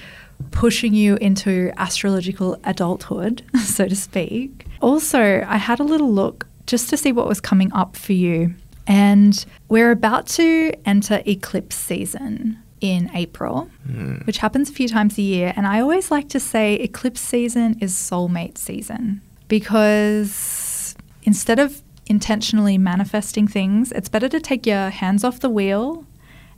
pushing 0.51 0.95
you 0.95 1.17
into 1.17 1.71
astrological 1.77 2.57
adulthood, 2.65 3.43
so 3.65 3.87
to 3.87 3.95
speak. 3.95 4.67
Also, 4.81 5.45
I 5.47 5.59
had 5.59 5.79
a 5.79 5.85
little 5.85 6.13
look 6.13 6.47
just 6.69 6.89
to 6.91 6.97
see 6.97 7.11
what 7.11 7.27
was 7.27 7.41
coming 7.41 7.73
up 7.73 7.97
for 7.97 8.13
you. 8.13 8.55
And 8.87 9.45
we're 9.69 9.91
about 9.91 10.27
to 10.29 10.73
enter 10.87 11.23
eclipse 11.27 11.75
season 11.75 12.63
in 12.81 13.11
April, 13.13 13.69
hmm. 13.85 14.19
which 14.19 14.39
happens 14.39 14.71
a 14.71 14.73
few 14.73 14.87
times 14.87 15.19
a 15.19 15.23
year. 15.23 15.53
And 15.57 15.67
I 15.67 15.81
always 15.81 16.11
like 16.11 16.29
to 16.31 16.41
say 16.41 16.75
eclipse 16.75 17.21
season 17.21 17.77
is 17.81 17.93
soulmate 17.93 18.57
season 18.57 19.21
because 19.49 20.95
instead 21.25 21.59
of 21.59 21.83
intentionally 22.07 22.79
manifesting 22.79 23.49
things, 23.49 23.91
it's 23.93 24.09
better 24.09 24.29
to 24.29 24.41
take 24.41 24.67
your 24.67 24.91
hands 24.91 25.25
off 25.25 25.41
the 25.41 25.51
wheel 25.51 26.07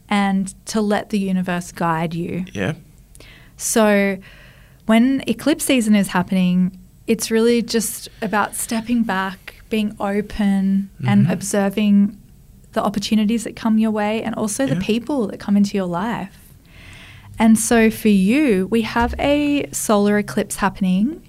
and 0.09 0.55
to 0.67 0.81
let 0.81 1.11
the 1.11 1.19
universe 1.19 1.73
guide 1.73 2.15
you. 2.15 2.45
Yeah. 2.53 2.75
So 3.57 4.19
when 4.87 5.23
eclipse 5.27 5.65
season 5.65 5.95
is 5.95 6.09
happening, 6.09 6.79
it's 7.07 7.31
really 7.31 7.63
just 7.63 8.09
about 8.23 8.55
stepping 8.55 9.03
back, 9.03 9.60
being 9.71 9.95
open, 9.99 10.91
and 11.07 11.27
Mhm. 11.27 11.33
observing 11.33 12.17
the 12.73 12.83
opportunities 12.83 13.45
that 13.45 13.57
come 13.57 13.79
your 13.79 13.91
way 13.91 14.23
and 14.23 14.35
also 14.35 14.67
Yeah. 14.67 14.75
the 14.75 14.81
people 14.81 15.27
that 15.29 15.39
come 15.41 15.57
into 15.57 15.77
your 15.77 15.87
life. 15.87 16.37
And 17.39 17.59
so 17.59 17.91
for 17.91 18.09
you, 18.09 18.69
we 18.71 18.83
have 18.83 19.15
a 19.19 19.67
solar 19.73 20.19
eclipse 20.19 20.57
happening 20.57 21.23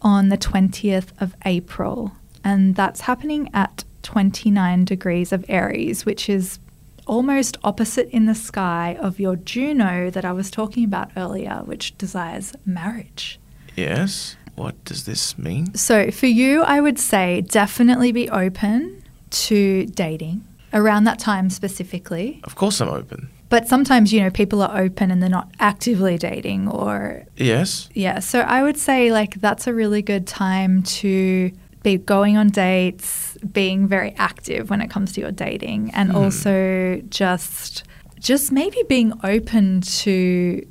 on 0.00 0.28
the 0.28 0.36
20th 0.36 1.12
of 1.20 1.34
April. 1.44 2.12
And 2.44 2.74
that's 2.74 3.02
happening 3.02 3.50
at 3.52 3.84
29 4.02 4.84
degrees 4.84 5.32
of 5.32 5.44
Aries, 5.48 6.04
which 6.06 6.28
is 6.28 6.58
almost 7.06 7.56
opposite 7.64 8.08
in 8.10 8.26
the 8.26 8.34
sky 8.34 8.96
of 9.00 9.18
your 9.18 9.36
Juno 9.36 10.10
that 10.10 10.24
I 10.24 10.32
was 10.32 10.50
talking 10.50 10.84
about 10.84 11.10
earlier, 11.16 11.62
which 11.64 11.96
desires 11.98 12.54
marriage. 12.64 13.38
Yes. 13.76 14.36
What 14.54 14.82
does 14.84 15.04
this 15.04 15.38
mean? 15.38 15.74
So 15.74 16.10
for 16.10 16.26
you, 16.26 16.62
I 16.62 16.80
would 16.80 16.98
say 16.98 17.40
definitely 17.42 18.12
be 18.12 18.28
open 18.28 19.02
to 19.30 19.86
dating 19.86 20.44
around 20.72 21.04
that 21.04 21.18
time 21.18 21.50
specifically. 21.50 22.40
Of 22.44 22.54
course, 22.54 22.80
I'm 22.80 22.88
open. 22.88 23.28
But 23.48 23.68
sometimes, 23.68 24.12
you 24.12 24.20
know, 24.20 24.30
people 24.30 24.62
are 24.62 24.78
open 24.80 25.10
and 25.10 25.22
they're 25.22 25.28
not 25.28 25.50
actively 25.60 26.16
dating 26.16 26.68
or 26.68 27.24
Yes. 27.36 27.88
Yeah, 27.94 28.18
so 28.20 28.40
I 28.40 28.62
would 28.62 28.78
say 28.78 29.12
like 29.12 29.34
that's 29.40 29.66
a 29.66 29.74
really 29.74 30.00
good 30.02 30.26
time 30.26 30.82
to 30.84 31.50
be 31.82 31.98
going 31.98 32.36
on 32.36 32.48
dates, 32.48 33.36
being 33.52 33.86
very 33.88 34.14
active 34.16 34.70
when 34.70 34.80
it 34.80 34.88
comes 34.88 35.12
to 35.14 35.20
your 35.20 35.32
dating 35.32 35.90
and 35.94 36.10
Hmm. 36.10 36.16
also 36.16 37.02
just 37.10 37.84
just 38.20 38.52
maybe 38.52 38.78
being 38.88 39.12
open 39.24 39.80
to 39.80 40.64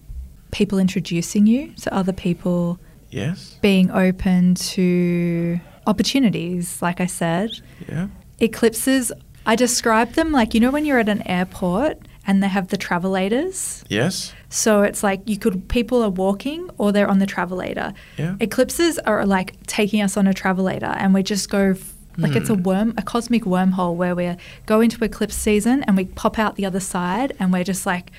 people 0.52 0.80
introducing 0.80 1.46
you 1.46 1.74
to 1.82 1.94
other 1.94 2.13
people, 2.13 2.80
Yes. 3.12 3.58
being 3.62 3.91
open 3.91 4.56
to 4.56 5.60
opportunities 5.88 6.82
like 6.82 7.00
I 7.02 7.06
said. 7.08 7.50
Yeah. 7.88 8.08
Eclipses, 8.39 9.12
I 9.45 9.56
describe 9.56 10.13
them 10.13 10.32
like 10.32 10.54
you 10.54 10.60
know 10.60 10.71
when 10.71 10.86
you're 10.86 11.00
at 11.00 11.10
an 11.10 11.21
airport 11.28 11.97
and 12.28 12.41
they 12.43 12.47
have 12.47 12.67
the 12.69 12.78
travelators? 12.78 13.84
Yes. 13.89 14.34
So 14.50 14.84
it's 14.84 15.04
like 15.04 15.21
you 15.28 15.38
could 15.38 15.67
people 15.69 16.02
are 16.04 16.10
walking 16.10 16.69
or 16.78 16.91
they're 16.91 17.08
on 17.10 17.19
the 17.19 17.28
travelator. 17.28 17.93
Yeah. 18.17 18.36
Eclipses 18.39 19.00
are 19.00 19.26
like 19.26 19.56
taking 19.67 20.02
us 20.02 20.17
on 20.17 20.28
a 20.28 20.34
travelator 20.34 20.95
and 20.97 21.13
we 21.13 21.24
just 21.24 21.50
go 21.50 21.71
f- 21.71 21.93
like 22.17 22.36
it's 22.36 22.50
a 22.50 22.56
Hmm. 22.56 22.63
worm 22.63 22.93
a 22.97 23.02
cosmic 23.02 23.43
wormhole 23.43 23.95
where 23.95 24.13
we 24.15 24.36
go 24.65 24.82
into 24.82 25.04
eclipse 25.04 25.36
season 25.36 25.82
and 25.84 25.95
we 25.97 26.06
pop 26.06 26.38
out 26.38 26.56
the 26.56 26.65
other 26.65 26.80
side 26.82 27.34
and 27.39 27.54
we're 27.54 27.63
just 27.63 27.86
like 27.86 28.12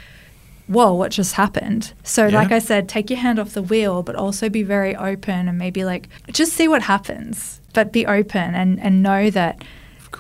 whoa 0.69 0.93
what 0.95 1.11
just 1.11 1.35
happened 1.35 1.93
so 2.05 2.27
Yeah. 2.27 2.37
like 2.39 2.53
i 2.53 2.59
said 2.59 2.89
take 2.89 3.11
your 3.11 3.19
hand 3.19 3.39
off 3.39 3.51
the 3.53 3.63
wheel 3.63 4.03
but 4.03 4.15
also 4.15 4.49
be 4.49 4.63
very 4.63 4.95
open 4.97 5.49
and 5.49 5.59
maybe 5.59 5.85
like 5.85 6.09
just 6.33 6.53
see 6.53 6.69
what 6.69 6.83
happens 6.83 7.61
but 7.75 7.93
be 7.93 8.07
open 8.07 8.55
and 8.55 8.79
and 8.81 9.03
know 9.03 9.29
that 9.31 9.63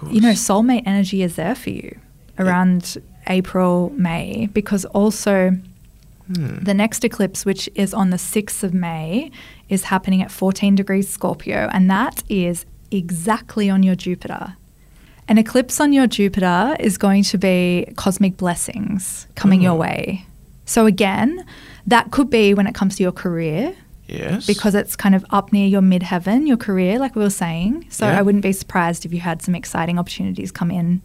Of 0.02 0.12
you 0.12 0.20
know, 0.20 0.32
soulmate 0.32 0.82
energy 0.86 1.22
is 1.22 1.36
there 1.36 1.54
for 1.54 1.70
you 1.70 1.98
around 2.38 2.96
April, 3.28 3.92
May, 3.96 4.48
because 4.52 4.84
also 4.86 5.56
Hmm. 6.34 6.62
the 6.64 6.72
next 6.74 7.04
eclipse, 7.04 7.44
which 7.44 7.68
is 7.74 7.92
on 7.92 8.10
the 8.10 8.16
6th 8.16 8.62
of 8.62 8.72
May, 8.72 9.30
is 9.68 9.84
happening 9.84 10.22
at 10.22 10.30
14 10.30 10.74
degrees 10.74 11.08
Scorpio, 11.08 11.68
and 11.72 11.90
that 11.90 12.22
is 12.28 12.64
exactly 12.90 13.68
on 13.68 13.82
your 13.82 13.94
Jupiter. 13.96 14.54
An 15.28 15.36
eclipse 15.38 15.78
on 15.80 15.92
your 15.92 16.06
Jupiter 16.06 16.76
is 16.80 16.96
going 16.96 17.22
to 17.24 17.38
be 17.38 17.86
cosmic 17.96 18.36
blessings 18.36 19.26
coming 19.34 19.60
your 19.62 19.74
Mm. 19.74 19.78
way. 19.86 20.26
So, 20.72 20.86
again, 20.86 21.44
that 21.86 22.10
could 22.10 22.30
be 22.30 22.54
when 22.54 22.66
it 22.66 22.74
comes 22.74 22.96
to 22.96 23.02
your 23.02 23.12
career, 23.12 23.74
Yes. 24.08 24.46
because 24.46 24.74
it's 24.74 24.94
kind 24.96 25.14
of 25.14 25.24
up 25.30 25.52
near 25.52 25.66
your 25.66 25.82
midheaven, 25.82 26.46
your 26.46 26.56
career, 26.56 26.98
like 26.98 27.14
we 27.16 27.22
were 27.22 27.30
saying. 27.44 27.86
So 27.90 28.06
Yeah. 28.06 28.18
I 28.18 28.22
wouldn't 28.22 28.42
be 28.42 28.52
surprised 28.52 29.04
if 29.06 29.12
you 29.12 29.20
had 29.20 29.42
some 29.42 29.54
exciting 29.54 29.98
opportunities 29.98 30.50
come 30.50 30.70
in 30.70 31.00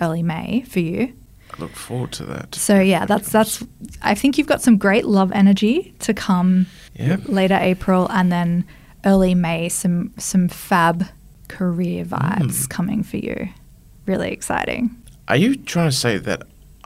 early 0.00 0.22
May 0.22 0.64
for 0.68 0.80
you. 0.80 1.12
I 1.56 1.60
look 1.62 1.74
forward 1.76 2.12
to 2.12 2.24
that. 2.26 2.54
So 2.54 2.80
yeah, 2.80 3.06
that's 3.06 3.30
that's. 3.30 3.64
I 4.02 4.14
think 4.14 4.36
you've 4.38 4.46
got 4.48 4.60
some 4.62 4.76
great 4.76 5.06
love 5.06 5.30
energy 5.32 5.94
to 6.00 6.12
come 6.12 6.66
Yeah. 6.98 7.16
later 7.26 7.58
April 7.60 8.08
and 8.10 8.30
then 8.32 8.64
early 9.04 9.34
May. 9.34 9.68
Some 9.68 10.10
some 10.18 10.48
fab 10.48 11.06
career 11.48 12.04
vibes 12.04 12.66
Mm. 12.66 12.68
coming 12.68 13.02
for 13.04 13.16
you. 13.18 13.48
Really 14.06 14.30
exciting. 14.32 14.90
Are 15.28 15.36
you 15.36 15.54
trying 15.56 15.90
to 15.90 15.96
say 15.96 16.18
that 16.18 16.42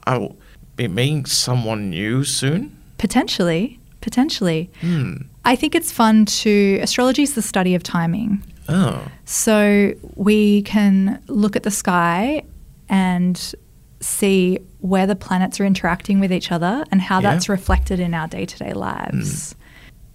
I 0.06 0.16
will 0.18 0.36
be 0.80 0.88
meeting 0.88 1.26
someone 1.26 1.90
new 1.90 2.24
soon? 2.24 2.76
Potentially, 2.98 3.78
potentially. 4.00 4.70
Hmm. 4.80 5.14
I 5.44 5.56
think 5.56 5.74
it's 5.74 5.92
fun 5.92 6.26
to. 6.26 6.78
Astrology 6.82 7.22
is 7.22 7.34
the 7.34 7.42
study 7.42 7.74
of 7.74 7.82
timing. 7.82 8.42
Oh. 8.68 9.02
So 9.24 9.92
we 10.14 10.62
can 10.62 11.22
look 11.26 11.56
at 11.56 11.62
the 11.64 11.70
sky 11.70 12.42
and 12.88 13.54
see 14.00 14.58
where 14.78 15.06
the 15.06 15.16
planets 15.16 15.60
are 15.60 15.64
interacting 15.64 16.20
with 16.20 16.32
each 16.32 16.50
other 16.52 16.84
and 16.90 17.00
how 17.00 17.20
Yeah. 17.20 17.32
that's 17.32 17.48
reflected 17.48 18.00
in 18.00 18.14
our 18.14 18.28
day 18.28 18.46
to 18.46 18.58
day 18.58 18.72
lives. 18.72 19.54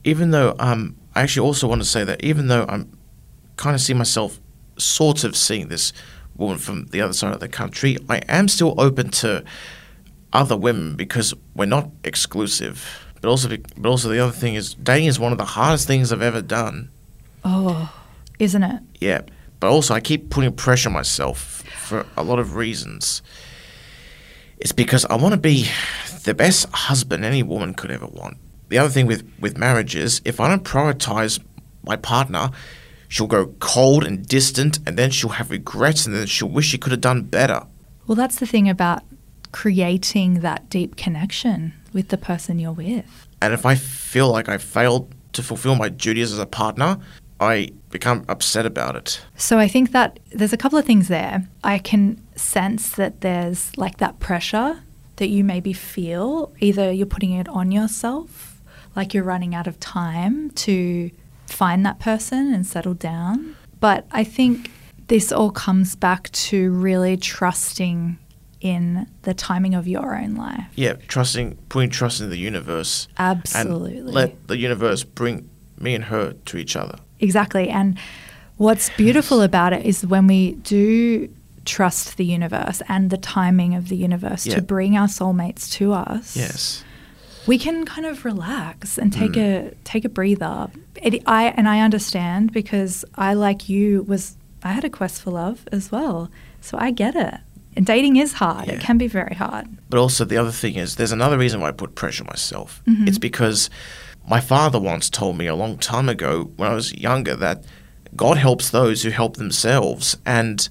Even 0.03 0.31
though 0.31 0.55
um, 0.59 0.95
I 1.15 1.21
actually 1.21 1.45
also 1.45 1.67
want 1.67 1.81
to 1.81 1.87
say 1.87 2.03
that 2.03 2.23
even 2.23 2.47
though 2.47 2.65
I'm 2.67 2.97
kind 3.57 3.75
of 3.75 3.81
see 3.81 3.93
myself 3.93 4.39
sort 4.77 5.23
of 5.23 5.35
seeing 5.35 5.67
this 5.69 5.93
woman 6.35 6.57
from 6.57 6.85
the 6.87 7.01
other 7.01 7.13
side 7.13 7.33
of 7.33 7.39
the 7.39 7.47
country, 7.47 7.97
I 8.09 8.17
am 8.27 8.47
still 8.47 8.73
open 8.77 9.09
to 9.21 9.43
other 10.35 10.57
women 10.57 10.95
because 10.95 11.33
we're 11.55 11.65
not 11.65 11.89
exclusive. 12.03 13.01
But 13.21 13.29
also, 13.29 13.49
be- 13.49 13.63
but 13.77 13.89
also 13.89 14.09
the 14.09 14.19
other 14.19 14.31
thing 14.31 14.55
is 14.55 14.75
dating 14.75 15.07
is 15.07 15.19
one 15.19 15.31
of 15.31 15.37
the 15.37 15.45
hardest 15.45 15.87
things 15.87 16.11
I've 16.11 16.21
ever 16.21 16.41
done. 16.41 16.89
Oh, 17.43 17.91
isn't 18.39 18.63
it? 18.63 18.81
Yeah, 18.99 19.21
but 19.59 19.67
also 19.67 19.93
I 19.93 19.99
keep 19.99 20.29
putting 20.29 20.51
pressure 20.53 20.89
on 20.89 20.93
myself 20.93 21.63
for 21.63 22.05
a 22.17 22.23
lot 22.23 22.39
of 22.39 22.55
reasons. 22.55 23.21
It's 24.57 24.71
because 24.71 25.05
I 25.05 25.15
want 25.15 25.33
to 25.33 25.39
be 25.39 25.67
the 26.23 26.33
best 26.33 26.67
husband 26.71 27.23
any 27.25 27.43
woman 27.43 27.73
could 27.73 27.91
ever 27.91 28.07
want. 28.07 28.37
The 28.69 28.77
other 28.77 28.89
thing 28.89 29.05
with, 29.05 29.23
with 29.39 29.57
marriage 29.57 29.95
is 29.95 30.21
if 30.25 30.39
I 30.39 30.47
don't 30.47 30.63
prioritize 30.63 31.39
my 31.83 31.95
partner, 31.95 32.49
she'll 33.07 33.27
go 33.27 33.47
cold 33.59 34.03
and 34.03 34.25
distant, 34.27 34.79
and 34.87 34.97
then 34.97 35.11
she'll 35.11 35.29
have 35.31 35.51
regrets, 35.51 36.05
and 36.05 36.15
then 36.15 36.25
she'll 36.25 36.49
wish 36.49 36.67
she 36.67 36.77
could 36.77 36.91
have 36.91 37.01
done 37.01 37.21
better. 37.23 37.63
Well, 38.07 38.15
that's 38.15 38.37
the 38.39 38.45
thing 38.47 38.69
about 38.69 39.03
creating 39.55 40.41
that 40.41 40.69
deep 40.69 40.97
connection 40.97 41.71
with 41.93 42.09
the 42.09 42.17
person 42.17 42.59
you're 42.59 42.73
with. 42.73 43.25
And 43.41 43.53
if 43.53 43.65
I 43.65 43.75
feel 43.75 44.29
like 44.29 44.49
I 44.49 44.57
failed 44.57 45.09
to 45.31 45.41
fulfill 45.41 45.75
my 45.75 45.87
duties 45.87 46.33
as 46.33 46.39
a 46.39 46.45
partner, 46.45 46.97
I 47.39 47.71
become 47.89 48.25
upset 48.27 48.65
about 48.65 48.97
it. 48.97 49.21
So 49.37 49.57
I 49.57 49.69
think 49.69 49.93
that 49.93 50.19
there's 50.31 50.51
a 50.51 50.57
couple 50.57 50.77
of 50.77 50.83
things 50.83 51.07
there. 51.07 51.47
I 51.63 51.77
can 51.77 52.21
sense 52.35 52.89
that 52.97 53.21
there's 53.21 53.71
like 53.77 53.97
that 53.99 54.19
pressure 54.19 54.81
that 55.15 55.29
you 55.29 55.41
maybe 55.45 55.71
feel. 55.71 56.51
Either 56.59 56.91
you're 56.91 57.05
putting 57.05 57.31
it 57.31 57.47
on 57.47 57.71
yourself, 57.71 58.61
like 58.93 59.13
you're 59.13 59.23
running 59.23 59.55
out 59.55 59.67
of 59.67 59.79
time 59.79 60.51
to 60.65 61.11
find 61.47 61.85
that 61.85 61.99
person 61.99 62.53
and 62.53 62.67
settle 62.67 62.93
down. 62.93 63.55
But 63.79 64.05
I 64.11 64.25
think 64.25 64.69
this 65.07 65.31
all 65.31 65.51
comes 65.51 65.95
back 65.95 66.29
to 66.31 66.71
really 66.71 67.15
trusting 67.15 68.17
in 68.65 69.05
the 69.21 69.33
timing 69.35 69.75
of 69.75 69.87
your 69.87 70.17
own 70.17 70.33
life. 70.35 70.65
Yeah, 70.75 70.93
trusting, 71.07 71.55
putting 71.69 71.91
trust 71.91 72.19
in 72.19 72.29
the 72.31 72.37
universe. 72.37 73.07
Absolutely. 73.19 73.97
And 73.99 74.11
let 74.11 74.47
the 74.47 74.57
universe 74.57 75.03
bring 75.03 75.47
me 75.79 75.93
and 75.93 76.05
her 76.05 76.33
to 76.45 76.57
each 76.57 76.75
other. 76.75 76.97
Exactly. 77.19 77.69
And 77.69 77.97
what's 78.57 78.89
beautiful 78.97 79.41
about 79.43 79.71
it 79.73 79.85
is 79.85 80.03
when 80.05 80.25
we 80.25 80.53
do 80.63 81.29
trust 81.65 82.17
the 82.17 82.25
universe 82.25 82.81
and 82.87 83.09
the 83.11 83.17
timing 83.17 83.75
of 83.75 83.89
the 83.89 83.95
universe 83.97 84.47
Yeah. 84.47 84.55
to 84.55 84.61
bring 84.63 84.97
our 84.97 85.07
soulmates 85.07 85.71
to 85.73 85.93
us. 85.93 86.35
Yes. 86.35 86.83
We 87.45 87.59
can 87.59 87.85
kind 87.85 88.07
of 88.07 88.25
relax 88.25 88.97
and 88.97 89.13
take 89.13 89.33
Mm. 89.33 89.43
a 89.71 89.75
take 89.83 90.05
a 90.05 90.09
breather. 90.09 90.69
It, 90.95 91.21
I 91.27 91.53
and 91.57 91.67
I 91.69 91.81
understand 91.81 92.51
because 92.51 93.05
I 93.15 93.35
like 93.35 93.69
you 93.69 94.03
was 94.07 94.35
I 94.63 94.71
had 94.71 94.83
a 94.83 94.89
quest 94.89 95.21
for 95.21 95.29
love 95.31 95.59
as 95.71 95.91
well. 95.91 96.29
So 96.61 96.77
I 96.81 96.89
get 96.89 97.15
it. 97.15 97.35
And 97.75 97.85
dating 97.85 98.15
is 98.17 98.33
hard. 98.33 98.67
Yeah. 98.67 98.73
It 98.73 98.79
can 98.81 98.97
be 98.97 99.07
very 99.07 99.35
hard. 99.35 99.67
But 99.89 99.99
also, 99.99 100.23
the 100.25 100.37
other 100.37 100.51
thing 100.51 100.75
is, 100.75 100.95
there's 100.95 101.11
another 101.11 101.37
reason 101.37 101.59
why 101.61 101.69
I 101.69 101.71
put 101.71 101.95
pressure 101.95 102.23
on 102.23 102.27
myself. 102.27 102.81
Mhm. 102.87 103.07
It's 103.07 103.17
because 103.17 103.69
my 104.27 104.39
father 104.39 104.79
once 104.79 105.09
told 105.09 105.37
me 105.37 105.47
a 105.47 105.55
long 105.55 105.77
time 105.77 106.07
ago 106.09 106.51
when 106.55 106.69
I 106.71 106.73
was 106.73 106.93
younger 106.93 107.35
that 107.35 107.63
God 108.15 108.37
helps 108.37 108.69
those 108.69 109.03
who 109.03 109.09
help 109.09 109.35
themselves. 109.37 110.15
And 110.25 110.67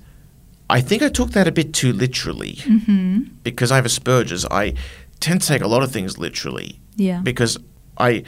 I 0.70 0.80
think 0.80 1.02
I 1.02 1.08
took 1.10 1.32
that 1.32 1.46
a 1.46 1.52
bit 1.52 1.74
too 1.74 1.92
literally 1.92 2.54
Mhm. 2.64 3.28
because 3.42 3.70
I 3.70 3.76
have 3.76 3.84
Asperger's. 3.84 4.46
I 4.50 4.72
tend 5.20 5.42
to 5.42 5.46
take 5.48 5.62
a 5.62 5.68
lot 5.68 5.82
of 5.82 5.92
things 5.92 6.16
literally 6.18 6.80
Yeah. 6.96 7.20
because 7.20 7.58
I 7.98 8.22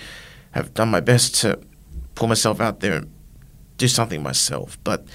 have 0.53 0.75
done 0.75 0.91
my 0.91 1.01
best 1.01 1.35
to 1.41 1.59
pull 2.15 2.29
myself 2.29 2.61
out 2.61 2.81
there 2.81 2.93
and 2.95 3.07
do 3.79 3.89
something 3.89 4.23
myself. 4.23 4.79
But 4.85 5.07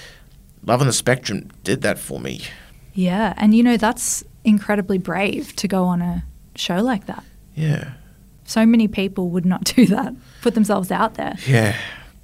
Love 0.63 0.79
on 0.81 0.85
the 0.85 0.93
Spectrum 0.93 1.49
did 1.63 1.81
that 1.81 1.97
for 1.97 2.19
me. 2.19 2.41
Yeah. 2.93 3.33
And 3.37 3.53
you 3.55 3.63
know, 3.63 3.77
that's 3.77 4.23
incredibly 4.43 4.97
brave 4.97 5.55
to 5.57 5.67
go 5.67 5.83
on 5.85 6.01
a 6.01 6.23
show 6.55 6.77
like 6.81 7.05
that. 7.05 7.23
Yeah. 7.55 7.93
So 8.45 8.65
many 8.65 8.87
people 8.87 9.29
would 9.29 9.45
not 9.45 9.63
do 9.75 9.85
that, 9.87 10.13
put 10.41 10.53
themselves 10.55 10.91
out 10.91 11.13
there. 11.15 11.35
Yeah. 11.47 11.75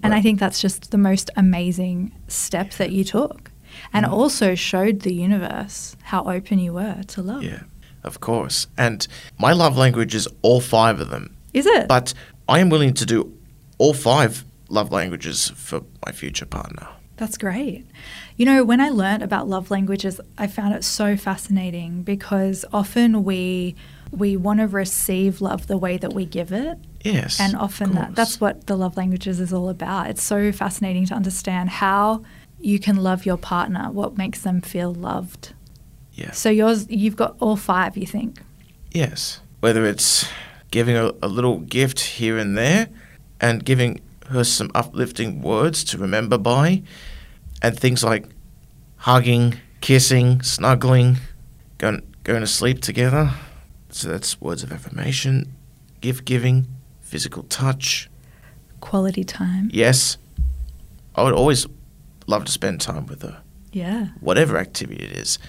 And 0.03 0.13
I 0.13 0.21
think 0.21 0.39
that's 0.39 0.61
just 0.61 0.91
the 0.91 0.97
most 0.97 1.29
amazing 1.35 2.11
step 2.27 2.71
that 2.73 2.91
you 2.91 3.03
took. 3.03 3.51
And 3.93 4.05
Mm. 4.05 4.11
also 4.11 4.55
showed 4.55 5.01
the 5.01 5.13
universe 5.13 5.95
how 6.03 6.23
open 6.23 6.59
you 6.59 6.73
were 6.73 7.03
to 7.07 7.21
love. 7.21 7.43
Yeah. 7.43 7.63
Of 8.03 8.19
course. 8.19 8.67
And 8.77 9.07
my 9.39 9.53
love 9.53 9.77
language 9.77 10.15
is 10.15 10.27
all 10.41 10.61
five 10.61 10.99
of 11.01 11.09
them. 11.09 11.35
Is 11.53 11.65
it? 11.65 11.87
But 11.87 12.13
I 12.47 12.59
am 12.59 12.69
willing 12.69 12.93
to 12.95 13.05
do 13.05 13.33
all 13.79 13.93
five 13.93 14.45
love 14.69 14.91
languages 14.91 15.49
for 15.55 15.81
my 16.05 16.11
future 16.11 16.45
partner. 16.45 16.87
That's 17.17 17.37
great. 17.37 17.85
You 18.35 18.45
know, 18.45 18.63
when 18.63 18.79
I 18.79 18.89
learned 18.89 19.23
about 19.23 19.47
love 19.47 19.71
languages, 19.71 20.21
I 20.37 20.47
found 20.47 20.75
it 20.75 20.83
so 20.83 21.17
fascinating 21.17 22.03
because 22.03 22.63
often 22.71 23.23
we 23.23 23.75
we 24.11 24.37
want 24.37 24.59
to 24.59 24.67
receive 24.67 25.41
love 25.41 25.67
the 25.67 25.77
way 25.77 25.97
that 25.97 26.13
we 26.13 26.25
give 26.25 26.53
it. 26.53 26.77
Yes. 27.03 27.39
And 27.39 27.55
often 27.55 27.89
of 27.89 27.95
that, 27.95 28.15
that's 28.15 28.39
what 28.39 28.67
the 28.67 28.77
love 28.77 28.95
languages 28.95 29.39
is 29.39 29.51
all 29.51 29.67
about. 29.67 30.09
It's 30.09 30.23
so 30.23 30.51
fascinating 30.51 31.05
to 31.07 31.13
understand 31.13 31.69
how 31.69 32.23
you 32.59 32.79
can 32.79 32.97
love 32.97 33.25
your 33.25 33.37
partner, 33.37 33.91
what 33.91 34.17
makes 34.17 34.41
them 34.41 34.61
feel 34.61 34.93
loved. 34.93 35.53
Yeah. 36.13 36.31
So 36.31 36.49
yours 36.49 36.87
you've 36.89 37.15
got 37.15 37.35
all 37.39 37.55
five, 37.55 37.97
you 37.97 38.07
think. 38.07 38.41
Yes. 38.91 39.41
Whether 39.59 39.85
it's 39.85 40.27
giving 40.71 40.95
a, 40.95 41.11
a 41.21 41.27
little 41.27 41.59
gift 41.59 41.99
here 41.99 42.37
and 42.37 42.57
there 42.57 42.89
and 43.41 43.65
giving 43.65 44.01
her 44.29 44.43
some 44.43 44.71
uplifting 44.75 45.41
words 45.41 45.83
to 45.85 45.97
remember 45.97 46.37
by, 46.37 46.83
and 47.61 47.77
things 47.79 48.03
like 48.03 48.25
hugging, 48.97 49.55
kissing, 49.81 50.41
snuggling, 50.41 51.17
going, 51.77 52.01
going 52.23 52.41
to 52.41 52.47
sleep 52.47 52.81
together. 52.81 53.31
So 53.89 54.09
that's 54.09 54.39
words 54.41 54.63
of 54.63 54.71
affirmation, 54.71 55.53
gift 56.01 56.25
giving, 56.25 56.67
physical 57.01 57.43
touch. 57.43 58.09
Quality 58.81 59.23
time. 59.23 59.69
Yes, 59.73 60.17
I 61.15 61.23
would 61.23 61.33
always 61.33 61.65
love 62.27 62.45
to 62.45 62.51
spend 62.51 62.81
time 62.81 63.07
with 63.07 63.21
her, 63.21 63.41
Yeah. 63.71 64.09
whatever 64.19 64.57
activity 64.57 65.03
it 65.03 65.11
is, 65.13 65.39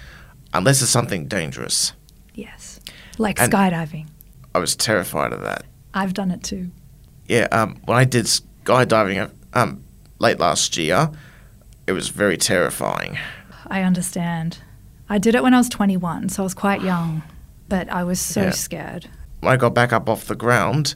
unless 0.55 0.81
it's 0.81 0.91
something 0.91 1.27
dangerous. 1.27 1.93
Yes. 2.35 2.81
Like 3.19 3.41
And- 3.41 3.53
skydiving. 3.53 4.07
I 4.55 4.61
was 4.61 4.77
terrified 4.77 5.33
of 5.33 5.41
that. 5.43 5.65
I've 5.93 6.15
done 6.15 6.31
it 6.31 6.43
too. 6.43 6.71
Yeah, 7.27 7.49
um, 7.53 7.77
when 7.85 7.99
I 7.99 8.05
did 8.05 8.27
skydiving 8.69 9.31
um, 9.55 9.83
late 10.19 10.39
last 10.39 10.77
year, 10.77 11.11
it 11.87 11.93
was 11.93 12.09
very 12.09 12.37
terrifying. 12.37 13.19
I 13.67 13.83
understand. 13.83 14.59
I 15.09 15.19
did 15.19 15.35
it 15.35 15.43
when 15.43 15.55
I 15.55 15.59
was 15.59 15.69
21, 15.71 16.29
so 16.29 16.43
I 16.43 16.45
was 16.45 16.55
quite 16.55 16.83
young, 16.83 17.23
but 17.69 17.89
I 17.89 18.05
was 18.05 18.21
so 18.21 18.43
Yeah. 18.45 18.51
scared. 18.51 19.09
When 19.41 19.53
I 19.53 19.57
got 19.57 19.75
back 19.75 19.93
up 19.93 20.09
off 20.09 20.27
the 20.27 20.35
ground, 20.37 20.95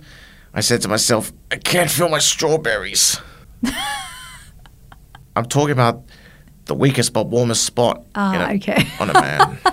I 0.53 0.61
said 0.61 0.83
to 0.83 0.89
myself, 0.89 1.33
I 1.51 1.57
can't 1.57 1.91
feel 1.91 2.09
my 2.11 2.19
strawberries. 2.19 3.19
I'm 5.37 5.47
talking 5.47 5.71
about 5.73 6.03
the 6.67 6.75
weakest 6.75 7.13
but 7.15 7.29
warmest 7.29 7.65
spot 7.65 8.05
in 8.15 8.21
a- 8.23 8.53
okay. 8.57 8.87
on 9.01 9.11
a 9.11 9.15
man. 9.15 9.59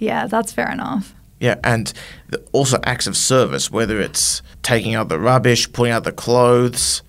Yeah, 0.00 0.28
that's 0.28 0.52
fair 0.52 0.70
enough. 0.70 1.12
yeah, 1.40 1.56
and 1.64 1.92
the, 2.28 2.38
also 2.52 2.78
acts 2.84 3.08
of 3.08 3.16
service, 3.16 3.68
whether 3.68 4.00
it's 4.00 4.42
taking 4.62 4.94
out 4.94 5.08
the 5.08 5.18
rubbish, 5.18 5.72
putting 5.72 5.92
out 5.92 6.04
the 6.04 6.12
clothes, 6.12 7.02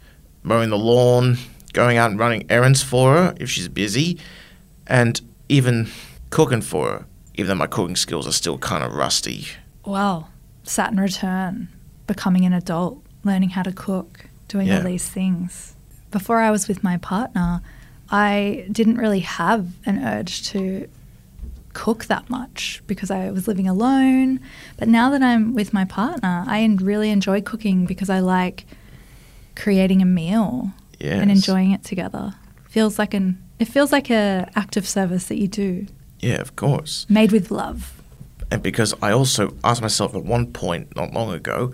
mowing 0.43 0.69
the 0.69 0.77
lawn, 0.77 1.37
going 1.73 1.97
out 1.97 2.11
and 2.11 2.19
running 2.19 2.45
errands 2.49 2.81
for 2.81 3.13
her 3.13 3.33
if 3.39 3.49
she's 3.49 3.67
busy, 3.67 4.17
and 4.87 5.21
even 5.47 5.87
cooking 6.29 6.61
for 6.61 6.89
her, 6.89 7.05
even 7.35 7.49
though 7.49 7.55
my 7.55 7.67
cooking 7.67 7.95
skills 7.95 8.27
are 8.27 8.31
still 8.31 8.57
kind 8.57 8.83
of 8.83 8.93
rusty. 8.93 9.47
Well, 9.85 10.29
Saturn 10.63 10.99
return, 10.99 11.69
becoming 12.07 12.45
an 12.45 12.53
adult, 12.53 13.03
learning 13.23 13.49
how 13.51 13.63
to 13.63 13.71
cook, 13.71 14.25
doing 14.47 14.67
Yeah. 14.67 14.77
all 14.77 14.83
these 14.83 15.07
things. 15.09 15.75
Before 16.11 16.39
I 16.39 16.51
was 16.51 16.67
with 16.67 16.83
my 16.83 16.97
partner, 16.97 17.61
I 18.11 18.65
didn't 18.71 18.97
really 18.97 19.19
have 19.19 19.67
an 19.85 20.03
urge 20.03 20.43
to 20.49 20.87
cook 21.73 22.05
that 22.05 22.29
much 22.29 22.81
because 22.87 23.11
I 23.11 23.29
was 23.29 23.47
living 23.47 23.67
alone. 23.67 24.39
But 24.77 24.87
now 24.87 25.11
that 25.11 25.21
I'm 25.21 25.53
with 25.53 25.71
my 25.71 25.85
partner, 25.85 26.43
I 26.47 26.67
really 26.81 27.11
enjoy 27.11 27.41
cooking 27.41 27.85
because 27.85 28.09
I 28.09 28.19
like 28.19 28.65
creating 29.59 30.01
a 30.01 30.05
meal 30.05 30.71
Yes. 30.99 31.21
and 31.21 31.31
enjoying 31.31 31.71
it 31.71 31.83
together. 31.83 32.33
Feels 32.69 32.99
like 32.99 33.13
an 33.13 33.37
it 33.59 33.65
feels 33.67 33.91
like 33.91 34.09
a 34.09 34.49
act 34.55 34.77
of 34.77 34.87
service 34.87 35.25
that 35.27 35.37
you 35.37 35.47
do, 35.47 35.85
Yeah, 36.19 36.39
of 36.41 36.55
course. 36.55 37.05
made 37.09 37.31
with 37.31 37.51
love. 37.51 37.93
and 38.51 38.61
because 38.63 38.93
I 39.01 39.11
also 39.11 39.53
asked 39.63 39.81
myself 39.81 40.15
at 40.15 40.23
one 40.23 40.47
point 40.53 40.95
not 40.95 41.13
long 41.13 41.33
ago, 41.33 41.71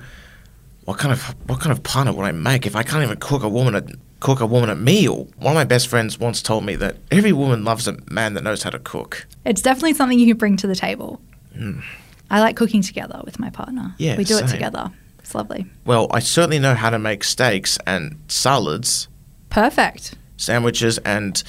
what 0.85 0.97
kind 0.99 1.11
of 1.13 1.21
what 1.49 1.59
kind 1.59 1.71
of 1.71 1.81
partner 1.83 2.13
would 2.13 2.25
I 2.25 2.31
make 2.33 2.65
if 2.67 2.75
I 2.75 2.83
can't 2.83 3.03
even 3.03 3.17
cook 3.17 3.43
a 3.43 3.49
woman 3.49 3.75
a 3.75 3.83
cook 4.19 4.39
a 4.41 4.45
woman 4.45 4.69
a 4.69 4.75
meal? 4.75 5.27
One 5.37 5.51
of 5.53 5.55
my 5.55 5.63
best 5.63 5.87
friends 5.87 6.19
once 6.19 6.41
told 6.41 6.63
me 6.65 6.75
that 6.77 6.97
every 7.11 7.31
woman 7.33 7.63
loves 7.63 7.87
a 7.87 7.97
man 8.11 8.33
that 8.35 8.43
knows 8.43 8.61
how 8.63 8.69
to 8.71 8.79
cook. 8.79 9.25
It's 9.45 9.61
definitely 9.61 9.93
something 9.93 10.19
you 10.19 10.27
can 10.27 10.37
bring 10.37 10.57
to 10.57 10.67
the 10.67 10.75
table. 10.75 11.19
Mm. 11.57 11.81
I 12.29 12.39
like 12.41 12.55
cooking 12.55 12.81
together 12.83 13.21
with 13.25 13.39
my 13.39 13.49
partner. 13.49 13.95
Yeah, 13.97 14.17
we 14.17 14.23
do 14.23 14.37
it 14.37 14.47
together. 14.47 14.91
It's 15.25 15.33
lovely. 15.33 15.65
Well, 15.85 16.05
I 16.11 16.19
certainly 16.19 16.59
know 16.59 16.75
how 16.75 16.91
to 16.91 16.99
make 16.99 17.23
steaks 17.23 17.79
and 17.87 18.19
salads, 18.27 19.07
Perfect. 19.49 20.13
sandwiches 20.37 20.99
and 20.99 21.41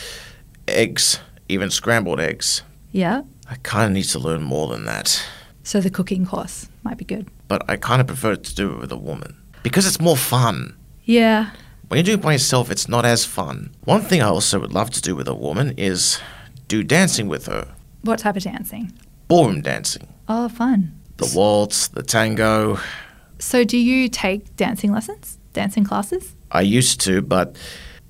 eggs, 0.67 1.21
even 1.51 1.69
scrambled 1.71 2.19
eggs. 2.19 2.63
Yeah. 2.91 3.21
I 3.51 3.57
kind 3.57 3.85
of 3.85 3.93
need 3.93 4.05
to 4.05 4.19
learn 4.19 4.43
more 4.43 4.69
than 4.69 4.87
that, 4.87 5.23
So 5.63 5.83
the 5.83 5.91
cooking 5.91 6.25
course 6.25 6.69
might 6.85 6.97
be 6.97 7.05
good. 7.05 7.29
but 7.49 7.69
I 7.69 7.77
kind 7.77 8.01
of 8.01 8.07
prefer 8.07 8.35
to 8.37 8.55
do 8.55 8.73
it 8.73 8.79
with 8.81 8.91
a 8.93 8.97
woman 8.97 9.37
because 9.63 9.87
it's 9.87 10.01
more 10.01 10.17
fun. 10.17 10.75
Yeah. 11.05 11.51
When 11.89 11.99
you 11.99 12.03
do 12.03 12.15
it 12.15 12.23
by 12.23 12.33
yourself, 12.33 12.71
it's 12.71 12.89
not 12.89 13.05
as 13.05 13.27
fun. 13.27 13.75
One 13.85 14.01
thing 14.01 14.23
I 14.23 14.29
also 14.29 14.59
would 14.59 14.73
love 14.73 14.89
to 14.93 15.03
do 15.03 15.15
with 15.15 15.29
a 15.29 15.35
woman 15.35 15.75
is 15.77 16.19
do 16.67 16.83
dancing 16.83 17.29
with 17.29 17.45
her. 17.47 17.69
What 18.03 18.21
type 18.21 18.37
of 18.37 18.43
dancing? 18.43 18.91
Ballroom 19.29 19.61
dancing. 19.61 20.09
Oh, 20.31 20.49
fun. 20.49 20.99
The 21.19 21.31
waltz, 21.37 21.89
the 21.89 22.03
tango. 22.03 22.79
So 23.39 23.65
do 23.65 23.77
you 23.79 24.09
take 24.09 24.55
dancing 24.57 24.93
lessons? 24.93 25.39
Dancing 25.53 25.85
classes? 25.85 26.35
I 26.51 26.63
used 26.63 27.01
to, 27.03 27.23
but 27.23 27.57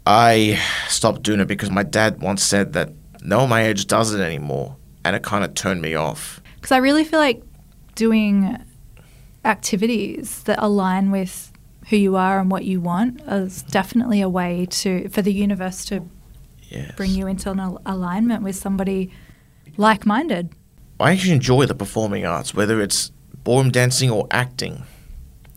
I 0.06 0.60
stopped 0.88 1.22
doing 1.22 1.40
it 1.40 1.46
because 1.48 1.70
my 1.70 1.82
dad 1.82 2.20
once 2.20 2.42
said 2.42 2.72
that 2.74 2.90
no 3.22 3.40
one 3.40 3.48
my 3.48 3.62
age 3.66 3.86
does 3.86 4.14
it 4.14 4.20
anymore. 4.20 4.76
And 5.04 5.14
it 5.16 5.22
kind 5.22 5.44
of 5.44 5.54
turned 5.54 5.82
me 5.82 5.94
off. 5.94 6.40
Because 6.56 6.72
I 6.72 6.78
really 6.78 7.04
feel 7.04 7.20
like 7.20 7.42
doing 7.94 8.56
activities 9.44 10.42
that 10.44 10.58
align 10.60 11.10
with 11.10 11.52
who 11.88 11.96
you 11.96 12.16
are 12.16 12.40
and 12.40 12.50
what 12.50 12.64
you 12.64 12.80
want 12.80 13.20
is 13.22 13.62
definitely 13.62 14.20
a 14.20 14.28
way 14.28 14.66
to 14.70 15.08
for 15.08 15.22
the 15.22 15.32
universe 15.32 15.84
to 15.86 16.08
Yes. 16.68 16.92
bring 16.96 17.12
you 17.12 17.28
into 17.28 17.48
an 17.52 17.60
al- 17.60 17.80
alignment 17.86 18.42
with 18.42 18.56
somebody 18.56 19.12
like-minded. 19.76 20.50
I 20.98 21.12
actually 21.12 21.34
enjoy 21.34 21.66
the 21.66 21.76
performing 21.76 22.26
arts, 22.26 22.54
whether 22.54 22.80
it's 22.80 23.12
ballroom 23.44 23.70
dancing 23.70 24.10
or 24.10 24.26
acting. 24.32 24.82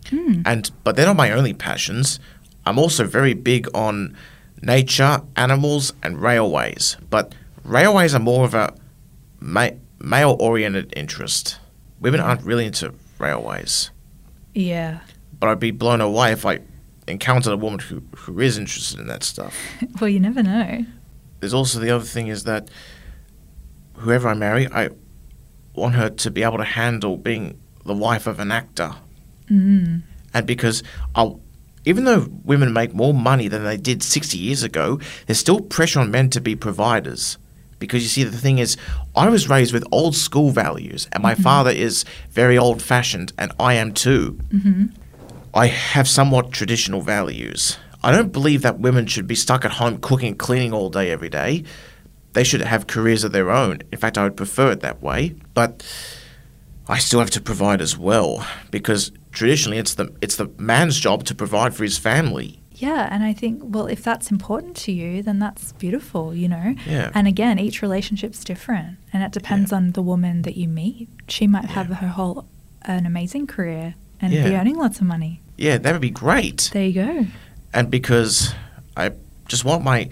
Hmm. 0.09 0.41
And 0.45 0.71
but 0.83 0.95
they're 0.95 1.05
not 1.05 1.15
my 1.15 1.31
only 1.31 1.53
passions. 1.53 2.19
I'm 2.65 2.77
also 2.77 3.05
very 3.05 3.33
big 3.33 3.67
on 3.75 4.15
nature, 4.61 5.21
animals, 5.35 5.93
and 6.03 6.21
railways. 6.21 6.97
But 7.09 7.33
railways 7.63 8.13
are 8.13 8.19
more 8.19 8.45
of 8.45 8.53
a 8.53 8.73
ma- 9.39 9.71
male-oriented 9.99 10.93
interest. 10.95 11.59
Women 11.99 12.19
aren't 12.19 12.43
really 12.43 12.65
into 12.65 12.93
railways. 13.17 13.91
Yeah. 14.53 14.99
But 15.39 15.49
I'd 15.49 15.59
be 15.59 15.71
blown 15.71 16.01
away 16.01 16.31
if 16.31 16.45
I 16.45 16.59
encountered 17.07 17.53
a 17.53 17.57
woman 17.57 17.79
who, 17.79 18.03
who 18.15 18.39
is 18.39 18.57
interested 18.57 18.99
in 18.99 19.07
that 19.07 19.23
stuff. 19.23 19.55
Well, 20.01 20.09
you 20.09 20.19
never 20.19 20.43
know. 20.43 20.85
There's 21.39 21.53
also 21.53 21.79
the 21.79 21.89
other 21.89 22.05
thing 22.05 22.27
is 22.27 22.43
that 22.45 22.69
whoever 23.95 24.29
I 24.29 24.33
marry, 24.33 24.67
I 24.67 24.89
want 25.73 25.95
her 25.95 26.09
to 26.09 26.31
be 26.31 26.43
able 26.43 26.57
to 26.57 26.63
handle 26.63 27.17
being 27.17 27.59
the 27.85 27.93
wife 27.93 28.27
of 28.27 28.39
an 28.39 28.51
actor. 28.51 28.95
Mm. 29.49 30.01
And 30.33 30.47
because 30.47 30.83
I'll, 31.15 31.39
even 31.85 32.03
though 32.03 32.27
women 32.43 32.73
make 32.73 32.93
more 32.93 33.13
money 33.13 33.47
than 33.47 33.63
they 33.63 33.77
did 33.77 34.03
60 34.03 34.37
years 34.37 34.63
ago, 34.63 34.99
there's 35.25 35.39
still 35.39 35.59
pressure 35.59 35.99
on 35.99 36.11
men 36.11 36.29
to 36.31 36.41
be 36.41 36.55
providers. 36.55 37.37
Because 37.79 38.03
you 38.03 38.09
see, 38.09 38.23
the 38.23 38.37
thing 38.37 38.57
is, 38.59 38.75
I 39.15 39.29
was 39.29 39.49
raised 39.49 39.73
with 39.73 39.85
old 39.91 40.15
school 40.15 40.51
values, 40.51 41.07
and 41.13 41.23
my 41.23 41.33
father 41.33 41.71
is 41.71 42.03
very 42.29 42.57
old 42.57 42.81
fashioned, 42.81 43.31
and 43.37 43.51
I 43.59 43.75
am 43.75 43.93
too. 43.93 44.37
hmm 44.51 44.85
I 45.51 45.65
have 45.65 46.07
somewhat 46.07 46.51
traditional 46.51 47.01
values. 47.01 47.77
I 48.03 48.11
don't 48.11 48.31
believe 48.31 48.61
that 48.61 48.79
women 48.79 49.07
should 49.07 49.25
be 49.25 49.33
stuck 49.33 49.65
at 49.65 49.71
home 49.71 49.97
cooking 49.97 50.27
and 50.29 50.37
cleaning 50.37 50.73
all 50.73 50.91
day 50.91 51.09
every 51.09 51.29
day. 51.29 51.63
They 52.33 52.43
should 52.43 52.61
have 52.61 52.85
careers 52.85 53.23
of 53.23 53.31
their 53.31 53.49
own. 53.49 53.79
In 53.91 53.97
fact, 53.97 54.17
I 54.17 54.23
would 54.23 54.37
prefer 54.37 54.71
it 54.71 54.81
that 54.81 55.01
way. 55.01 55.35
But 55.55 55.83
I 56.89 56.97
still 56.97 57.19
have 57.19 57.29
to 57.31 57.41
provide 57.41 57.81
as 57.81 57.97
well 57.97 58.45
because 58.71 59.11
traditionally 59.31 59.77
it's 59.77 59.93
the 59.93 60.11
it's 60.21 60.35
the 60.37 60.47
man's 60.57 60.99
job 60.99 61.23
to 61.25 61.35
provide 61.35 61.73
for 61.75 61.83
his 61.83 61.97
family. 61.97 62.59
Yeah, 62.73 63.07
and 63.11 63.23
I 63.23 63.33
think, 63.33 63.61
well, 63.63 63.87
if 63.87 64.03
that's 64.03 64.31
important 64.31 64.75
to 64.85 64.91
you, 64.93 65.21
then 65.21 65.37
that's 65.37 65.73
beautiful, 65.73 66.33
you 66.33 66.47
know? 66.47 66.75
Yeah. 66.87 67.11
And 67.13 67.27
again, 67.27 67.59
each 67.59 67.81
relationship's 67.81 68.41
different, 68.43 68.97
and 69.11 69.21
it 69.21 69.33
depends 69.33 69.71
Yeah. 69.71 69.77
on 69.77 69.91
the 69.91 70.01
woman 70.01 70.43
that 70.43 70.55
you 70.55 70.69
meet. 70.69 71.09
She 71.27 71.45
might 71.45 71.65
have 71.65 71.89
Yeah. 71.89 71.95
her 71.97 72.07
whole, 72.07 72.45
an 72.83 73.05
amazing 73.05 73.47
career 73.47 73.95
and 74.21 74.31
be 74.31 74.55
earning 74.55 74.77
lots 74.77 75.01
of 75.01 75.07
money. 75.07 75.41
Yeah, 75.57 75.77
that 75.77 75.91
would 75.91 76.01
be 76.01 76.09
great. 76.09 76.69
There 76.71 76.85
you 76.87 76.93
go. 76.93 77.27
And 77.73 77.91
because 77.91 78.53
I 78.95 79.11
just 79.49 79.65
want 79.65 79.83
my 79.83 80.07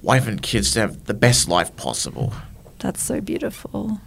wife 0.00 0.26
and 0.26 0.40
kids 0.40 0.72
to 0.72 0.80
have 0.80 1.04
the 1.04 1.14
best 1.14 1.46
life 1.46 1.76
possible. 1.76 2.32
That's 2.78 3.02
so 3.02 3.20
beautiful. 3.20 4.00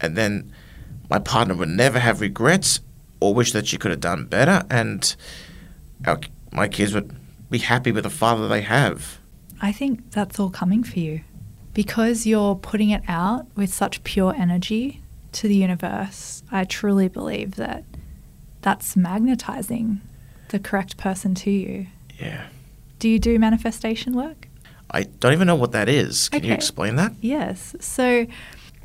And 0.00 0.16
then 0.16 0.52
my 1.10 1.18
partner 1.18 1.54
would 1.54 1.68
never 1.68 1.98
have 1.98 2.20
regrets 2.20 2.80
or 3.20 3.34
wish 3.34 3.52
that 3.52 3.66
she 3.66 3.78
could 3.78 3.90
have 3.90 4.00
done 4.00 4.26
better. 4.26 4.64
And 4.70 5.14
our, 6.06 6.20
my 6.52 6.68
kids 6.68 6.94
would 6.94 7.14
be 7.50 7.58
happy 7.58 7.92
with 7.92 8.04
the 8.04 8.10
father 8.10 8.48
they 8.48 8.62
have. 8.62 9.18
I 9.60 9.72
think 9.72 10.10
that's 10.10 10.38
all 10.38 10.50
coming 10.50 10.82
for 10.82 10.98
you 10.98 11.22
because 11.72 12.26
you're 12.26 12.54
putting 12.54 12.90
it 12.90 13.02
out 13.08 13.46
with 13.56 13.72
such 13.72 14.02
pure 14.04 14.34
energy 14.34 15.02
to 15.32 15.48
the 15.48 15.56
universe. 15.56 16.42
I 16.50 16.64
truly 16.64 17.08
believe 17.08 17.56
that 17.56 17.84
that's 18.62 18.96
magnetizing 18.96 20.00
the 20.48 20.58
correct 20.58 20.96
person 20.96 21.34
to 21.36 21.50
you. 21.50 21.86
Yeah. 22.18 22.46
Do 22.98 23.08
you 23.08 23.18
do 23.18 23.38
manifestation 23.38 24.14
work? 24.14 24.48
I 24.90 25.02
don't 25.02 25.32
even 25.32 25.46
know 25.46 25.56
what 25.56 25.72
that 25.72 25.88
is. 25.88 26.28
Can 26.28 26.44
you 26.44 26.52
explain 26.52 26.96
that? 26.96 27.12
Yes. 27.20 27.74
So 27.80 28.26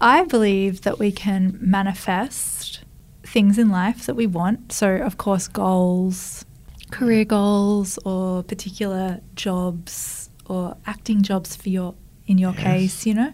I 0.01 0.23
believe 0.25 0.81
that 0.81 0.97
we 0.99 1.11
can 1.11 1.57
manifest 1.61 2.83
things 3.23 3.57
in 3.59 3.69
life 3.69 4.05
that 4.07 4.15
we 4.15 4.25
want. 4.27 4.71
So, 4.73 4.95
of 4.95 5.17
course, 5.17 5.47
goals, 5.47 6.43
career 6.89 7.23
goals, 7.23 7.97
or 8.03 8.43
particular 8.43 9.21
jobs 9.35 10.29
or 10.47 10.75
acting 10.85 11.21
jobs 11.21 11.55
for 11.55 11.69
your 11.69 11.93
in 12.27 12.37
your 12.37 12.53
Yes. 12.53 12.63
case, 12.63 13.05
you 13.05 13.13
know. 13.13 13.33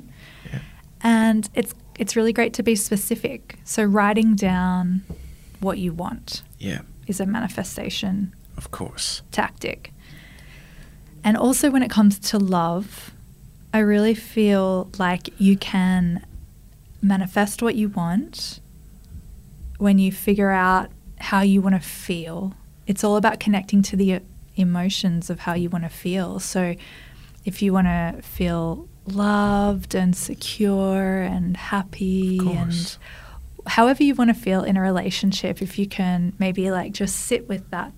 Yeah. 0.51 0.59
And 1.01 1.49
it's 1.55 1.73
it's 1.97 2.15
really 2.15 2.33
great 2.33 2.53
to 2.55 2.63
be 2.63 2.75
specific. 2.75 3.57
So 3.63 3.83
writing 3.83 4.35
down 4.35 5.01
what 5.61 5.77
you 5.79 5.93
want 5.93 6.43
Yeah, 6.59 6.81
is 7.07 7.19
a 7.19 7.25
manifestation 7.25 8.35
of 8.57 8.69
course. 8.71 9.21
tactic. 9.31 9.93
And 11.23 11.35
also, 11.37 11.71
when 11.71 11.81
it 11.81 11.89
comes 11.89 12.19
to 12.31 12.37
love, 12.37 13.11
I 13.73 13.79
really 13.79 14.13
feel 14.15 14.89
like 14.99 15.29
you 15.39 15.57
can 15.57 16.25
manifest 17.01 17.61
what 17.61 17.75
you 17.75 17.89
want 17.89 18.59
when 19.77 19.99
you 19.99 20.11
figure 20.11 20.49
out 20.51 20.89
how 21.19 21.41
you 21.41 21.61
want 21.61 21.75
to 21.75 21.81
feel. 21.87 22.53
It's 22.85 23.03
all 23.03 23.15
about 23.17 23.39
connecting 23.39 23.81
to 23.83 23.95
the 23.95 24.13
uh, 24.15 24.19
emotions 24.55 25.29
of 25.29 25.41
how 25.41 25.53
you 25.53 25.69
want 25.69 25.83
to 25.83 25.89
feel. 25.89 26.39
So, 26.39 26.75
if 27.45 27.61
you 27.61 27.71
want 27.73 27.87
to 27.87 28.21
feel 28.23 28.87
loved 29.05 29.95
and 29.95 30.15
secure 30.15 31.21
and 31.21 31.55
happy 31.55 32.39
and 32.39 32.97
however 33.65 34.03
you 34.03 34.13
want 34.15 34.29
to 34.29 34.33
feel 34.33 34.63
in 34.63 34.75
a 34.75 34.81
relationship, 34.81 35.61
if 35.61 35.79
you 35.79 35.87
can 35.87 36.33
maybe 36.39 36.69
like 36.71 36.91
just 36.91 37.15
sit 37.15 37.47
with 37.47 37.69
that 37.71 37.93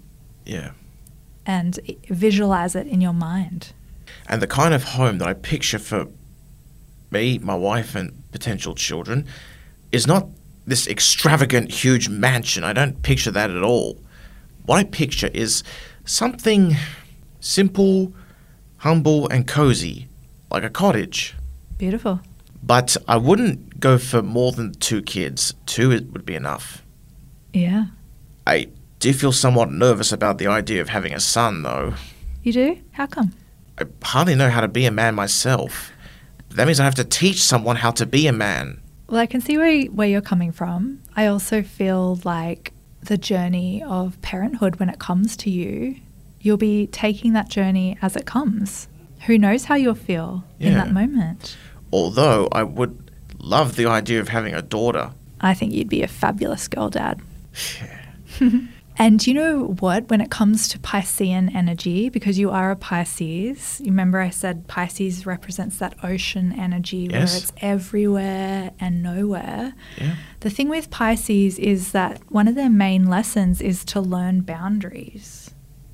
Yeah. 0.46 0.72
and 1.48 1.80
visualize 2.10 2.76
it 2.76 2.86
in 2.88 3.02
your 3.02 3.14
mind. 3.14 3.74
And 4.28 4.40
the 4.42 4.48
kind 4.48 4.74
of 4.74 4.84
home 4.84 5.18
that 5.18 5.28
I 5.28 5.34
picture 5.34 5.80
for 5.80 6.08
me, 7.12 7.38
my 7.40 7.56
wife, 7.56 7.96
and 7.96 8.24
potential 8.32 8.76
children 8.76 9.26
is 9.92 10.06
not 10.08 10.28
this 10.66 10.88
extravagant, 10.88 11.72
huge 11.72 12.10
mansion. 12.10 12.64
I 12.64 12.74
don't 12.74 13.02
picture 13.02 13.32
that 13.32 13.50
at 13.50 13.64
all. 13.64 13.98
What 14.66 14.78
I 14.78 14.84
picture 14.84 15.30
is 15.34 15.64
something 16.06 16.76
simple, 17.40 18.14
humble, 18.78 19.28
and 19.30 19.48
cozy, 19.48 20.08
like 20.52 20.64
a 20.64 20.70
cottage. 20.70 21.36
Beautiful. 21.78 22.20
But 22.62 22.98
I 23.08 23.18
wouldn't 23.18 23.80
go 23.80 23.98
for 23.98 24.22
more 24.22 24.52
than 24.52 24.74
two 24.74 25.02
kids. 25.02 25.54
Two 25.66 25.92
it 25.92 26.12
would 26.12 26.26
be 26.26 26.36
enough. 26.36 26.84
Yeah. 27.54 27.86
I 28.46 28.68
do 29.00 29.14
feel 29.14 29.32
somewhat 29.32 29.72
nervous 29.72 30.12
about 30.12 30.38
the 30.38 30.48
idea 30.48 30.82
of 30.82 30.90
having 30.90 31.14
a 31.14 31.20
son, 31.20 31.64
though. 31.64 31.94
You 32.44 32.54
do? 32.54 32.80
How 32.92 33.08
come? 33.08 33.34
I 33.80 33.86
hardly 34.04 34.36
know 34.36 34.50
how 34.50 34.62
to 34.62 34.68
be 34.68 34.86
a 34.86 34.92
man 34.92 35.16
myself. 35.16 35.92
That 36.52 36.66
means 36.66 36.80
I 36.80 36.86
have 36.86 36.96
to 36.96 37.04
teach 37.04 37.42
someone 37.44 37.78
how 37.78 37.92
to 37.92 38.06
be 38.06 38.28
a 38.28 38.34
man. 38.34 38.82
Well, 39.08 39.20
I 39.20 39.26
can 39.26 39.42
see 39.42 39.58
where, 39.58 39.84
where 39.86 40.08
you're 40.08 40.22
coming 40.22 40.52
from. 40.52 41.02
I 41.16 41.26
also 41.28 41.64
feel 41.64 42.20
like 42.24 42.74
the 43.02 43.18
journey 43.18 43.82
of 43.84 44.22
parenthood, 44.22 44.78
when 44.78 44.90
it 44.90 45.00
comes 45.00 45.36
to 45.38 45.50
you, 45.50 45.96
you'll 46.42 46.58
be 46.58 46.88
taking 46.88 47.34
that 47.34 47.50
journey 47.50 47.98
as 48.02 48.16
it 48.16 48.26
comes. 48.26 48.88
Who 49.26 49.38
knows 49.38 49.66
how 49.66 49.76
you'll 49.76 49.96
feel 49.96 50.44
in 50.60 50.74
that 50.76 50.92
moment? 50.92 51.58
Although 51.92 52.48
I 52.52 52.64
would 52.64 53.12
love 53.40 53.76
the 53.76 53.86
idea 53.88 54.20
of 54.20 54.30
having 54.30 54.54
a 54.54 54.62
daughter. 54.62 55.12
I 55.42 55.54
think 55.54 55.74
you'd 55.74 55.90
be 55.90 56.04
a 56.04 56.08
fabulous 56.08 56.68
girl 56.68 56.90
dad. 56.90 57.20
and 59.00 59.26
you 59.26 59.34
know 59.34 59.76
what? 59.80 60.10
When 60.10 60.22
it 60.22 60.30
comes 60.30 60.68
to 60.70 60.80
Piscean 60.80 61.54
energy, 61.56 62.10
because 62.10 62.38
you 62.38 62.52
are 62.52 62.70
a 62.70 62.76
Pisces, 62.76 63.80
you 63.80 63.88
remember 63.88 64.20
I 64.20 64.30
said 64.30 64.68
Pisces 64.68 65.26
represents 65.26 65.78
that 65.78 65.96
ocean 66.04 66.52
energy 66.52 67.08
where 67.08 67.22
Yes. 67.22 67.38
it's 67.44 67.54
everywhere 67.62 68.72
and 68.80 69.02
nowhere. 69.02 69.74
Yeah. 69.98 70.16
The 70.42 70.50
thing 70.50 70.70
with 70.70 70.90
Pisces 70.92 71.58
is 71.58 71.92
that 71.94 72.20
one 72.30 72.48
of 72.48 72.56
their 72.56 72.70
main 72.70 73.08
lessons 73.08 73.62
is 73.62 73.84
to 73.86 74.02
learn 74.02 74.42
boundaries 74.42 75.50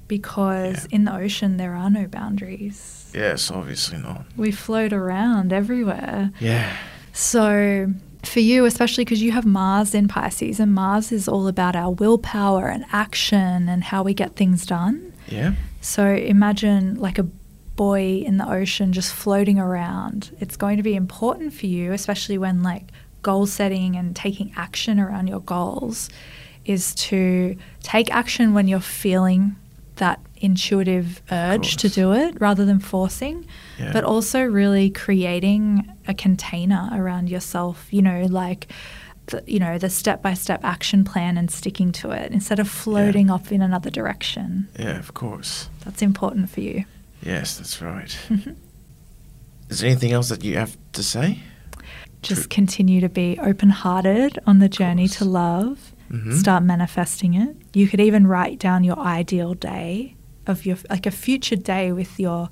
because 0.08 0.88
Yeah. 0.90 0.96
in 0.98 1.06
the 1.06 1.16
ocean 1.16 1.58
there 1.58 1.76
are 1.76 1.90
no 1.90 2.08
boundaries. 2.08 3.12
Yes, 3.14 3.50
obviously 3.52 4.00
not. 4.00 4.26
We 4.36 4.52
float 4.52 4.94
around 4.94 5.54
everywhere. 5.54 6.32
Yeah. 6.40 6.76
So, 7.14 7.94
for 8.28 8.40
you, 8.40 8.66
especially 8.66 9.06
because 9.06 9.22
you 9.22 9.32
have 9.32 9.46
Mars 9.46 9.94
in 9.94 10.08
Pisces, 10.08 10.60
and 10.60 10.74
Mars 10.74 11.12
is 11.12 11.28
all 11.28 11.48
about 11.48 11.76
our 11.76 11.92
willpower 11.92 12.68
and 12.68 12.86
action 12.92 13.70
and 13.70 13.84
how 13.84 14.04
we 14.04 14.14
get 14.14 14.36
things 14.36 14.66
done. 14.66 15.14
Yeah. 15.28 15.54
So, 15.82 16.08
imagine 16.08 16.96
like 16.96 17.18
a 17.18 17.28
boy 17.76 18.24
in 18.26 18.38
the 18.38 18.50
ocean 18.50 18.94
just 18.94 19.14
floating 19.14 19.60
around. 19.60 20.36
It's 20.40 20.56
going 20.56 20.78
to 20.78 20.84
be 20.84 20.96
important 20.96 21.54
for 21.54 21.66
you, 21.66 21.92
especially 21.92 22.38
when 22.38 22.64
like 22.64 22.92
goal 23.22 23.46
setting 23.46 23.96
and 23.96 24.16
taking 24.16 24.54
action 24.56 25.00
around 25.00 25.28
your 25.28 25.42
goals, 25.42 26.10
is 26.66 26.96
to 26.96 27.56
take 27.82 28.14
action 28.14 28.54
when 28.54 28.68
you're 28.68 28.80
feeling 28.80 29.56
that 29.98 30.20
intuitive 30.38 31.22
urge 31.32 31.78
to 31.78 31.90
do 31.90 32.14
it 32.14 32.40
rather 32.40 32.66
than 32.66 32.80
forcing 32.80 33.46
Yeah. 33.80 33.92
but 33.94 34.04
also 34.04 34.42
really 34.44 34.90
creating 34.90 35.92
a 36.08 36.14
container 36.14 36.90
around 36.94 37.30
yourself 37.30 37.88
you 37.92 38.02
know 38.02 38.26
like 38.30 38.68
the, 39.28 39.44
you 39.48 39.60
know 39.60 39.78
the 39.78 39.90
step 39.90 40.22
by 40.22 40.34
step 40.34 40.62
action 40.64 41.04
plan 41.04 41.38
and 41.38 41.50
sticking 41.52 41.92
to 41.94 42.12
it 42.12 42.32
instead 42.32 42.60
of 42.60 42.70
floating 42.70 43.30
off 43.30 43.52
in 43.52 43.62
another 43.62 43.90
direction 43.90 44.68
Yeah, 44.80 44.98
of 45.00 45.14
course. 45.14 45.70
that's 45.84 46.02
important 46.02 46.50
for 46.50 46.62
you 46.62 46.86
Yes, 47.24 47.58
that's 47.58 47.82
right. 47.82 48.16
Is 49.70 49.80
there 49.80 49.90
anything 49.90 50.12
else 50.12 50.30
that 50.30 50.44
you 50.44 50.56
have 50.58 50.78
to 50.94 51.04
say? 51.04 51.40
just 52.22 52.42
True. 52.44 52.50
continue 52.50 53.02
to 53.02 53.10
be 53.10 53.38
open 53.42 53.70
hearted 53.70 54.40
on 54.48 54.58
the 54.60 54.70
journey 54.70 55.08
to 55.08 55.26
love 55.26 55.92
Mhm. 56.12 56.34
start 56.40 56.64
manifesting 56.64 57.34
it 57.34 57.56
you 57.74 57.88
could 57.88 58.00
even 58.00 58.26
write 58.28 58.60
down 58.60 58.84
your 58.84 58.98
ideal 59.00 59.54
day 59.56 60.16
of 60.48 60.66
your 60.68 60.78
like 60.90 61.06
a 61.08 61.12
future 61.12 61.56
day 61.56 61.92
with 61.92 62.20
your 62.20 62.50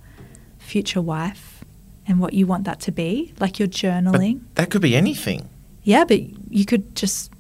future 0.64 1.02
wife 1.02 1.64
and 2.08 2.20
what 2.20 2.34
you 2.34 2.46
want 2.48 2.64
that 2.66 2.80
to 2.82 2.92
be 2.92 3.34
like 3.40 3.60
you're 3.60 3.68
But 3.68 3.76
journaling 3.76 4.42
that 4.56 4.70
could 4.70 4.82
be 4.82 4.96
anything. 4.96 5.50
Yeah, 5.84 6.06
but 6.06 6.20
you 6.50 6.66
could 6.66 6.96
just 6.96 7.32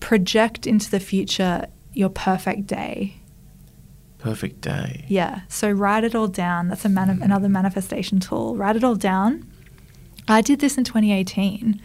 project 0.00 0.66
into 0.66 0.90
the 0.90 1.00
future 1.00 1.66
your 1.92 2.08
perfect 2.08 2.66
day. 2.66 3.16
Perfect 4.18 4.60
day. 4.60 5.04
Yeah. 5.08 5.40
So 5.48 5.70
write 5.70 6.04
it 6.04 6.14
all 6.14 6.28
down. 6.28 6.68
That's 6.68 6.84
a 6.84 6.88
mani- 6.88 7.14
hmm. 7.14 7.22
another 7.22 7.48
manifestation 7.48 8.20
tool. 8.20 8.56
Write 8.56 8.76
it 8.76 8.84
all 8.84 8.94
down. 8.94 9.46
I 10.28 10.40
did 10.40 10.60
this 10.60 10.78
in 10.78 10.84
2018 10.84 11.80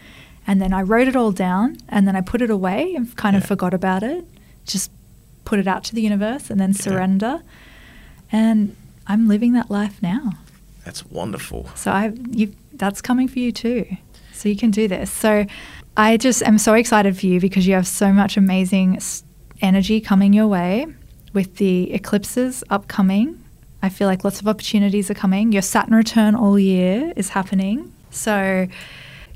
and 0.46 0.62
then 0.62 0.72
I 0.74 0.82
wrote 0.82 1.08
it 1.08 1.16
all 1.16 1.32
down 1.32 1.78
and 1.90 2.08
then 2.08 2.16
I 2.16 2.22
put 2.22 2.42
it 2.42 2.50
away 2.50 2.94
and 2.96 3.16
kind 3.16 3.36
of 3.36 3.44
forgot 3.44 3.74
about 3.74 4.04
it. 4.04 4.26
Just 4.66 4.92
put 5.46 5.60
it 5.60 5.68
out 5.68 5.84
to 5.86 5.96
the 5.96 6.02
universe 6.02 6.50
and 6.50 6.60
then 6.60 6.70
Yeah. 6.72 6.82
surrender. 6.82 7.42
And 8.32 8.76
I'm 9.08 9.28
living 9.28 9.54
that 9.54 9.70
life 9.72 10.02
now. 10.02 10.34
That's 10.88 11.06
wonderful. 11.08 11.70
So 11.76 11.92
I 11.92 12.14
you 12.30 12.54
that's 12.72 13.02
coming 13.02 13.28
for 13.28 13.40
you 13.40 13.52
too. 13.52 13.86
So 14.32 14.48
you 14.48 14.56
can 14.56 14.72
do 14.72 14.88
this. 14.88 15.12
So 15.12 15.46
I 15.98 16.16
just 16.16 16.42
am 16.44 16.58
so 16.58 16.76
excited 16.76 17.20
for 17.20 17.26
you 17.26 17.42
because 17.42 17.68
you 17.68 17.74
have 17.74 17.86
so 17.86 18.14
much 18.14 18.38
amazing 18.38 18.98
energy 19.60 20.00
coming 20.00 20.32
your 20.32 20.48
way 20.48 20.88
with 21.34 21.58
the 21.58 21.94
eclipses 21.94 22.64
upcoming. 22.70 23.44
I 23.82 23.90
feel 23.90 24.08
like 24.08 24.24
lots 24.24 24.40
of 24.40 24.48
opportunities 24.48 25.12
are 25.12 25.14
coming. 25.14 25.52
Your 25.52 25.62
Saturn 25.62 25.94
return 25.94 26.36
all 26.36 26.58
year 26.58 27.12
is 27.18 27.28
happening. 27.30 27.94
So 28.10 28.68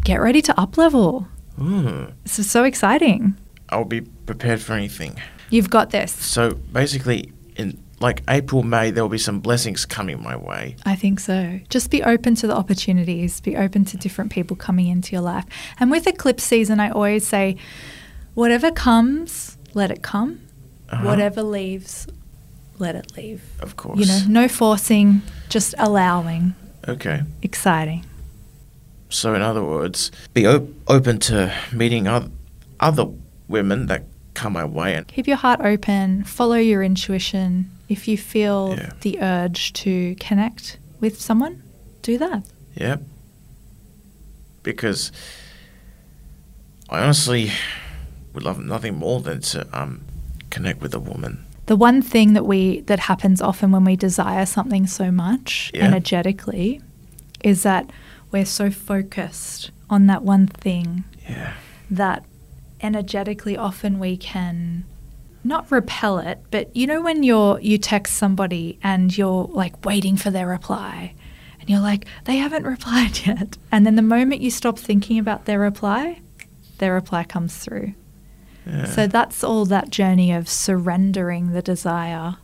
get 0.06 0.22
ready 0.22 0.41
to 0.43 0.58
up 0.58 0.78
level. 0.78 1.28
Ooh. 1.62 2.14
This 2.24 2.39
is 2.39 2.49
so 2.49 2.64
exciting. 2.64 3.36
I'll 3.68 3.84
be 3.84 4.02
prepared 4.02 4.62
for 4.62 4.72
anything. 4.72 5.20
You've 5.49 5.70
got 5.70 5.89
this. 5.89 6.14
So 6.14 6.52
basically, 6.72 7.34
in 7.58 7.78
like 8.02 8.24
April, 8.28 8.64
May, 8.64 8.91
there 8.91 9.04
will 9.04 9.10
be 9.10 9.18
some 9.18 9.39
blessings 9.39 9.86
coming 9.86 10.22
my 10.22 10.36
way. 10.36 10.76
I 10.86 10.95
think 10.95 11.20
so. 11.20 11.60
Just 11.70 11.91
be 11.91 12.04
open 12.04 12.36
to 12.36 12.47
the 12.47 12.56
opportunities, 12.56 13.39
be 13.41 13.56
open 13.56 13.86
to 13.86 13.97
different 13.97 14.32
people 14.32 14.56
coming 14.56 14.88
into 14.88 15.12
your 15.14 15.22
life. 15.22 15.45
And 15.80 15.91
with 15.91 16.08
eclipse 16.08 16.43
season, 16.43 16.80
I 16.80 16.89
always 16.89 17.28
say, 17.28 17.58
whatever 18.34 18.72
comes, 18.72 19.58
let 19.74 19.91
it 19.91 20.02
come. 20.02 20.41
Uh-huh. 20.89 21.06
Whatever 21.06 21.43
leaves, 21.43 22.08
let 22.80 22.95
it 22.95 23.16
leave. 23.16 23.41
Of 23.62 23.78
course. 23.78 23.99
You 23.99 24.06
know, 24.06 24.20
no 24.28 24.47
forcing, 24.47 25.22
just 25.49 25.74
allowing. 25.78 26.54
Okay. 26.88 27.22
Exciting. 27.41 28.06
So, 29.10 29.34
in 29.34 29.41
other 29.41 29.64
words, 29.64 30.12
be 30.34 30.45
op- 30.47 30.68
open 30.88 31.20
to 31.20 31.54
meeting 31.72 32.08
oth- 32.08 32.32
other 32.80 33.06
women 33.47 33.86
that 33.88 34.04
come 34.34 34.54
my 34.54 34.66
way. 34.66 34.95
And 34.95 35.08
Keep 35.08 35.28
your 35.28 35.38
heart 35.38 35.60
open, 35.62 36.24
follow 36.24 36.56
your 36.56 36.82
intuition. 36.84 37.70
If 37.92 38.08
you 38.08 38.18
feel 38.18 38.76
Yeah. 38.78 38.92
the 39.02 39.14
urge 39.22 39.74
to 39.84 40.16
connect 40.28 40.78
with 41.02 41.20
someone, 41.20 41.56
do 42.02 42.18
that. 42.18 42.44
yeah, 42.74 42.98
because 44.64 45.12
I 46.89 47.02
honestly 47.04 47.52
would 48.34 48.44
love 48.44 48.60
nothing 48.64 48.96
more 48.98 49.20
than 49.22 49.42
to 49.42 49.68
um, 49.78 50.02
connect 50.50 50.82
with 50.82 50.94
a 50.94 51.00
woman. 51.00 51.46
The 51.66 51.76
one 51.76 52.02
thing 52.02 52.34
that 52.34 52.46
we 52.46 52.82
that 52.82 53.00
happens 53.00 53.42
often 53.42 53.72
when 53.72 53.84
we 53.86 53.96
desire 53.96 54.46
something 54.46 54.88
so 54.88 55.12
much 55.12 55.72
Yeah. 55.74 55.86
energetically 55.88 56.82
is 57.44 57.64
that 57.64 57.89
we're 58.32 58.46
so 58.46 58.70
focused 58.72 59.72
on 59.89 60.08
that 60.08 60.24
one 60.24 60.48
thing 60.48 61.04
Yeah. 61.30 61.54
that 61.89 62.24
energetically 62.82 63.58
often 63.58 64.00
we 64.00 64.18
can 64.18 64.84
not 65.44 65.72
repel 65.72 66.20
it, 66.20 66.39
but 66.52 66.76
you 66.76 66.86
know 66.88 67.02
when 67.02 67.24
you're 67.24 67.60
you 67.60 67.78
text 67.78 68.14
somebody 68.16 68.78
and 68.84 69.16
you're 69.18 69.46
like 69.46 69.84
waiting 69.86 70.16
for 70.18 70.30
their 70.30 70.48
reply 70.48 71.14
and 71.60 71.70
you're 71.70 71.80
like 71.80 72.06
they 72.26 72.38
haven't 72.38 72.64
replied 72.76 73.26
yet 73.26 73.58
and 73.72 73.86
then 73.86 73.96
the 73.96 74.02
moment 74.02 74.42
you 74.42 74.52
stop 74.52 74.78
thinking 74.78 75.18
about 75.18 75.46
their 75.46 75.60
reply, 75.60 76.22
their 76.78 76.94
reply 76.94 77.24
comes 77.24 77.58
through. 77.58 77.94
Yeah. 78.68 78.86
So 78.86 79.08
that's 79.08 79.44
all 79.44 79.66
that 79.66 79.89
journey 79.89 80.32
of 80.32 80.48
surrendering 80.48 81.52
the 81.54 81.62
desire. 81.64 82.36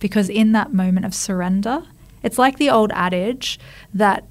Because 0.00 0.28
in 0.28 0.50
that 0.52 0.72
moment 0.72 1.06
of 1.06 1.14
surrender, 1.14 1.84
it's 2.24 2.36
like 2.38 2.58
the 2.58 2.68
old 2.70 2.90
adage 2.92 3.60
that 3.94 4.26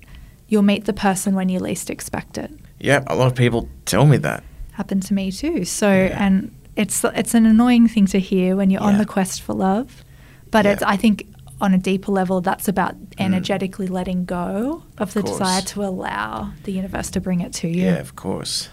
you'll 0.50 0.62
meet 0.64 0.84
the 0.84 0.92
person 0.94 1.34
when 1.34 1.48
you 1.48 1.60
least 1.60 1.90
expect 1.90 2.38
it. 2.38 2.52
yeah, 2.80 3.04
a 3.08 3.16
lot 3.16 3.28
of 3.28 3.36
people 3.36 3.70
tell 3.86 4.06
me 4.06 4.18
that. 4.18 4.44
Happened 4.74 5.04
to 5.04 5.14
me 5.14 5.32
too. 5.32 5.64
So 5.64 5.90
Yeah. 5.90 6.26
and 6.26 6.54
it's 6.76 7.04
it's 7.04 7.34
an 7.34 7.46
annoying 7.46 7.88
thing 7.88 8.06
to 8.08 8.20
hear 8.20 8.56
when 8.56 8.70
you're 8.70 8.82
on 8.82 8.98
the 8.98 9.06
quest 9.06 9.42
for 9.42 9.54
love. 9.54 10.04
But 10.52 10.66
Yeah. 10.66 10.72
it's 10.74 10.84
I 10.84 10.98
think 10.98 11.28
on 11.60 11.74
a 11.74 11.78
deeper 11.78 12.12
level 12.12 12.42
that's 12.42 12.68
about 12.68 12.96
mm. 12.96 13.14
energetically 13.20 13.88
letting 13.88 14.26
go 14.26 14.84
of, 14.98 15.10
Of 15.10 15.14
the 15.14 15.22
course. 15.22 15.38
desire 15.38 15.62
to 15.62 15.84
allow 15.84 16.52
the 16.64 16.72
universe 16.72 17.12
to 17.12 17.22
bring 17.22 17.40
it 17.42 17.54
to 17.54 17.68
you. 17.68 17.84
Yeah, 17.84 18.00
of 18.00 18.16
course. 18.16 18.70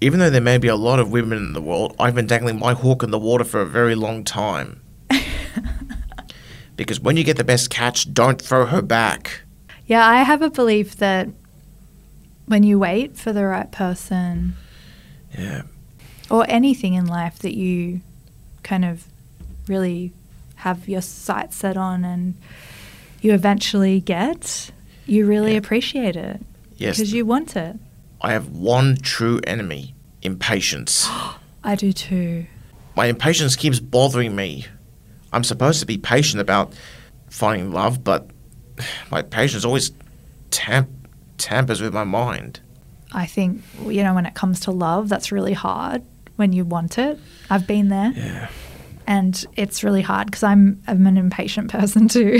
Even 0.00 0.18
though 0.18 0.30
there 0.30 0.40
may 0.40 0.58
be 0.58 0.66
a 0.66 0.74
lot 0.74 0.98
of 0.98 1.12
women 1.12 1.38
in 1.38 1.52
the 1.52 1.62
world, 1.62 1.94
I've 2.00 2.14
been 2.16 2.26
dangling 2.26 2.58
my 2.58 2.74
hook 2.74 3.04
in 3.04 3.12
the 3.12 3.18
water 3.20 3.44
for 3.44 3.60
a 3.60 3.66
very 3.66 3.94
long 3.94 4.24
time. 4.24 4.80
because 6.76 6.98
when 6.98 7.16
you 7.16 7.22
get 7.22 7.36
the 7.36 7.44
best 7.44 7.70
catch, 7.70 8.12
don't 8.12 8.42
throw 8.42 8.66
her 8.66 8.82
back. 8.82 9.42
Yeah, 9.86 10.04
I 10.06 10.22
have 10.24 10.42
a 10.42 10.50
belief 10.50 10.96
that 10.96 11.28
when 12.46 12.64
you 12.64 12.78
wait 12.78 13.16
for 13.16 13.32
the 13.32 13.46
right 13.46 13.70
person 13.70 14.54
Yeah. 15.38 15.62
Or 16.32 16.46
anything 16.48 16.94
in 16.94 17.06
life 17.06 17.38
that 17.40 17.54
you 17.54 18.00
kind 18.62 18.84
of 18.86 19.04
really 19.68 20.12
have 20.56 20.88
your 20.88 21.02
sights 21.02 21.56
set 21.56 21.76
on 21.76 22.04
and 22.04 22.34
you 23.20 23.34
eventually 23.34 24.00
get, 24.00 24.70
you 25.06 25.26
really 25.26 25.52
Yeah. 25.52 25.58
appreciate 25.58 26.16
it 26.16 26.40
Yes. 26.78 26.96
because 26.96 27.12
you 27.12 27.26
want 27.26 27.54
it. 27.54 27.76
I 28.22 28.32
have 28.32 28.48
one 28.48 28.96
true 28.96 29.40
enemy 29.46 29.94
impatience. 30.22 31.06
I 31.64 31.74
do 31.76 31.92
too. 31.92 32.46
my 32.96 33.06
impatience 33.06 33.56
keeps 33.56 33.78
bothering 33.80 34.34
me. 34.36 34.66
I'm 35.32 35.44
supposed 35.44 35.80
to 35.80 35.86
be 35.86 35.96
patient 35.96 36.40
about 36.40 36.72
finding 37.30 37.72
love, 37.72 38.02
but 38.04 38.26
my 39.10 39.20
patience 39.22 39.64
always 39.64 39.92
tamp- 40.50 40.90
tampers 41.38 41.80
with 41.80 41.92
my 41.94 42.04
mind. 42.04 42.60
I 43.12 43.26
think, 43.26 43.62
you 43.86 44.02
know, 44.02 44.14
when 44.14 44.24
it 44.26 44.34
comes 44.34 44.60
to 44.60 44.70
love, 44.70 45.08
that's 45.10 45.30
really 45.32 45.52
hard 45.52 46.02
when 46.36 46.52
you 46.52 46.64
want 46.64 46.98
it. 46.98 47.18
I've 47.50 47.66
been 47.66 47.88
there. 47.88 48.12
Yeah. 48.16 48.48
and 49.06 49.44
it's 49.56 49.82
really 49.84 50.02
hard 50.02 50.26
because 50.26 50.42
I'm, 50.42 50.80
I'm 50.86 51.06
an 51.06 51.16
impatient 51.18 51.70
person 51.70 52.08
too. 52.08 52.38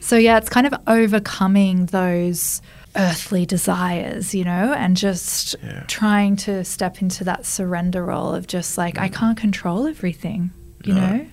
So 0.00 0.16
yeah, 0.16 0.38
it's 0.38 0.48
kind 0.48 0.66
of 0.66 0.74
overcoming 0.86 1.86
those 1.86 2.62
earthly 2.96 3.44
desires, 3.46 4.34
you 4.34 4.44
know, 4.44 4.72
and 4.72 4.96
just 4.96 5.54
Yeah. 5.62 5.84
trying 5.88 6.36
to 6.36 6.64
step 6.64 7.02
into 7.02 7.22
that 7.24 7.44
surrender 7.46 8.04
role 8.04 8.34
of 8.34 8.46
just 8.46 8.78
like 8.78 8.98
I 8.98 9.08
can't 9.08 9.36
control 9.36 9.86
everything, 9.86 10.50
you 10.84 10.94
No. 10.94 11.00
know. 11.00 11.26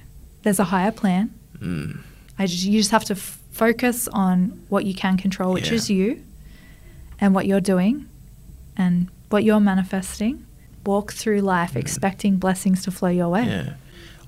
There's 0.43 0.59
a 0.59 0.65
higher 0.65 0.91
plan. 0.91 1.31
Mm. 1.59 1.99
I 2.37 2.45
just 2.45 2.63
you 2.65 2.79
just 2.79 2.91
have 2.91 3.05
to 3.05 3.13
f- 3.13 3.39
focus 3.51 4.07
on 4.09 4.59
what 4.69 4.85
you 4.85 4.93
can 4.93 5.17
control, 5.17 5.53
which 5.53 5.69
Yeah. 5.69 5.75
is 5.75 5.89
you, 5.89 6.21
and 7.19 7.33
what 7.33 7.47
you're 7.47 7.61
doing, 7.61 8.05
and 8.75 9.07
what 9.29 9.43
you're 9.43 9.59
manifesting. 9.59 10.45
Walk 10.87 11.13
through 11.13 11.41
life 11.41 11.75
expecting 11.75 12.37
blessings 12.37 12.83
to 12.85 12.91
flow 12.91 13.09
your 13.09 13.29
way. 13.29 13.43
Mm. 13.43 13.65
Yeah. 13.67 13.73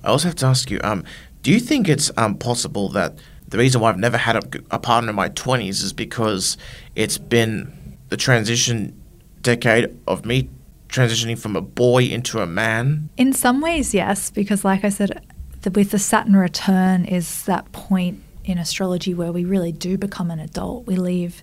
I 0.04 0.08
also 0.08 0.28
have 0.28 0.36
to 0.36 0.46
ask 0.46 0.70
you, 0.70 0.78
um, 0.84 1.04
do 1.42 1.50
you 1.50 1.58
think 1.58 1.88
it's 1.88 2.12
um, 2.16 2.36
possible 2.36 2.88
that 2.90 3.18
the 3.48 3.58
reason 3.58 3.80
why 3.80 3.88
I've 3.90 3.98
never 3.98 4.16
had 4.16 4.36
a, 4.36 4.42
a 4.70 4.78
partner 4.78 5.10
in 5.10 5.16
my 5.16 5.28
20s 5.30 5.82
is 5.82 5.92
because 5.92 6.56
it's 6.94 7.18
been 7.18 7.98
the 8.08 8.16
transition 8.16 9.00
decade 9.42 9.98
of 10.06 10.24
me 10.24 10.48
transitioning 10.88 11.38
from 11.38 11.56
a 11.56 11.60
boy 11.60 12.04
into 12.04 12.40
a 12.40 12.46
man? 12.46 13.08
In 13.16 13.32
some 13.32 13.60
ways, 13.60 13.94
yes, 13.94 14.30
because 14.30 14.64
like 14.64 14.84
I 14.84 14.88
said, 14.88 15.24
the, 15.62 15.70
with 15.70 15.90
the 15.90 15.98
Saturn 15.98 16.36
return 16.36 17.04
is 17.04 17.44
that 17.44 17.70
point 17.72 18.22
in 18.44 18.58
astrology 18.58 19.14
where 19.14 19.32
we 19.32 19.44
really 19.44 19.72
do 19.72 19.96
become 19.96 20.30
an 20.30 20.40
adult. 20.40 20.86
We 20.86 20.96
leave, 20.96 21.42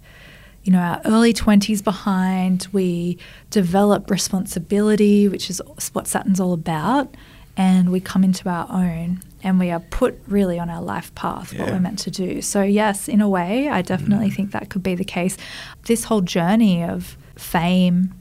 you 0.67 0.73
know, 0.73 0.79
our 0.79 1.01
early 1.05 1.31
twenties 1.31 1.81
behind. 1.81 2.67
We 2.73 3.17
develop 3.51 4.11
responsibility, 4.11 5.29
which 5.29 5.49
is 5.49 5.61
what 5.93 6.07
Saturn's 6.07 6.41
all 6.41 6.51
about, 6.51 7.15
and 7.55 7.89
we 7.89 8.01
come 8.01 8.21
into 8.21 8.49
our 8.49 8.67
own. 8.69 9.21
And 9.43 9.59
we 9.59 9.71
are 9.71 9.79
put 9.79 10.19
really 10.27 10.59
on 10.59 10.69
our 10.69 10.81
life 10.81 11.15
path, 11.15 11.57
what 11.57 11.69
we're 11.69 11.79
meant 11.79 11.99
to 11.99 12.11
do. 12.11 12.41
So, 12.41 12.63
yes, 12.63 13.07
in 13.07 13.21
a 13.21 13.29
way, 13.29 13.69
I 13.69 13.81
definitely 13.81 14.29
mm. 14.29 14.35
think 14.35 14.51
that 14.51 14.69
could 14.69 14.83
be 14.83 14.95
the 14.95 15.05
case. 15.05 15.37
This 15.85 16.03
whole 16.03 16.21
journey 16.21 16.83
of 16.83 17.15
fame, 17.35 18.13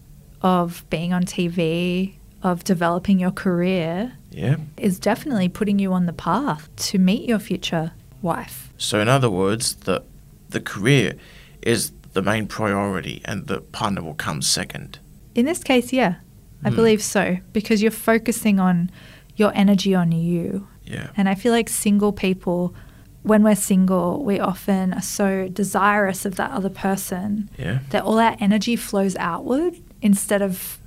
of 0.42 0.84
being 0.88 1.12
on 1.12 1.24
TV, 1.24 2.12
of 2.42 2.62
developing 2.62 3.18
your 3.18 3.32
career 3.32 4.12
Yeah. 4.30 4.56
is 4.76 5.00
definitely 5.00 5.48
putting 5.48 5.80
you 5.80 5.92
on 5.94 6.06
the 6.06 6.12
path 6.12 6.68
to 6.90 6.98
meet 6.98 7.26
your 7.26 7.40
future 7.40 7.92
wife. 8.22 8.72
So, 8.76 9.00
in 9.00 9.08
other 9.08 9.30
words, 9.30 9.74
the 9.74 10.04
the 10.50 10.60
career 10.60 11.14
is 11.62 11.90
the 12.16 12.22
main 12.22 12.46
priority, 12.46 13.20
and 13.26 13.46
the 13.46 13.60
partner 13.60 14.02
will 14.02 14.14
come 14.26 14.40
second. 14.40 14.98
In 15.34 15.44
this 15.44 15.62
case, 15.62 15.92
yeah, 15.92 16.14
I 16.64 16.70
Hmm. 16.70 16.76
believe 16.76 17.02
so 17.02 17.24
because 17.52 17.82
you're 17.82 17.90
focusing 18.12 18.58
on 18.58 18.90
your 19.36 19.52
energy 19.54 19.94
on 19.94 20.12
you. 20.12 20.66
Yeah. 20.86 21.08
And 21.16 21.28
I 21.28 21.34
feel 21.34 21.52
like 21.52 21.68
single 21.68 22.12
people, 22.12 22.74
when 23.22 23.42
we're 23.42 23.54
single, 23.72 24.24
we 24.24 24.40
often 24.40 24.94
are 24.94 25.02
so 25.02 25.48
desirous 25.48 26.24
of 26.24 26.36
that 26.36 26.50
other 26.52 26.70
person 26.70 27.50
Yeah. 27.58 27.80
that 27.90 28.02
all 28.04 28.18
our 28.18 28.34
energy 28.40 28.76
flows 28.76 29.14
outward 29.16 29.74
instead 30.00 30.40
of 30.40 30.78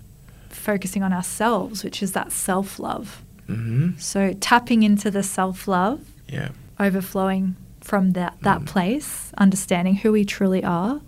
focusing 0.49 1.03
on 1.03 1.13
ourselves, 1.13 1.83
which 1.83 2.01
is 2.01 2.11
that 2.13 2.31
self 2.31 2.79
love. 2.79 3.21
Mm-hmm. 3.47 3.99
So 3.99 4.33
tapping 4.39 4.81
into 4.83 5.11
the 5.11 5.21
self 5.23 5.67
love, 5.67 5.99
Yeah. 6.27 6.49
overflowing 6.79 7.55
from 7.81 8.13
that, 8.13 8.33
that 8.41 8.61
Mm. 8.61 8.65
place, 8.65 9.31
understanding 9.37 9.95
who 10.01 10.11
we 10.11 10.25
truly 10.25 10.63
are, 10.63 11.01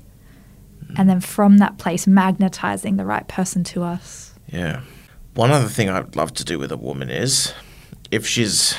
and 0.97 1.09
then 1.09 1.21
from 1.21 1.57
that 1.57 1.77
place, 1.77 2.07
magnetizing 2.07 2.97
the 2.97 3.05
right 3.05 3.27
person 3.27 3.63
to 3.65 3.83
us. 3.83 4.33
Yeah. 4.47 4.81
One 5.33 5.51
other 5.51 5.67
thing 5.67 5.89
I'd 5.89 6.15
love 6.15 6.33
to 6.35 6.43
do 6.43 6.59
with 6.59 6.71
a 6.71 6.77
woman 6.77 7.09
is 7.09 7.53
if 8.11 8.27
she's 8.27 8.75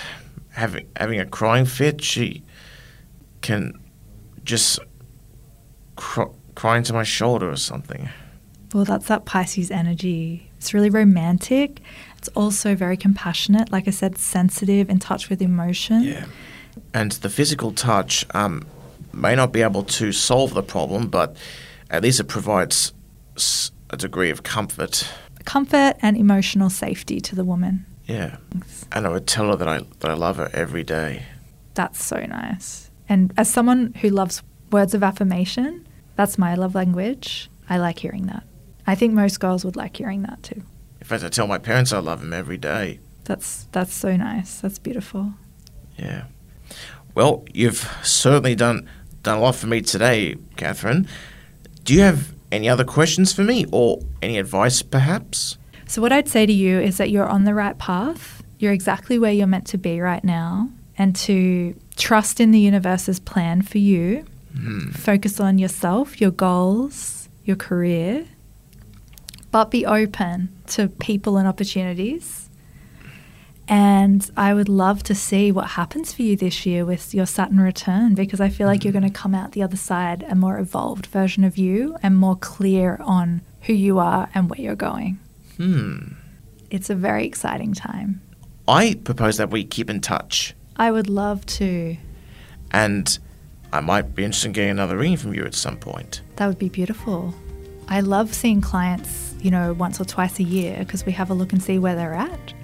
having 0.51 0.87
having 0.97 1.19
a 1.19 1.27
crying 1.27 1.65
fit, 1.65 2.03
she 2.03 2.43
can 3.41 3.79
just 4.45 4.79
cry, 5.97 6.27
cry 6.55 6.77
into 6.77 6.93
my 6.93 7.03
shoulder 7.03 7.51
or 7.51 7.57
something. 7.57 8.09
Well, 8.75 8.85
that's 8.85 9.07
that 9.07 9.25
Pisces 9.25 9.71
energy. 9.71 10.51
It's 10.57 10.73
really 10.73 10.91
romantic. 10.91 11.81
It's 12.17 12.29
also 12.29 12.75
very 12.75 12.97
compassionate. 12.97 13.71
Like 13.71 13.89
I 13.89 13.91
said, 13.91 14.17
sensitive, 14.17 14.89
in 14.89 14.99
touch 14.99 15.29
with 15.29 15.43
emotion. 15.43 16.03
Yeah. 16.05 16.27
And 16.95 17.13
the 17.13 17.29
physical 17.29 17.73
touch 17.73 18.25
um, 18.33 18.67
may 19.13 19.35
not 19.35 19.53
be 19.53 19.61
able 19.61 19.83
to 19.83 20.13
solve 20.13 20.55
the 20.55 20.63
problem, 20.63 21.09
but 21.09 21.37
at 21.93 22.03
least 22.03 22.18
it 22.18 22.24
provides 22.24 22.93
a 23.90 23.97
degree 23.97 24.30
of 24.30 24.43
comfort. 24.43 25.09
Comfort 25.45 25.95
and 26.01 26.16
emotional 26.16 26.70
safety 26.70 27.20
to 27.20 27.36
the 27.36 27.45
woman. 27.45 27.86
Yeah. 28.07 28.38
And 28.90 29.07
I 29.07 29.11
would 29.11 29.26
tell 29.26 29.49
her 29.51 29.57
that 29.57 29.68
I 29.68 29.78
that 30.01 30.11
I 30.11 30.14
love 30.14 30.38
her 30.38 30.51
every 30.53 30.82
day. 30.82 31.24
That's 31.74 32.03
so 32.03 32.24
nice. 32.26 32.90
And 33.09 33.32
as 33.36 33.51
someone 33.51 33.95
who 34.01 34.09
loves 34.09 34.43
words 34.70 34.95
of 34.95 35.03
affirmation, 35.03 35.86
that's 36.16 36.38
my 36.38 36.55
love 36.55 36.74
language. 36.74 37.51
I 37.68 37.78
like 37.78 37.99
hearing 37.99 38.26
that. 38.26 38.45
I 38.86 38.95
think 38.95 39.12
most 39.12 39.38
girls 39.38 39.64
would 39.64 39.76
like 39.76 39.97
hearing 39.97 40.22
that 40.22 40.43
too. 40.43 40.62
In 41.01 41.07
fact, 41.07 41.24
I 41.24 41.28
tell 41.28 41.47
my 41.47 41.59
parents 41.59 41.93
I 41.93 41.99
love 41.99 42.20
them 42.20 42.32
every 42.32 42.59
day. 42.59 43.01
That's 43.24 43.68
that's 43.72 43.95
so 43.95 44.16
nice. 44.16 44.61
That's 44.61 44.78
beautiful. 44.78 45.34
Yeah. 45.99 46.24
Well, 47.14 47.45
you've 47.53 47.88
certainly 48.03 48.55
done 48.55 48.88
done 49.22 49.38
a 49.38 49.40
lot 49.40 49.57
for 49.57 49.66
me 49.66 49.82
today, 49.82 50.36
Katherine. 50.57 51.07
Do 51.85 51.95
you 51.95 52.01
have 52.01 52.33
any 52.51 52.68
other 52.68 52.85
questions 52.85 53.33
for 53.33 53.43
me 53.43 53.66
or 53.72 54.01
any 54.20 54.39
advice 54.39 54.83
perhaps? 54.83 55.59
So 55.87 56.01
what 56.01 56.12
I'd 56.12 56.28
say 56.28 56.47
to 56.47 56.53
you 56.53 56.80
is 56.80 56.99
that 56.99 57.11
you're 57.11 57.28
on 57.28 57.45
the 57.45 57.55
right 57.55 57.76
path. 57.78 58.43
You're 58.59 58.72
exactly 58.72 59.18
where 59.18 59.33
you're 59.33 59.47
meant 59.47 59.66
to 59.68 59.78
be 59.78 60.01
right 60.01 60.22
now 60.22 60.70
and 60.97 61.16
to 61.16 61.74
trust 61.97 62.41
in 62.41 62.51
the 62.51 62.61
universe's 62.61 63.18
plan 63.18 63.62
for 63.62 63.78
you. 63.78 64.24
Hmm. 64.57 64.91
Focus 64.91 65.41
on 65.41 65.59
yourself, 65.59 66.20
your 66.20 66.30
goals, 66.30 67.28
your 67.45 67.57
career, 67.57 68.26
but 69.51 69.70
be 69.70 69.85
open 69.85 70.51
to 70.68 70.89
people 70.89 71.37
and 71.37 71.49
opportunities. 71.49 72.41
And 73.69 74.29
I 74.37 74.55
would 74.55 74.69
love 74.69 75.03
to 75.05 75.15
see 75.15 75.53
what 75.53 75.69
happens 75.69 76.13
for 76.13 76.23
you 76.23 76.37
this 76.37 76.67
year 76.67 76.85
with 76.85 77.15
your 77.15 77.27
Saturn 77.27 77.61
return 77.61 78.15
because 78.15 78.41
I 78.41 78.49
feel 78.49 78.67
like 78.67 78.85
you're 78.85 78.93
going 78.93 79.05
to 79.05 79.11
come 79.11 79.35
out 79.35 79.53
the 79.53 79.63
other 79.63 79.77
side 79.77 80.25
a 80.29 80.35
more 80.35 80.59
evolved 80.59 81.07
version 81.07 81.45
of 81.45 81.57
you 81.57 81.97
and 82.03 82.17
more 82.17 82.37
clear 82.37 82.99
on 83.01 83.41
who 83.63 83.73
you 83.73 83.99
are 83.99 84.29
and 84.35 84.51
where 84.51 84.61
you're 84.61 84.75
going. 84.75 85.19
Hmm. 85.57 86.15
It's 86.71 86.91
a 86.91 86.95
very 86.95 87.25
exciting 87.25 87.73
time. 87.73 88.21
I 88.67 88.99
propose 89.05 89.37
that 89.37 89.51
we 89.51 89.65
keep 89.65 89.89
in 89.91 90.01
touch 90.01 90.55
I 90.77 90.91
would 90.91 91.09
love 91.09 91.45
to. 91.47 91.97
and 92.71 93.19
I 93.73 93.81
might 93.81 94.15
be 94.15 94.25
interested 94.25 94.49
in 94.49 94.53
getting 94.53 94.71
another 94.71 94.97
reading 94.99 95.17
from 95.17 95.35
you 95.35 95.45
at 95.45 95.55
some 95.55 95.77
point. 95.77 96.21
That 96.37 96.47
would 96.47 96.59
be 96.59 96.69
beautiful. 96.69 97.35
I 97.89 98.01
love 98.01 98.35
seeing 98.35 98.61
clients, 98.61 99.35
you 99.41 99.51
know, 99.51 99.73
once 99.75 100.01
or 100.01 100.05
twice 100.05 100.39
a 100.39 100.43
year 100.43 100.77
because 100.79 101.07
we 101.07 101.13
have 101.13 101.31
a 101.31 101.35
look 101.35 101.53
and 101.53 101.63
see 101.63 101.79
where 101.79 101.95
they're 101.95 102.15
at. 102.15 102.55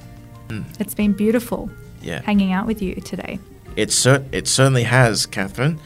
Mm. 0.49 0.65
It's 0.81 0.95
been 0.95 1.13
beautiful 1.13 1.71
Yeah. 2.03 2.23
hanging 2.23 2.53
out 2.53 2.67
with 2.67 2.81
you 2.83 2.95
today. 2.97 3.39
It, 3.77 3.93
cer- 3.93 4.25
it 4.33 4.49
certainly 4.49 4.83
has, 4.85 5.27
Katherine. 5.27 5.79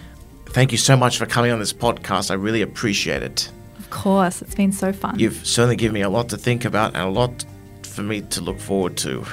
Thank 0.47 0.73
you 0.73 0.79
so 0.79 0.97
much 0.97 1.19
for 1.19 1.27
coming 1.27 1.51
on 1.51 1.59
this 1.59 1.73
podcast. 1.73 2.31
I 2.31 2.35
really 2.35 2.63
appreciate 2.63 3.23
it. 3.23 3.51
Of 3.79 3.91
course, 3.91 4.41
it's 4.43 4.55
been 4.55 4.73
so 4.73 4.93
fun. 4.93 5.19
You've 5.19 5.47
certainly 5.47 5.77
given 5.77 5.95
me 5.95 6.03
a 6.03 6.09
lot 6.11 6.29
to 6.31 6.37
think 6.39 6.65
about 6.65 6.95
and 6.95 7.03
a 7.05 7.11
lot 7.11 7.45
for 7.83 8.03
me 8.03 8.21
to 8.23 8.41
look 8.41 8.59
forward 8.59 8.97
to. 8.99 9.25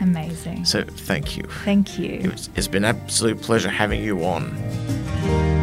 Amazing. 0.00 0.64
So 0.64 0.82
thank 0.84 1.36
you. 1.36 1.44
Thank 1.64 1.98
you. 1.98 2.20
It's, 2.24 2.48
it's 2.56 2.68
been 2.68 2.84
an 2.84 2.96
absolute 2.96 3.40
pleasure 3.42 3.68
having 3.68 4.02
you 4.02 4.24
on. 4.24 5.59